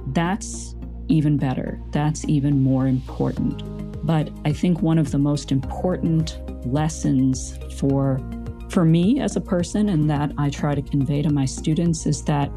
that's 0.09 0.75
even 1.09 1.37
better. 1.37 1.81
That's 1.91 2.25
even 2.27 2.63
more 2.63 2.87
important. 2.87 3.63
But 4.07 4.31
I 4.45 4.53
think 4.53 4.83
one 4.83 4.99
of 4.99 5.11
the 5.11 5.19
most 5.19 5.53
important 5.53 6.39
lessons 6.67 7.59
for 7.77 8.21
for 8.71 8.85
me 8.87 9.21
as 9.21 9.37
a 9.37 9.41
person 9.41 9.91
and 9.91 10.09
that 10.09 10.33
I 10.39 10.49
try 10.49 10.75
to 10.75 10.81
convey 10.81 11.21
to 11.21 11.31
my 11.31 11.45
students 11.45 12.07
is 12.07 12.25
that 12.25 12.51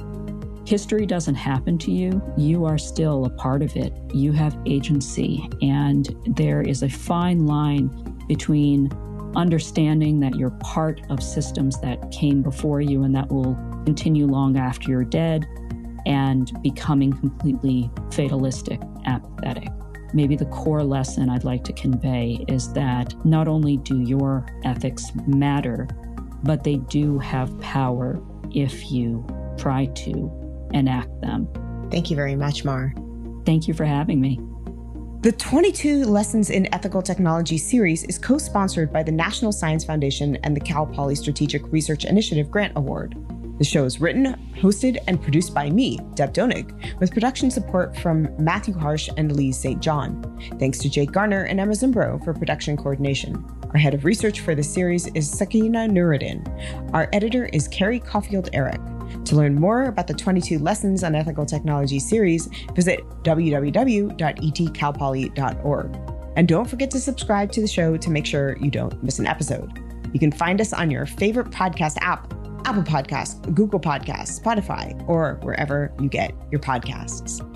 History 0.66 1.06
doesn't 1.06 1.36
happen 1.36 1.78
to 1.78 1.91
you. 1.91 2.22
You 2.36 2.66
are 2.66 2.80
still 2.80 3.26
a 3.26 3.30
part 3.30 3.62
of 3.62 3.76
it. 3.76 3.93
You 4.14 4.32
have 4.32 4.58
agency. 4.66 5.47
And 5.62 6.10
there 6.26 6.62
is 6.62 6.82
a 6.82 6.89
fine 6.89 7.45
line 7.45 7.88
between 8.28 8.89
understanding 9.36 10.19
that 10.19 10.36
you're 10.36 10.51
part 10.61 11.01
of 11.09 11.21
systems 11.21 11.79
that 11.81 12.11
came 12.11 12.41
before 12.41 12.81
you 12.81 13.03
and 13.03 13.15
that 13.15 13.29
will 13.29 13.55
continue 13.86 14.25
long 14.25 14.57
after 14.57 14.89
you're 14.89 15.03
dead 15.03 15.45
and 16.05 16.51
becoming 16.61 17.11
completely 17.13 17.89
fatalistic, 18.11 18.79
apathetic. 19.05 19.69
Maybe 20.13 20.36
the 20.36 20.45
core 20.45 20.83
lesson 20.83 21.29
I'd 21.29 21.43
like 21.43 21.63
to 21.65 21.73
convey 21.73 22.45
is 22.47 22.71
that 22.73 23.13
not 23.25 23.47
only 23.47 23.77
do 23.77 24.01
your 24.01 24.45
ethics 24.63 25.11
matter, 25.27 25.88
but 26.43 26.63
they 26.63 26.77
do 26.77 27.19
have 27.19 27.59
power 27.59 28.21
if 28.51 28.91
you 28.91 29.25
try 29.57 29.88
to 29.88 30.69
enact 30.73 31.21
them. 31.21 31.49
Thank 31.91 32.09
you 32.09 32.15
very 32.15 32.36
much, 32.36 32.63
Mar. 32.63 32.93
Thank 33.45 33.67
you 33.67 33.73
for 33.73 33.86
having 33.86 34.21
me. 34.21 34.39
The 35.26 35.32
22 35.32 36.03
Lessons 36.05 36.51
in 36.51 36.71
Ethical 36.71 37.01
Technology 37.01 37.57
series 37.57 38.03
is 38.03 38.19
co 38.19 38.38
sponsored 38.38 38.93
by 38.93 39.01
the 39.01 39.11
National 39.11 39.51
Science 39.51 39.84
Foundation 39.84 40.36
and 40.43 40.55
the 40.55 40.59
Cal 40.59 40.86
Poly 40.86 41.15
Strategic 41.15 41.63
Research 41.71 42.05
Initiative 42.05 42.51
Grant 42.51 42.73
Award. 42.76 43.15
The 43.57 43.63
show 43.63 43.86
is 43.86 43.99
written, 43.99 44.36
hosted, 44.61 44.99
and 45.07 45.19
produced 45.19 45.51
by 45.51 45.71
me, 45.71 45.97
Deb 46.13 46.32
Donig, 46.32 46.99
with 46.99 47.11
production 47.11 47.49
support 47.49 47.97
from 47.97 48.30
Matthew 48.38 48.78
Harsh 48.78 49.09
and 49.17 49.36
Lee 49.36 49.51
St. 49.51 49.82
John. 49.82 50.21
Thanks 50.59 50.78
to 50.78 50.91
Jake 50.91 51.11
Garner 51.11 51.45
and 51.45 51.59
Emma 51.59 51.73
Zimbro 51.73 52.23
for 52.23 52.32
production 52.32 52.78
coordination. 52.78 53.43
Our 53.73 53.80
head 53.80 53.95
of 53.95 54.05
research 54.05 54.41
for 54.41 54.53
this 54.53 54.71
series 54.71 55.07
is 55.15 55.28
Sakina 55.28 55.88
Nuruddin. 55.88 56.93
Our 56.93 57.09
editor 57.13 57.45
is 57.51 57.67
Carrie 57.67 57.99
Caulfield 57.99 58.51
Eric. 58.53 58.80
To 59.26 59.36
learn 59.36 59.55
more 59.55 59.86
about 59.86 60.07
the 60.07 60.13
22 60.13 60.59
Lessons 60.59 61.03
on 61.03 61.15
Ethical 61.15 61.45
Technology 61.45 61.99
series, 61.99 62.47
visit 62.76 63.01
www.etcalpoly.org. 63.23 65.97
And 66.38 66.47
don't 66.47 66.69
forget 66.69 66.91
to 66.91 66.99
subscribe 66.99 67.51
to 67.53 67.61
the 67.61 67.67
show 67.67 67.97
to 67.97 68.09
make 68.09 68.26
sure 68.26 68.57
you 68.57 68.69
don't 68.69 69.01
miss 69.03 69.19
an 69.19 69.26
episode. 69.26 69.82
You 70.13 70.19
can 70.19 70.32
find 70.32 70.61
us 70.61 70.73
on 70.73 70.91
your 70.91 71.05
favorite 71.05 71.49
podcast 71.49 71.97
app 72.01 72.34
Apple 72.65 72.84
Podcasts, 72.84 73.41
Google 73.53 73.80
Podcasts, 73.80 74.41
Spotify, 74.41 75.07
or 75.07 75.39
wherever 75.43 75.93
you 75.99 76.09
get 76.09 76.34
your 76.51 76.59
podcasts. 76.59 77.55